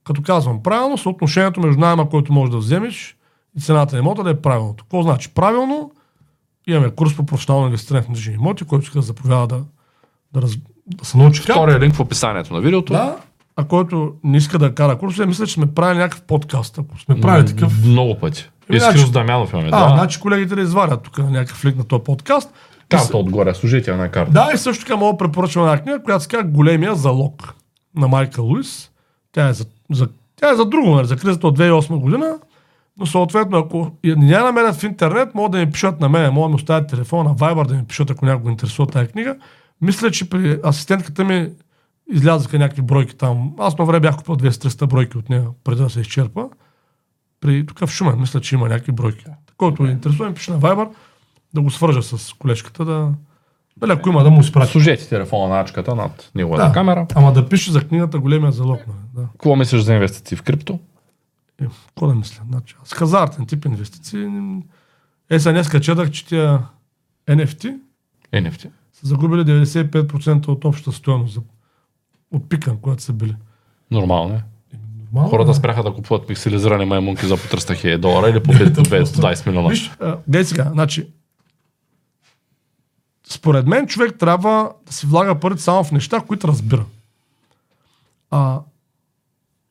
Като 0.03 0.21
казвам 0.21 0.63
правилно, 0.63 0.97
съотношението 0.97 1.59
между 1.59 1.79
найема, 1.79 2.09
който 2.09 2.33
можеш 2.33 2.51
да 2.51 2.57
вземеш 2.57 3.17
и 3.57 3.61
цената 3.61 3.95
на 3.95 3.99
имота 3.99 4.23
да 4.23 4.29
е 4.29 4.35
правилното. 4.35 4.83
Какво 4.83 5.01
значи 5.01 5.29
правилно? 5.29 5.91
Имаме 6.67 6.89
курс 6.89 7.15
по 7.15 7.25
професионално 7.25 7.65
инвестиране 7.67 8.03
в 8.03 8.07
недвижими 8.07 8.35
имоти, 8.35 8.63
който 8.63 8.83
иска 8.83 8.97
да 8.97 9.01
заповяда 9.01 9.47
да, 9.47 9.63
да, 10.33 10.41
раз, 10.41 10.51
да 10.87 11.05
се 11.05 11.17
научи. 11.17 11.41
Втория 11.41 11.79
линк 11.79 11.95
в 11.95 11.99
описанието 11.99 12.53
на 12.53 12.61
видеото. 12.61 12.93
Да, 12.93 13.17
а 13.55 13.63
който 13.63 14.13
не 14.23 14.37
иска 14.37 14.59
да 14.59 14.75
кара 14.75 14.97
курсове, 14.97 15.25
мисля, 15.25 15.47
че 15.47 15.53
сме 15.53 15.65
правили 15.65 15.97
някакъв 15.97 16.21
подкаст. 16.21 16.77
Ако 16.77 16.99
сме 16.99 17.21
правили 17.21 17.45
такъв. 17.47 17.85
Много 17.85 18.19
пъти. 18.19 18.49
Еми, 18.69 18.77
И 18.77 18.79
с 18.79 18.83
значи- 18.83 19.11
Дамянов 19.11 19.53
имаме. 19.53 19.69
А, 19.71 19.89
да. 19.89 19.95
значи 19.95 20.19
колегите 20.19 20.55
да 20.55 20.61
извадят 20.61 21.03
тук 21.03 21.17
някакъв 21.17 21.65
линк 21.65 21.77
на 21.77 21.83
този 21.83 22.03
подкаст. 22.03 22.49
С- 22.49 22.87
Карта 22.89 23.17
отгоре, 23.17 23.53
служите 23.53 23.91
една 23.91 24.09
карта. 24.09 24.31
Да, 24.31 24.49
и 24.53 24.57
също 24.57 24.85
така 24.85 24.95
мога 24.95 25.11
да 25.13 25.17
препоръчам 25.17 25.63
една 25.63 25.77
книга, 25.77 26.03
която 26.03 26.23
се 26.23 26.29
казва 26.29 26.47
Големия 26.47 26.95
залог 26.95 27.53
на 27.95 28.07
Майка 28.07 28.41
Луис. 28.41 28.89
Тя 29.31 29.47
е 29.47 29.53
за, 29.53 29.65
за, 29.93 30.07
тя 30.35 30.51
е 30.51 30.55
за 30.55 30.65
друго, 30.65 30.95
нали, 30.95 31.07
за 31.07 31.17
кризата 31.17 31.47
от 31.47 31.59
2008 31.59 31.99
година. 31.99 32.39
Но 32.97 33.05
съответно, 33.05 33.57
ако 33.57 33.91
не 34.03 34.31
я 34.31 34.43
намерят 34.43 34.75
в 34.75 34.83
интернет, 34.83 35.35
могат 35.35 35.51
да 35.51 35.57
ми 35.57 35.71
пишат 35.71 35.99
на 35.99 36.09
мен, 36.09 36.33
могат 36.33 36.49
да 36.49 36.49
ми 36.49 36.55
оставят 36.55 36.89
телефона 36.89 37.29
на 37.29 37.35
Viber 37.35 37.67
да 37.67 37.73
ми 37.73 37.85
пишат, 37.85 38.09
ако 38.09 38.25
някого 38.25 38.49
интересува 38.49 38.87
тази 38.87 39.07
книга. 39.07 39.35
Мисля, 39.81 40.11
че 40.11 40.29
при 40.29 40.59
асистентката 40.65 41.23
ми 41.23 41.49
излязаха 42.11 42.59
някакви 42.59 42.81
бройки 42.81 43.15
там. 43.15 43.53
Аз 43.59 43.77
на 43.77 43.85
време 43.85 43.99
бях 43.99 44.17
купил 44.17 44.35
200-300 44.35 44.87
бройки 44.87 45.17
от 45.17 45.29
нея, 45.29 45.47
преди 45.63 45.81
да 45.81 45.89
се 45.89 46.01
изчерпа. 46.01 46.49
При 47.41 47.65
тук 47.65 47.79
в 47.79 47.87
Шумен, 47.87 48.19
мисля, 48.19 48.41
че 48.41 48.55
има 48.55 48.69
някакви 48.69 48.91
бройки. 48.91 49.25
Който 49.57 49.85
е 49.85 49.91
интересува, 49.91 50.29
ми 50.29 50.35
пише 50.35 50.51
на 50.51 50.59
Viber 50.59 50.89
да 51.53 51.61
го 51.61 51.71
свържа 51.71 52.03
с 52.03 52.33
колежката, 52.33 52.85
да, 52.85 53.09
дали 53.87 53.91
ако 53.91 54.09
има 54.09 54.23
да 54.23 54.29
му 54.29 54.41
изпрати. 54.41 54.71
Служете 54.71 55.09
телефона 55.09 55.53
на 55.55 55.61
ачката 55.61 55.95
над 55.95 56.31
неговата 56.35 56.67
Да. 56.67 56.71
камера. 56.73 57.07
Ама 57.15 57.33
да 57.33 57.49
пише 57.49 57.71
за 57.71 57.81
книгата 57.81 58.19
големия 58.19 58.51
залог. 58.51 58.87
Нали? 58.87 58.97
Да. 59.15 59.27
Какво 59.31 59.55
мислиш 59.55 59.81
за 59.81 59.93
инвестиции 59.93 60.37
в 60.37 60.41
крипто? 60.43 60.79
Е, 61.61 61.65
какво 61.87 62.07
да 62.07 62.15
мисля? 62.15 62.43
Значи, 62.49 62.75
с 62.83 62.93
хазартен 62.93 63.45
тип 63.45 63.65
инвестиции. 63.65 64.27
Е, 65.29 65.39
сега 65.39 65.53
днес 65.53 65.69
четах, 65.81 66.11
че 66.11 66.25
тия 66.25 66.59
NFT 67.27 67.75
NFT. 68.33 68.61
са 68.93 69.07
загубили 69.07 69.41
95% 69.41 70.47
от 70.47 70.65
общата 70.65 70.91
стоеност 70.91 71.39
от 72.33 72.49
пика, 72.49 72.75
когато 72.81 73.03
са 73.03 73.13
били. 73.13 73.35
Нормално 73.91 74.33
е. 74.35 74.43
Нормално, 75.05 75.29
Хората 75.29 75.47
да. 75.47 75.53
спряха 75.53 75.83
да 75.83 75.93
купуват 75.93 76.27
пикселизирани 76.27 76.85
маймунки 76.85 77.25
за 77.25 77.37
по 77.37 77.57
300 77.57 77.75
хиляди 77.75 78.01
долара 78.01 78.29
или 78.29 78.43
по 78.43 78.51
20 78.53 79.47
милиона. 79.47 79.69
Виж, 79.69 79.91
гледай 80.27 80.43
сега, 80.45 80.69
значи, 80.71 81.07
според 83.27 83.67
мен 83.67 83.87
човек 83.87 84.19
трябва 84.19 84.71
да 84.85 84.93
си 84.93 85.07
влага 85.07 85.39
парите 85.39 85.61
само 85.61 85.83
в 85.83 85.91
неща, 85.91 86.21
които 86.27 86.47
разбира. 86.47 86.85
А, 88.31 88.59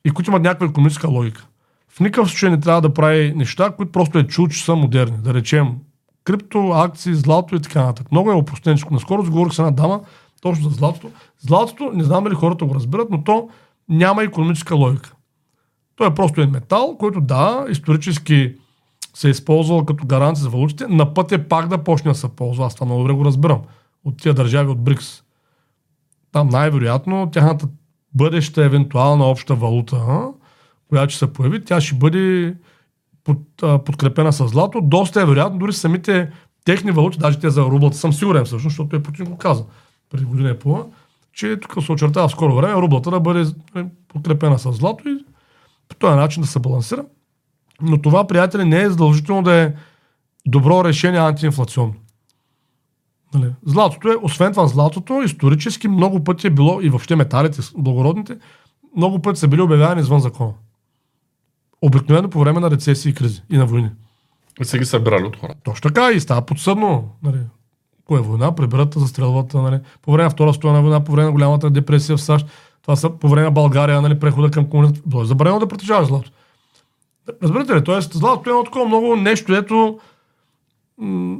и 0.05 0.11
които 0.11 0.31
имат 0.31 0.43
някаква 0.43 0.67
економическа 0.67 1.07
логика. 1.07 1.45
В 1.89 1.99
никакъв 1.99 2.29
случай 2.29 2.49
не 2.49 2.59
трябва 2.59 2.81
да 2.81 2.93
прави 2.93 3.33
неща, 3.35 3.71
които 3.71 3.91
просто 3.91 4.19
е 4.19 4.27
чул, 4.27 4.47
че 4.47 4.63
са 4.63 4.75
модерни. 4.75 5.17
Да 5.17 5.33
речем, 5.33 5.75
крипто, 6.23 6.71
акции, 6.71 7.13
злато 7.13 7.55
и 7.55 7.61
така 7.61 7.81
нататък. 7.81 8.11
Много 8.11 8.31
е 8.31 8.35
опростенчеко. 8.35 8.93
Наскоро 8.93 9.25
сговорих 9.25 9.53
с 9.53 9.59
една 9.59 9.71
дама 9.71 10.01
точно 10.41 10.69
за 10.69 10.75
златото. 10.75 11.11
Златото, 11.39 11.91
не 11.93 12.03
знам 12.03 12.23
дали 12.23 12.35
хората 12.35 12.65
го 12.65 12.75
разбират, 12.75 13.09
но 13.09 13.23
то 13.23 13.49
няма 13.89 14.23
економическа 14.23 14.75
логика. 14.75 15.13
Той 15.95 16.07
е 16.07 16.13
просто 16.13 16.41
един 16.41 16.53
метал, 16.53 16.97
който 16.97 17.21
да, 17.21 17.65
исторически 17.69 18.55
се 19.13 19.27
е 19.27 19.31
използвал 19.31 19.85
като 19.85 20.05
гаранция 20.05 20.43
за 20.43 20.49
валутите, 20.49 20.87
на 20.87 21.13
път 21.13 21.31
е 21.31 21.47
пак 21.47 21.67
да 21.67 21.83
почне 21.83 22.11
да 22.11 22.17
се 22.17 22.27
ползва. 22.27 22.65
Аз 22.65 22.75
това 22.75 22.85
много 22.85 23.01
добре 23.01 23.13
го 23.13 23.25
разбирам. 23.25 23.61
От 24.05 24.17
тия 24.17 24.33
държави 24.33 24.69
от 24.69 24.83
БРИКС. 24.83 25.23
Там 26.31 26.49
най-вероятно 26.49 27.29
тяхната 27.31 27.67
бъдеща 28.15 28.65
евентуална 28.65 29.25
обща 29.25 29.55
валута, 29.55 30.27
която 30.89 31.11
ще 31.11 31.19
се 31.19 31.33
появи, 31.33 31.65
тя 31.65 31.81
ще 31.81 31.95
бъде 31.95 32.55
под, 33.23 33.39
подкрепена 33.85 34.33
с 34.33 34.47
злато. 34.47 34.81
Доста 34.81 35.21
е 35.21 35.25
вероятно, 35.25 35.59
дори 35.59 35.73
самите 35.73 36.31
техни 36.65 36.91
валути, 36.91 37.17
даже 37.17 37.39
те 37.39 37.49
за 37.49 37.61
рублата, 37.61 37.97
съм 37.97 38.13
сигурен 38.13 38.45
всъщност, 38.45 38.71
защото 38.71 38.89
той 38.89 39.03
Путин 39.03 39.25
го 39.25 39.37
каза 39.37 39.65
преди 40.09 40.25
година 40.25 40.49
и 40.49 40.59
половина, 40.59 40.85
че 41.33 41.59
тук 41.59 41.83
се 41.83 41.91
очертава 41.91 42.27
в 42.27 42.31
скоро 42.31 42.55
време 42.55 42.81
рублата 42.81 43.11
да 43.11 43.19
бъде 43.19 43.45
е, 43.75 43.85
подкрепена 44.07 44.59
с 44.59 44.71
злато 44.71 45.09
и 45.09 45.25
по 45.89 45.95
този 45.95 46.15
начин 46.15 46.41
да 46.41 46.47
се 46.47 46.59
балансира. 46.59 47.05
Но 47.81 48.01
това, 48.01 48.27
приятели, 48.27 48.65
не 48.65 48.81
е 48.81 48.89
задължително 48.89 49.43
да 49.43 49.53
е 49.53 49.73
добро 50.45 50.83
решение 50.83 51.19
антиинфлационно. 51.19 51.93
Нали? 53.33 53.51
Златото 53.65 54.09
е, 54.09 54.15
освен 54.21 54.51
това, 54.51 54.67
златото 54.67 55.21
исторически 55.21 55.87
много 55.87 56.23
пъти 56.23 56.47
е 56.47 56.49
било, 56.49 56.81
и 56.81 56.89
въобще 56.89 57.15
металите, 57.15 57.61
благородните, 57.77 58.37
много 58.97 59.21
пъти 59.21 59.39
са 59.39 59.47
били 59.47 59.61
обявявани 59.61 60.01
извън 60.01 60.19
закона. 60.19 60.53
Обикновено 61.81 62.29
по 62.29 62.39
време 62.39 62.59
на 62.59 62.71
рецесии 62.71 63.09
и 63.09 63.13
кризи 63.13 63.41
и 63.51 63.57
на 63.57 63.65
войни. 63.65 63.89
И 64.61 64.65
са 64.65 64.77
ги 64.77 64.85
събирали 64.85 65.23
от 65.23 65.35
хората. 65.35 65.59
Точно 65.63 65.81
така 65.81 66.11
и 66.11 66.19
става 66.19 66.41
подсъдно. 66.41 67.09
Нали. 67.23 67.39
Кое 68.05 68.19
е 68.19 68.23
война? 68.23 68.55
Прибират 68.55 68.93
застрелват. 68.93 69.53
Нали. 69.53 69.79
По 70.01 70.11
време 70.11 70.23
на 70.23 70.29
Втора 70.29 70.53
стойна 70.53 70.81
война, 70.81 71.03
по 71.03 71.11
време 71.11 71.25
на 71.25 71.31
голямата 71.31 71.69
депресия 71.69 72.17
в 72.17 72.21
САЩ, 72.21 72.45
това 72.81 72.95
са 72.95 73.09
по 73.09 73.29
време 73.29 73.45
на 73.45 73.51
България, 73.51 74.01
нали, 74.01 74.19
прехода 74.19 74.51
към 74.51 74.69
комунизм. 74.69 75.01
Било 75.05 75.21
е 75.21 75.25
забранено 75.25 75.59
да 75.59 75.67
притежаваш 75.67 76.07
злато. 76.07 76.31
Разбирате 77.43 77.75
ли? 77.75 77.83
Тоест, 77.83 78.13
златото 78.13 78.49
е 78.49 78.53
едно 78.53 78.63
такова 78.63 78.85
много 78.85 79.15
нещо, 79.15 79.55
ето 79.55 79.99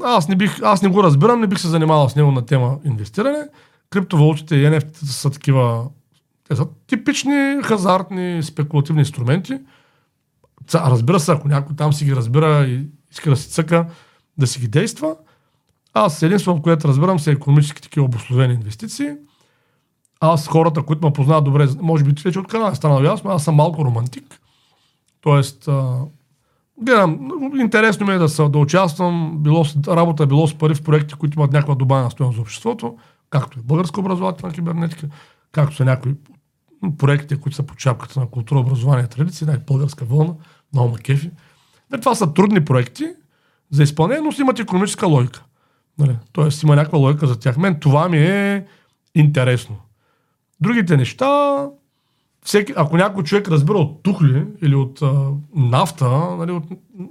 аз 0.03 0.27
не, 0.27 0.35
бих, 0.35 0.61
аз 0.61 0.81
не 0.81 0.89
го 0.89 1.03
разбирам, 1.03 1.41
не 1.41 1.47
бих 1.47 1.59
се 1.59 1.67
занимавал 1.67 2.09
с 2.09 2.15
него 2.15 2.31
на 2.31 2.45
тема 2.45 2.77
инвестиране. 2.85 3.47
Криптовалутите 3.89 4.55
и 4.55 4.65
NFT 4.65 5.05
са 5.05 5.29
такива, 5.29 5.85
те 6.47 6.55
са 6.55 6.67
типични 6.87 7.57
хазартни 7.63 8.43
спекулативни 8.43 9.01
инструменти. 9.01 9.59
Разбира 10.73 11.19
се, 11.19 11.31
ако 11.31 11.47
някой 11.47 11.75
там 11.75 11.93
си 11.93 12.05
ги 12.05 12.15
разбира 12.15 12.65
и 12.65 12.87
иска 13.11 13.29
да 13.29 13.35
си 13.35 13.49
цъка, 13.49 13.85
да 14.37 14.47
си 14.47 14.59
ги 14.59 14.67
действа. 14.67 15.15
Аз 15.93 16.21
единственото, 16.21 16.61
което 16.61 16.87
разбирам, 16.87 17.19
са 17.19 17.31
економически 17.31 17.81
такива 17.81 18.05
обословени 18.05 18.53
инвестиции. 18.53 19.09
Аз 20.19 20.47
хората, 20.47 20.83
които 20.83 21.07
ме 21.07 21.13
познават 21.13 21.43
добре, 21.43 21.67
може 21.81 22.03
би 22.03 22.21
вече 22.21 22.39
от 22.39 22.47
канала 22.47 22.71
е 22.71 22.75
станало 22.75 23.03
ясно, 23.03 23.31
аз 23.31 23.43
съм 23.43 23.55
малко 23.55 23.85
романтик. 23.85 24.39
Тоест, 25.23 25.69
гледам, 26.81 27.31
интересно 27.59 28.05
ми 28.05 28.13
е 28.13 28.17
да, 28.17 28.29
са, 28.29 28.49
да 28.49 28.57
участвам, 28.57 29.37
било, 29.37 29.65
работа 29.87 30.23
е 30.23 30.27
било 30.27 30.47
с 30.47 30.57
пари 30.57 30.75
в 30.75 30.83
проекти, 30.83 31.13
които 31.13 31.39
имат 31.39 31.51
някаква 31.51 31.75
добавена 31.75 32.11
стоеност 32.11 32.35
за 32.35 32.41
обществото, 32.41 32.97
както 33.29 33.59
е 33.59 33.63
българска 33.63 33.99
образователна 33.99 34.53
кибернетика, 34.53 35.07
както 35.51 35.75
са 35.75 35.85
някои 35.85 36.15
проекти, 36.97 37.35
които 37.35 37.55
са 37.55 37.63
под 37.63 37.79
шапката 37.79 38.19
на 38.19 38.27
култура, 38.27 38.59
образование 38.59 39.05
и 39.05 39.09
традиции, 39.09 39.47
най 39.47 39.57
българска 39.57 40.05
вълна, 40.05 40.33
много 40.73 40.89
ма 40.89 40.97
кефи. 40.97 41.31
Нали, 41.91 42.01
това 42.01 42.15
са 42.15 42.33
трудни 42.33 42.65
проекти 42.65 43.05
за 43.71 43.83
изпълнение, 43.83 44.21
но 44.21 44.31
си 44.31 44.41
имат 44.41 44.59
економическа 44.59 45.07
логика. 45.07 45.43
Нали? 45.97 46.17
Тоест 46.31 46.63
има 46.63 46.75
някаква 46.75 46.99
логика 46.99 47.27
за 47.27 47.39
тях. 47.39 47.57
Мен 47.57 47.79
това 47.79 48.09
ми 48.09 48.17
е 48.17 48.65
интересно. 49.15 49.75
Другите 50.59 50.97
неща, 50.97 51.65
всеки, 52.43 52.73
ако 52.75 52.97
някой 52.97 53.23
човек 53.23 53.47
разбира 53.47 53.77
от 53.77 54.03
тухли 54.03 54.45
или 54.61 54.75
от 54.75 55.01
а, 55.01 55.13
нафта, 55.55 56.09
нали, 56.37 56.51
от, 56.51 56.63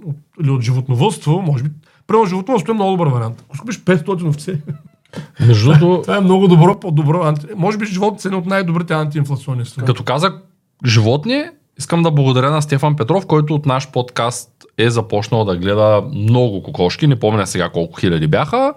от, 0.04 0.16
или 0.42 0.50
от 0.50 0.62
животновътство, 0.62 1.42
може 1.42 1.64
би, 1.64 1.70
примерно 2.06 2.26
животновътство 2.26 2.70
е 2.70 2.74
много 2.74 2.90
добър 2.90 3.06
вариант. 3.06 3.44
Ако 3.46 3.56
скупиш 3.56 3.80
500 3.80 4.28
овце, 4.28 4.58
Между 5.46 5.72
другото, 5.72 6.02
това 6.02 6.16
е 6.16 6.20
много 6.20 6.48
добро, 6.48 6.80
по-добро. 6.80 7.34
Може 7.56 7.78
би 7.78 7.86
животните 7.86 8.22
са 8.22 8.28
едни 8.28 8.38
от 8.38 8.46
най-добрите 8.46 8.94
антиинфлационни 8.94 9.64
страни. 9.64 9.86
като 9.86 10.04
казах 10.04 10.34
животни, 10.86 11.44
искам 11.78 12.02
да 12.02 12.10
благодаря 12.10 12.50
на 12.50 12.62
Стефан 12.62 12.96
Петров, 12.96 13.26
който 13.26 13.54
от 13.54 13.66
наш 13.66 13.90
подкаст 13.90 14.50
е 14.78 14.90
започнал 14.90 15.44
да 15.44 15.56
гледа 15.56 16.02
много 16.14 16.62
кокошки. 16.62 17.06
Не 17.06 17.18
помня 17.18 17.46
сега 17.46 17.68
колко 17.68 18.00
хиляди 18.00 18.26
бяха. 18.26 18.74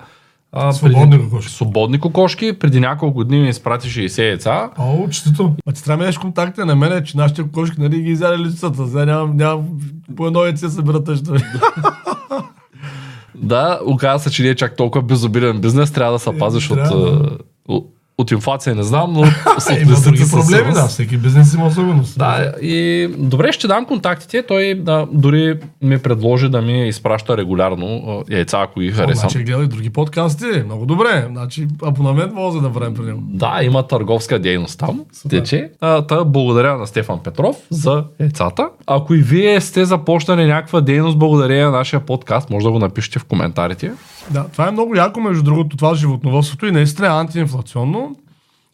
А, 0.57 0.73
Свободни 0.73 1.19
кокошки. 1.19 1.51
Свободни 1.51 1.99
кокошки. 1.99 2.59
Преди 2.59 2.79
няколко 2.79 3.23
дни 3.23 3.39
ми 3.39 3.49
изпрати 3.49 3.87
60 3.87 4.29
яйца. 4.29 4.69
О, 4.77 5.09
честито. 5.09 5.55
А 5.67 5.71
ти 5.71 5.83
трябва 5.83 5.97
да 5.97 6.03
имаш 6.03 6.17
контакти 6.17 6.61
на 6.61 6.75
мен, 6.75 7.03
че 7.03 7.17
нашите 7.17 7.43
кошки 7.51 7.81
нали 7.81 8.01
ги 8.01 8.11
изяли 8.11 8.37
лицата. 8.37 8.87
Сега 8.87 9.05
нямам, 9.05 9.37
нямам 9.37 9.67
по 10.15 10.27
едно 10.27 10.43
яйце 10.43 10.69
събират 10.69 11.05
тъща. 11.05 11.33
Да, 13.37 13.79
оказа 13.85 14.23
се, 14.23 14.31
че 14.31 14.43
не 14.43 14.49
е 14.49 14.55
чак 14.55 14.75
толкова 14.75 15.01
безобилен 15.01 15.61
бизнес. 15.61 15.91
Трябва 15.91 16.13
да 16.13 16.19
се 16.19 16.37
пазиш 16.37 16.71
от, 16.71 16.77
а, 16.77 17.29
от, 17.67 17.94
от 18.17 18.31
инфлация, 18.31 18.75
не 18.75 18.83
знам, 18.83 19.13
но 19.13 19.19
Има 19.81 19.99
други 19.99 20.23
проблеми, 20.31 20.73
да. 20.73 20.87
Всеки 20.87 21.17
бизнес 21.17 21.53
има 21.53 21.65
особеност. 21.65 22.17
Да, 22.17 22.53
и 22.61 23.07
добре, 23.17 23.51
ще 23.51 23.67
дам 23.67 23.85
контактите. 23.85 24.43
Той 24.47 24.75
да, 24.75 25.07
дори 25.11 25.59
ми 25.81 25.97
предложи 25.97 26.49
да 26.49 26.61
ми 26.61 26.87
изпраща 26.87 27.37
регулярно 27.37 28.23
яйца, 28.29 28.57
ако 28.61 28.79
ги 28.79 28.89
О, 28.89 28.95
харесам. 28.95 29.29
Значи 29.29 29.43
гледай 29.43 29.67
други 29.67 29.89
подкасти. 29.89 30.45
Много 30.65 30.85
добре. 30.85 31.25
Значи 31.31 31.67
абонамент 31.83 32.33
може 32.33 32.57
да 32.57 32.61
направим 32.61 32.93
при 32.93 33.03
него. 33.03 33.19
Да, 33.23 33.59
има 33.63 33.87
търговска 33.87 34.39
дейност 34.39 34.79
там. 34.79 35.05
Супер. 35.13 35.39
Тече. 35.39 35.69
А, 35.81 36.01
та, 36.01 36.23
благодаря 36.23 36.77
на 36.77 36.87
Стефан 36.87 37.19
Петров 37.19 37.55
за 37.69 38.03
яйцата. 38.19 38.69
Ако 38.87 39.13
и 39.13 39.21
вие 39.21 39.61
сте 39.61 39.85
започнали 39.85 40.45
някаква 40.45 40.81
дейност 40.81 41.17
благодарение 41.17 41.65
на 41.65 41.71
нашия 41.71 41.99
подкаст, 41.99 42.49
може 42.49 42.63
да 42.63 42.71
го 42.71 42.79
напишете 42.79 43.19
в 43.19 43.25
коментарите. 43.25 43.91
Да, 44.29 44.45
това 44.51 44.67
е 44.67 44.71
много 44.71 44.95
яко, 44.95 45.19
между 45.19 45.43
другото, 45.43 45.77
това 45.77 45.95
животновъдството 45.95 46.65
и 46.65 46.71
наистина 46.71 47.07
е 47.07 47.11
антиинфлационно. 47.11 48.04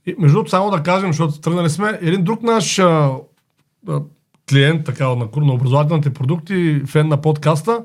И 0.06 0.16
между 0.20 0.36
другото, 0.36 0.50
само 0.50 0.72
да 0.72 0.84
кажем, 0.84 1.14
защото 1.14 1.42
тръгнали 1.42 1.70
сме, 1.70 2.00
един 2.02 2.24
друг 2.24 2.44
наш 2.44 2.80
а, 2.80 3.12
а, 3.88 4.02
клиент, 4.50 4.86
така, 4.86 5.08
на, 5.08 5.28
на 5.36 5.54
образователните 5.54 6.14
продукти, 6.14 6.82
фен 6.88 7.08
на 7.08 7.22
подкаста, 7.22 7.84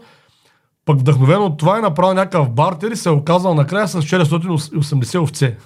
пък 0.85 1.01
вдъхновен 1.01 1.43
от 1.43 1.59
това 1.59 1.79
е 1.79 1.83
направил 1.83 2.15
някакъв 2.15 2.51
бартер 2.51 2.91
и 2.91 2.97
се 2.97 3.09
е 3.09 3.13
оказал 3.13 3.55
накрая 3.55 3.89
с 3.89 4.03
480 4.03 5.21
овце. 5.21 5.57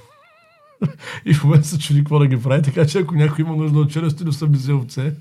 И 1.26 1.34
в 1.34 1.44
момента 1.44 1.68
се 1.68 1.78
чуди 1.78 1.98
какво 1.98 2.18
да 2.18 2.26
ги 2.26 2.42
прави, 2.42 2.62
така 2.62 2.86
че 2.86 2.98
ако 2.98 3.14
някой 3.14 3.44
има 3.44 3.56
нужда 3.56 3.78
от 3.78 3.92
480 3.92 4.76
овце, 4.76 5.12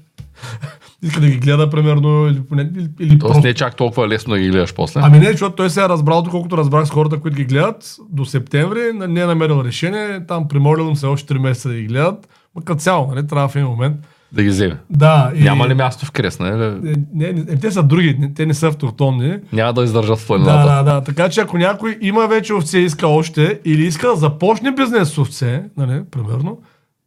иска 1.04 1.22
да 1.22 1.28
ги 1.28 1.38
гледа, 1.38 1.70
примерно, 1.70 2.28
или, 2.28 2.40
поне- 2.40 2.72
или, 2.78 2.90
или 3.00 3.20
Тоест 3.20 3.44
не 3.44 3.50
е 3.50 3.54
чак 3.54 3.76
толкова 3.76 4.08
лесно 4.08 4.34
да 4.34 4.40
ги 4.40 4.50
гледаш 4.50 4.74
после. 4.74 5.00
Ами 5.04 5.20
не, 5.20 5.32
защото 5.32 5.56
той 5.56 5.70
се 5.70 5.84
е 5.84 5.90
разбрал, 5.90 6.22
доколкото 6.22 6.58
разбрах 6.58 6.88
с 6.88 6.92
хората, 6.92 7.20
които 7.20 7.38
ги 7.38 7.46
гледат, 7.46 7.96
до 8.10 8.26
септември 8.26 8.82
не 8.94 9.22
е 9.22 9.26
намерил 9.26 9.62
решение, 9.66 10.26
там 10.28 10.48
примолил 10.48 10.96
се 10.96 11.06
още 11.06 11.34
3 11.34 11.38
месеца 11.38 11.70
да 11.70 11.76
ги 11.76 11.88
гледат, 11.88 12.30
ма 12.56 12.62
като 12.62 12.80
цяло, 12.80 13.08
нали, 13.16 13.28
трябва 13.28 13.48
в 13.50 13.56
един 13.56 13.68
момент. 13.68 13.96
Да 14.32 14.44
ги 14.44 14.50
вземе. 14.50 14.78
Да, 14.90 15.32
и... 15.36 15.44
Няма 15.44 15.68
ли 15.68 15.74
място 15.74 16.06
в 16.06 16.12
кресна? 16.12 16.48
Или? 16.48 16.96
Не, 17.14 17.28
не, 17.32 17.44
не, 17.44 17.56
те 17.60 17.72
са 17.72 17.84
други, 17.84 18.18
те 18.36 18.46
не 18.46 18.54
са 18.54 18.68
автохтонни. 18.68 19.38
Няма 19.54 19.74
да 19.74 19.84
издържат 19.84 20.18
в 20.20 20.22
Да, 20.22 20.28
планината. 20.28 20.84
да, 20.84 20.84
да. 20.84 21.02
Така 21.02 21.30
че 21.30 21.42
ако 21.42 21.58
някой 21.58 21.98
има 22.02 22.28
вече 22.28 22.54
овце 22.54 22.78
иска 22.78 23.08
още, 23.08 23.60
или 23.66 23.86
иска 23.86 24.08
да 24.08 24.16
започне 24.16 24.72
бизнес 24.72 25.10
с 25.10 25.18
овце, 25.18 25.64
нали, 25.78 26.02
примерно, 26.12 26.58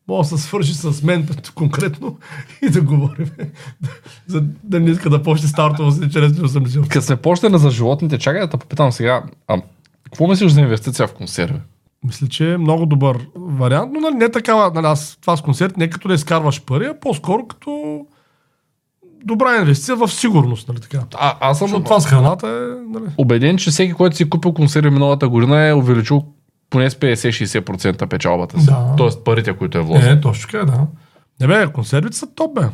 може 0.09 0.31
да 0.31 0.39
се 0.39 0.45
свържи 0.45 0.75
с 0.75 1.03
мен 1.03 1.29
конкретно 1.55 2.19
и 2.63 2.71
да 2.71 2.81
говорим. 2.81 3.31
За 4.27 4.43
да 4.65 4.81
не 4.81 4.91
иска 4.91 5.11
да 5.11 5.23
почне 5.23 5.49
стартово 5.49 5.91
си 5.93 6.01
чрез 6.13 6.33
80 6.33 6.89
Като 6.89 7.07
сме 7.07 7.17
почнали 7.17 7.59
за 7.59 7.71
животните, 7.71 8.19
чакай 8.19 8.41
да 8.41 8.49
те 8.51 8.57
попитам 8.57 8.93
сега. 8.93 9.23
А, 9.49 9.57
какво 10.05 10.27
мислиш 10.27 10.53
за 10.53 10.61
инвестиция 10.61 11.07
в 11.07 11.13
консерви? 11.13 11.59
Мисля, 12.07 12.29
че 12.29 12.53
е 12.53 12.59
много 12.59 12.87
добър 12.87 13.27
вариант, 13.37 13.93
но 13.95 14.01
нали, 14.01 14.15
не 14.15 14.29
такава, 14.29 14.73
нали, 14.75 14.87
аз 14.87 15.19
това 15.21 15.37
с 15.37 15.43
концерт, 15.43 15.77
не 15.77 15.91
като 15.91 16.09
да 16.09 16.15
изкарваш 16.15 16.63
пари, 16.63 16.87
а 16.87 17.01
по-скоро 17.01 17.47
като 17.47 18.01
добра 19.25 19.57
инвестиция 19.57 19.97
в 19.97 20.09
сигурност, 20.09 20.69
нали 20.69 20.81
така. 20.81 21.01
А, 21.15 21.37
аз 21.41 21.59
съм 21.59 21.85
това 21.85 22.01
с 22.01 22.07
храната 22.07 22.49
е, 22.49 22.91
нали, 22.99 23.05
убеден, 23.19 23.57
че 23.57 23.71
всеки, 23.71 23.93
който 23.93 24.17
си 24.17 24.23
е 24.23 24.29
купил 24.29 24.53
консерви 24.53 24.91
миналата 24.91 25.29
година 25.29 25.69
е 25.69 25.75
увеличил 25.75 26.25
поне 26.71 26.91
с 26.91 26.95
50-60% 26.95 28.07
печалбата 28.07 28.61
си. 28.61 28.67
Да. 28.67 28.95
Тоест 28.97 29.25
парите, 29.25 29.53
които 29.53 29.79
е 29.79 29.81
вложил. 29.81 30.11
е, 30.11 30.21
точно 30.21 30.51
така, 30.51 30.63
е, 30.63 30.65
да. 30.65 30.87
Не 31.41 31.47
бе, 31.47 31.73
консервите 31.73 32.17
са 32.17 32.27
топ, 32.35 32.55
бе. 32.55 32.67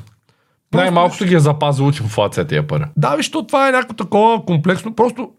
Най-малкото 0.74 1.24
ги 1.24 1.34
е 1.34 1.40
запазил 1.40 1.86
от 1.86 2.00
инфлация 2.00 2.46
тия 2.46 2.66
пари. 2.66 2.84
Да, 2.96 3.16
виж, 3.16 3.30
то 3.30 3.46
това 3.46 3.68
е 3.68 3.72
някакво 3.72 3.96
такова 3.96 4.44
комплексно. 4.44 4.94
Просто 4.94 5.30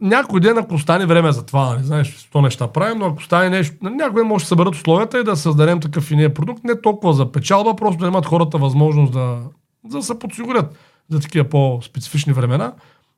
някой 0.00 0.40
ден, 0.40 0.58
ако 0.58 0.78
стане 0.78 1.06
време 1.06 1.32
за 1.32 1.46
това, 1.46 1.70
нали, 1.70 1.82
знаеш, 1.84 2.16
сто 2.16 2.42
неща 2.42 2.68
правим, 2.68 2.98
но 2.98 3.06
ако 3.06 3.22
стане 3.22 3.50
нещо, 3.50 3.76
нали, 3.82 3.94
някой 3.94 4.22
ден 4.22 4.28
може 4.28 4.44
да 4.44 4.48
съберат 4.48 4.74
условията 4.74 5.20
и 5.20 5.24
да 5.24 5.36
създадем 5.36 5.80
такъв 5.80 6.10
и 6.10 6.16
ние 6.16 6.34
продукт, 6.34 6.64
не 6.64 6.80
толкова 6.80 7.12
за 7.12 7.32
печалба, 7.32 7.76
просто 7.76 8.00
да 8.00 8.06
имат 8.06 8.26
хората 8.26 8.58
възможност 8.58 9.12
да, 9.12 9.38
да 9.84 10.02
се 10.02 10.18
подсигурят 10.18 10.78
за 11.10 11.20
такива 11.20 11.48
по-специфични 11.48 12.32
времена. 12.32 12.72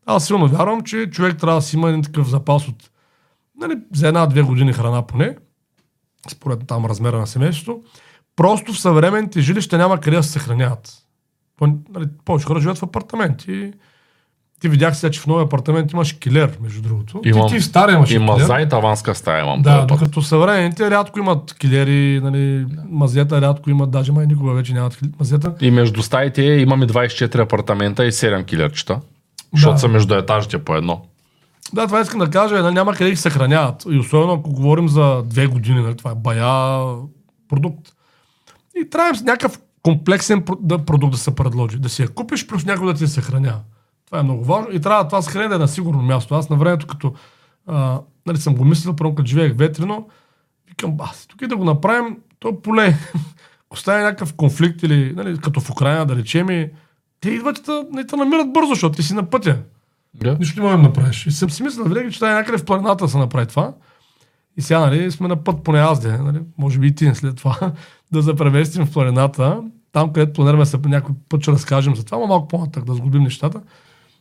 Аз 0.07 0.27
силно 0.27 0.49
вярвам, 0.49 0.83
че 0.83 1.11
човек 1.11 1.39
трябва 1.39 1.59
да 1.61 1.63
си 1.63 1.77
има 1.77 1.89
един 1.89 2.03
такъв 2.03 2.29
запас 2.29 2.69
от 2.69 2.91
нали, 3.61 3.79
за 3.95 4.09
една-две 4.09 4.43
години 4.43 4.73
храна 4.73 5.03
поне, 5.03 5.37
според 6.29 6.67
там 6.67 6.87
размера 6.87 7.19
на 7.19 7.27
семейството. 7.27 7.83
Просто 8.37 8.73
в 8.73 8.81
съвременните 8.81 9.41
жилища 9.41 9.79
няма 9.79 10.01
къде 10.01 10.17
да 10.17 10.23
се 10.23 10.31
съхраняват. 10.31 10.93
Нали, 11.61 12.07
повече 12.25 12.47
хора 12.47 12.61
живеят 12.61 12.79
в 12.79 12.83
апартаменти. 12.83 13.73
Ти 14.61 14.69
видях 14.69 14.97
сега, 14.97 15.11
че 15.11 15.21
в 15.21 15.27
новия 15.27 15.45
апартамент 15.45 15.93
имаш 15.93 16.13
килер, 16.13 16.59
между 16.61 16.83
другото. 16.83 17.21
Имам. 17.25 17.49
Ти, 17.49 17.55
ти 17.55 17.61
в 17.61 17.65
стария 17.65 17.95
имаш 17.95 18.11
И 18.11 18.19
килер. 18.19 18.61
и 18.61 18.69
таванска 18.69 19.15
стая 19.15 19.45
имам. 19.45 19.63
Да, 19.63 19.85
докато 19.85 20.23
съвременните 20.23 20.91
рядко 20.91 21.19
имат 21.19 21.55
килери, 21.55 22.21
нали, 22.23 22.67
мазета 22.89 23.41
рядко 23.41 23.71
имат, 23.71 23.91
даже 23.91 24.13
май 24.13 24.27
никога 24.27 24.53
вече 24.53 24.73
нямат 24.75 24.99
мазета. 25.19 25.55
И 25.61 25.71
между 25.71 26.03
стаите 26.03 26.43
имаме 26.43 26.87
24 26.87 27.39
апартамента 27.39 28.07
и 28.07 28.13
7 28.13 28.45
килерчета. 28.45 29.01
Защото 29.53 29.73
Да. 29.73 29.79
са 29.79 29.89
между 29.89 30.15
етажите 30.15 30.59
по 30.59 30.75
едно. 30.75 31.03
Да, 31.73 31.87
това 31.87 32.01
искам 32.01 32.21
да 32.21 32.31
кажа, 32.31 32.63
нали, 32.63 32.75
няма 32.75 32.93
къде 32.93 33.11
ги 33.11 33.17
съхраняват. 33.17 33.85
И 33.91 33.99
особено 33.99 34.33
ако 34.33 34.51
говорим 34.51 34.89
за 34.89 35.23
две 35.25 35.47
години, 35.47 35.81
нали, 35.81 35.97
това 35.97 36.11
е 36.11 36.15
бая 36.15 36.83
продукт. 37.49 37.89
И 38.77 38.91
трябва 38.91 39.21
някакъв 39.23 39.59
комплексен 39.83 40.43
про- 40.43 40.59
да, 40.61 40.79
продукт 40.79 41.13
да 41.13 41.19
се 41.19 41.35
предложи. 41.35 41.79
Да 41.79 41.89
си 41.89 42.03
я 42.03 42.09
купиш, 42.09 42.47
плюс 42.47 42.65
някой 42.65 42.87
да 42.87 42.95
ти 42.95 43.05
я 43.05 43.09
съхранява. 43.09 43.59
Това 44.07 44.19
е 44.19 44.23
много 44.23 44.45
важно. 44.45 44.69
И 44.73 44.81
трябва 44.81 45.09
това 45.09 45.49
да 45.49 45.55
е 45.55 45.59
на 45.59 45.69
сигурно 45.69 46.03
място. 46.03 46.35
Аз 46.35 46.51
на 46.51 46.57
времето, 46.57 46.87
като 46.87 47.15
а, 47.67 48.01
нали, 48.27 48.37
съм 48.39 48.55
го 48.55 48.65
мислил, 48.65 48.97
първо 48.97 49.15
като 49.15 49.27
живеех 49.27 49.57
ветрино, 49.57 50.09
викам, 50.69 50.93
бас, 50.93 51.27
тук 51.27 51.43
и 51.43 51.47
да 51.47 51.57
го 51.57 51.65
направим, 51.65 52.17
то 52.39 52.49
е 52.49 52.61
поле. 52.63 52.97
Ако 53.67 53.79
стане 53.79 54.03
някакъв 54.03 54.35
конфликт 54.35 54.83
или 54.83 55.13
нали, 55.17 55.39
като 55.39 55.61
в 55.61 55.71
Украина, 55.71 56.07
да 56.07 56.17
речем, 56.17 56.51
и 56.51 56.71
те 57.21 57.31
идват 57.31 57.59
и 57.59 57.63
те, 57.63 57.85
нали, 57.93 58.07
те 58.07 58.17
намират 58.17 58.53
бързо, 58.53 58.69
защото 58.69 58.97
ти 58.97 59.03
си 59.03 59.15
на 59.15 59.31
пътя. 59.31 59.59
Да. 60.15 60.37
Нищо 60.39 60.61
не 60.61 60.67
можем 60.67 60.83
да 60.83 60.89
направиш. 60.89 61.27
И 61.27 61.31
съм 61.31 61.51
си 61.51 61.63
мислил 61.63 61.85
винаги, 61.85 62.13
че 62.13 62.19
трябва 62.19 62.37
някъде 62.37 62.59
в 62.59 62.65
планината 62.65 63.05
да 63.05 63.11
се 63.11 63.19
направи 63.19 63.47
това. 63.47 63.73
И 64.57 64.63
сега, 64.63 64.81
нали, 64.81 65.11
сме 65.11 65.29
на 65.29 65.45
път 65.45 65.63
поне 65.65 65.79
аз 65.79 66.01
де, 66.01 66.19
нали, 66.19 66.41
може 66.59 66.79
би 66.79 66.87
и 66.87 66.95
ти 66.95 67.15
след 67.15 67.37
това, 67.37 67.73
да 68.13 68.23
се 68.23 68.37
преместим 68.37 68.87
в 68.87 68.93
планината, 68.93 69.63
там 69.93 70.13
където 70.13 70.33
планираме 70.33 70.67
се 70.67 70.79
някой 70.85 71.15
път 71.29 71.43
ще 71.43 71.53
разкажем 71.53 71.97
за 71.97 72.05
това, 72.05 72.19
но 72.19 72.27
малко 72.27 72.49
по-натък 72.49 72.85
да 72.85 72.95
сгубим 72.95 73.23
нещата. 73.23 73.61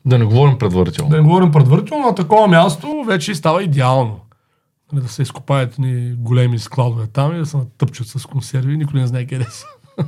Да 0.06 0.18
не 0.20 0.26
говорим 0.26 0.58
предварително. 0.58 1.10
Да 1.10 1.18
не 1.18 1.24
говорим 1.24 1.51
предварително, 1.51 2.08
на 2.08 2.16
такова 2.16 2.47
място 2.47 3.03
вече 3.08 3.36
става 3.36 3.64
идеално. 3.64 4.20
Нали, 4.93 5.03
да 5.03 5.10
се 5.10 5.22
изкопаят 5.22 5.80
ни 5.80 6.16
големи 6.18 6.60
складове 6.60 7.08
там 7.08 7.36
и 7.36 7.39
да 7.39 7.45
се 7.45 7.58
натъпчат 7.58 8.08
с 8.08 8.26
консерви 8.26 8.78
никой 8.78 8.99
не 8.99 9.08
знае 9.08 9.26
къде 9.26 9.43
са. 9.49 9.66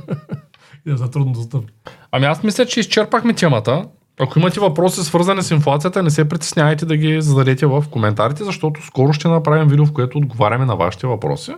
и 0.86 0.90
да 0.90 0.98
са 0.98 1.10
трудно 1.10 1.32
достъпни. 1.32 1.68
Ами 2.12 2.26
аз 2.26 2.42
мисля, 2.42 2.66
че 2.66 2.80
изчерпахме 2.80 3.34
темата. 3.34 3.84
Ако 4.20 4.38
имате 4.38 4.60
въпроси 4.60 5.04
свързани 5.04 5.42
с 5.42 5.50
инфлацията, 5.50 6.02
не 6.02 6.10
се 6.10 6.28
притеснявайте 6.28 6.86
да 6.86 6.96
ги 6.96 7.20
зададете 7.22 7.66
в 7.66 7.84
коментарите, 7.90 8.44
защото 8.44 8.86
скоро 8.86 9.12
ще 9.12 9.28
направим 9.28 9.68
видео, 9.68 9.86
в 9.86 9.92
което 9.92 10.18
отговаряме 10.18 10.64
на 10.64 10.76
вашите 10.76 11.06
въпроси. 11.06 11.54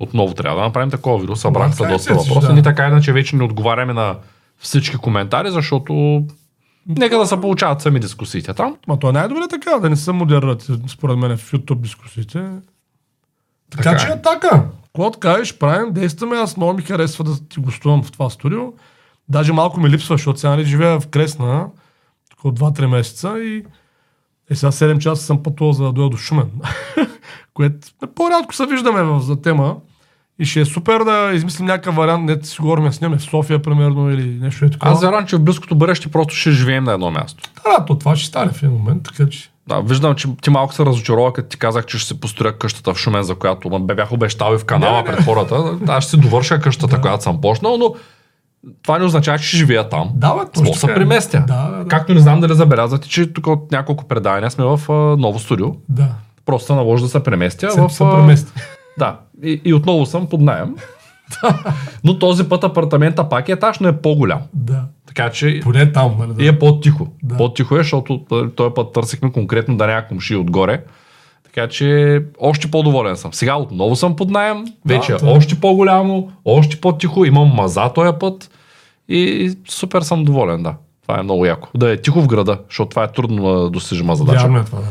Отново 0.00 0.34
трябва 0.34 0.60
да 0.60 0.66
направим 0.66 0.90
такова 0.90 1.18
видео. 1.18 1.36
Събрах 1.36 1.68
Да, 1.70 1.76
са 1.76 1.88
доста 1.88 2.14
въпроси. 2.14 2.46
да. 2.46 2.52
Ни 2.52 2.62
така 2.62 2.86
иначе 2.88 3.12
вече 3.12 3.36
не 3.36 3.44
отговаряме 3.44 3.92
на 3.92 4.16
всички 4.58 4.96
коментари, 4.96 5.50
защото 5.50 6.24
Нека 6.86 7.18
да 7.18 7.26
се 7.26 7.40
получават 7.40 7.82
сами 7.82 8.00
дискусиите 8.00 8.54
там. 8.54 8.76
Ма 8.88 8.98
то 8.98 9.08
е 9.08 9.12
най-добре 9.12 9.48
така, 9.50 9.78
да 9.78 9.90
не 9.90 9.96
се 9.96 10.12
модерират, 10.12 10.66
според 10.88 11.18
мен, 11.18 11.36
в 11.36 11.52
YouTube 11.52 11.80
дискусиите. 11.80 12.50
Така, 13.70 13.82
Така 13.82 13.98
че 13.98 14.06
е. 14.06 14.10
е 14.10 14.22
така. 14.22 14.64
Какво 14.84 15.10
кажеш, 15.10 15.58
правим, 15.58 15.92
действаме. 15.92 16.36
Аз 16.36 16.56
много 16.56 16.72
ми 16.72 16.82
харесва 16.82 17.24
да 17.24 17.48
ти 17.48 17.60
гостувам 17.60 18.02
в 18.02 18.12
това 18.12 18.30
студио. 18.30 18.72
Даже 19.28 19.52
малко 19.52 19.80
ми 19.80 19.90
липсва, 19.90 20.14
защото 20.14 20.40
сега 20.40 20.50
нали, 20.50 20.64
живея 20.64 21.00
в 21.00 21.08
Кресна, 21.08 21.66
от 22.44 22.58
2-3 22.58 22.86
месеца 22.86 23.38
и 23.38 23.64
е, 24.50 24.54
сега 24.54 24.72
7 24.72 24.98
часа 24.98 25.22
съм 25.22 25.42
пътувал 25.42 25.72
за 25.72 25.84
да 25.84 25.92
дойда 25.92 26.10
до 26.10 26.16
Шумен. 26.16 26.50
Което 27.54 27.88
по-рядко 28.14 28.54
се 28.54 28.66
виждаме 28.66 29.02
в, 29.02 29.20
за 29.20 29.42
тема. 29.42 29.76
И 30.40 30.44
ще 30.44 30.60
е 30.60 30.64
супер 30.64 31.04
да 31.04 31.30
измислим 31.34 31.66
някакъв 31.66 31.94
вариант, 31.94 32.24
не 32.24 32.36
да 32.36 32.46
си 32.46 32.60
говорим 32.60 32.84
да 32.84 32.92
снимаме 32.92 33.18
в 33.18 33.22
София, 33.22 33.62
примерно, 33.62 34.10
или 34.10 34.38
нещо 34.40 34.64
е 34.64 34.70
такова. 34.70 34.92
Аз 34.92 35.02
вярвам, 35.02 35.26
че 35.26 35.36
в 35.36 35.40
близкото 35.40 35.74
бъдеще 35.74 36.08
просто 36.08 36.34
ще 36.34 36.50
живеем 36.50 36.84
на 36.84 36.92
едно 36.92 37.10
място. 37.10 37.42
Да, 37.64 37.84
то 37.84 37.98
това 37.98 38.16
ще 38.16 38.28
стане 38.28 38.52
в 38.52 38.62
един 38.62 38.76
момент, 38.76 39.02
така 39.02 39.30
че... 39.30 39.50
Да, 39.68 39.80
виждам, 39.80 40.14
че 40.14 40.28
ти 40.42 40.50
малко 40.50 40.74
се 40.74 40.84
разочарова, 40.84 41.32
като 41.32 41.48
ти 41.48 41.58
казах, 41.58 41.86
че 41.86 41.98
ще 41.98 42.08
се 42.08 42.20
построя 42.20 42.58
къщата 42.58 42.94
в 42.94 42.98
Шумен, 42.98 43.22
за 43.22 43.34
която 43.34 43.70
ме 43.70 43.94
бях 43.94 44.12
обещал 44.12 44.54
и 44.54 44.58
в 44.58 44.64
канала 44.64 44.92
Не, 44.92 44.98
не, 44.98 45.04
пред 45.04 45.24
хората. 45.24 45.62
Да, 45.80 46.00
ще 46.00 46.10
си 46.10 46.16
довърша 46.16 46.60
къщата, 46.60 46.96
Да. 46.96 47.00
която 47.00 47.22
съм 47.22 47.40
почнал, 47.40 47.76
но 47.76 47.94
това 48.82 48.98
не 48.98 49.04
означава, 49.04 49.38
че 49.38 49.56
живея 49.56 49.88
там. 49.88 50.10
Да, 50.14 50.34
бе, 50.34 50.40
точно 50.54 50.74
се 50.74 50.90
е. 50.90 50.94
преместя. 50.94 51.44
Да, 51.46 51.70
да, 51.70 51.76
да. 51.76 51.88
Както 51.88 52.14
не 52.14 52.20
знам 52.20 52.40
дали 52.40 52.54
забелязвате, 52.54 53.08
че 53.08 53.32
тук 53.32 53.46
от 53.46 53.72
няколко 53.72 54.08
предавания 54.08 54.50
сме 54.50 54.64
в 54.64 54.80
а, 54.88 54.92
ново 54.92 55.38
студио. 55.38 55.66
Да. 55.88 56.08
Просто 56.46 56.74
наложи 56.74 57.02
да 57.02 57.08
се 57.08 57.22
преместя. 57.22 57.70
Се, 57.70 57.80
в, 57.80 57.90
се 57.90 58.04
а, 58.04 58.10
премести. 58.10 58.52
Да. 58.98 59.18
И, 59.42 59.60
и 59.64 59.74
отново 59.74 60.06
съм 60.06 60.26
под 60.26 60.40
найем. 60.40 60.76
Но 62.04 62.18
този 62.18 62.48
път 62.48 62.64
апартамента 62.64 63.28
пак 63.28 63.48
е 63.48 63.52
етаж, 63.52 63.78
но 63.78 63.88
е 63.88 63.96
по-голям. 63.96 64.40
Да. 64.54 64.84
Така 65.06 65.30
че 65.30 65.60
Поне 65.62 65.92
там, 65.92 66.16
нали? 66.18 66.32
Да. 66.34 66.44
и 66.44 66.48
е 66.48 66.58
по-тихо. 66.58 67.08
Да. 67.22 67.36
По-тихо 67.36 67.76
е, 67.76 67.78
защото 67.78 68.20
този 68.56 68.74
път 68.74 68.92
търсихме 68.92 69.32
конкретно 69.32 69.76
да 69.76 69.86
няма 69.86 70.06
комши 70.06 70.36
отгоре. 70.36 70.82
Така 71.44 71.68
че 71.68 72.20
още 72.38 72.70
по-доволен 72.70 73.16
съм. 73.16 73.32
Сега 73.32 73.56
отново 73.56 73.96
съм 73.96 74.16
под 74.16 74.30
найем, 74.30 74.64
вече 74.86 75.12
е 75.12 75.16
това 75.16 75.30
е. 75.30 75.34
още 75.34 75.60
по-голямо, 75.60 76.30
още 76.44 76.80
по-тихо, 76.80 77.24
имам 77.24 77.48
маза 77.48 77.92
този 77.92 78.18
път 78.20 78.50
и 79.08 79.52
супер 79.68 80.02
съм 80.02 80.24
доволен, 80.24 80.62
да. 80.62 80.74
Това 81.02 81.20
е 81.20 81.22
много 81.22 81.46
яко. 81.46 81.68
Да 81.76 81.92
е 81.92 81.96
тихо 81.96 82.22
в 82.22 82.26
града, 82.26 82.58
защото 82.68 82.88
това 82.88 83.04
е 83.04 83.12
трудно 83.12 83.42
да 83.42 83.70
достижима 83.70 84.16
задача. 84.16 84.40
Вярно 84.40 84.58
е 84.58 84.64
това, 84.64 84.78
да. 84.78 84.86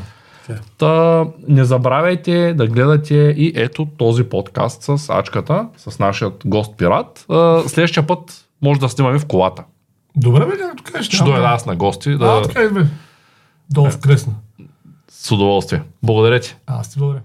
Е. 0.50 0.54
Та, 0.78 1.26
не 1.48 1.66
забравяйте 1.66 2.54
да 2.54 2.68
гледате 2.68 3.16
и 3.38 3.54
ето 3.56 3.88
този 3.88 4.24
подкаст 4.24 4.82
с 4.84 5.10
Ачката, 5.10 5.68
с 5.78 6.00
нашият 6.00 6.42
гост 6.46 6.78
пират. 6.78 7.26
А, 7.30 7.62
Следващия 7.62 8.08
път 8.08 8.20
може 8.62 8.80
да 8.80 8.90
снимаме 8.90 9.20
в 9.20 9.26
колата. 9.26 9.64
Добре, 10.16 10.46
бе, 10.46 10.58
както 10.58 10.84
кажеш. 10.84 11.08
Ще 11.08 11.24
дойда 11.24 11.40
да- 11.40 11.48
аз 11.48 11.66
на 11.66 11.76
гости 11.76 12.10
А, 12.10 12.18
да, 12.18 12.42
така 12.42 12.64
и 12.64 12.70
бе. 12.70 12.82
Долу 13.70 13.90
в 13.90 14.00
Кресна. 14.00 14.34
с 15.12 15.32
удоволствие. 15.32 15.82
Благодаря 16.04 16.40
ти. 16.40 16.56
Аз 16.68 16.90
ти 16.90 17.00
благодаря. 17.00 17.22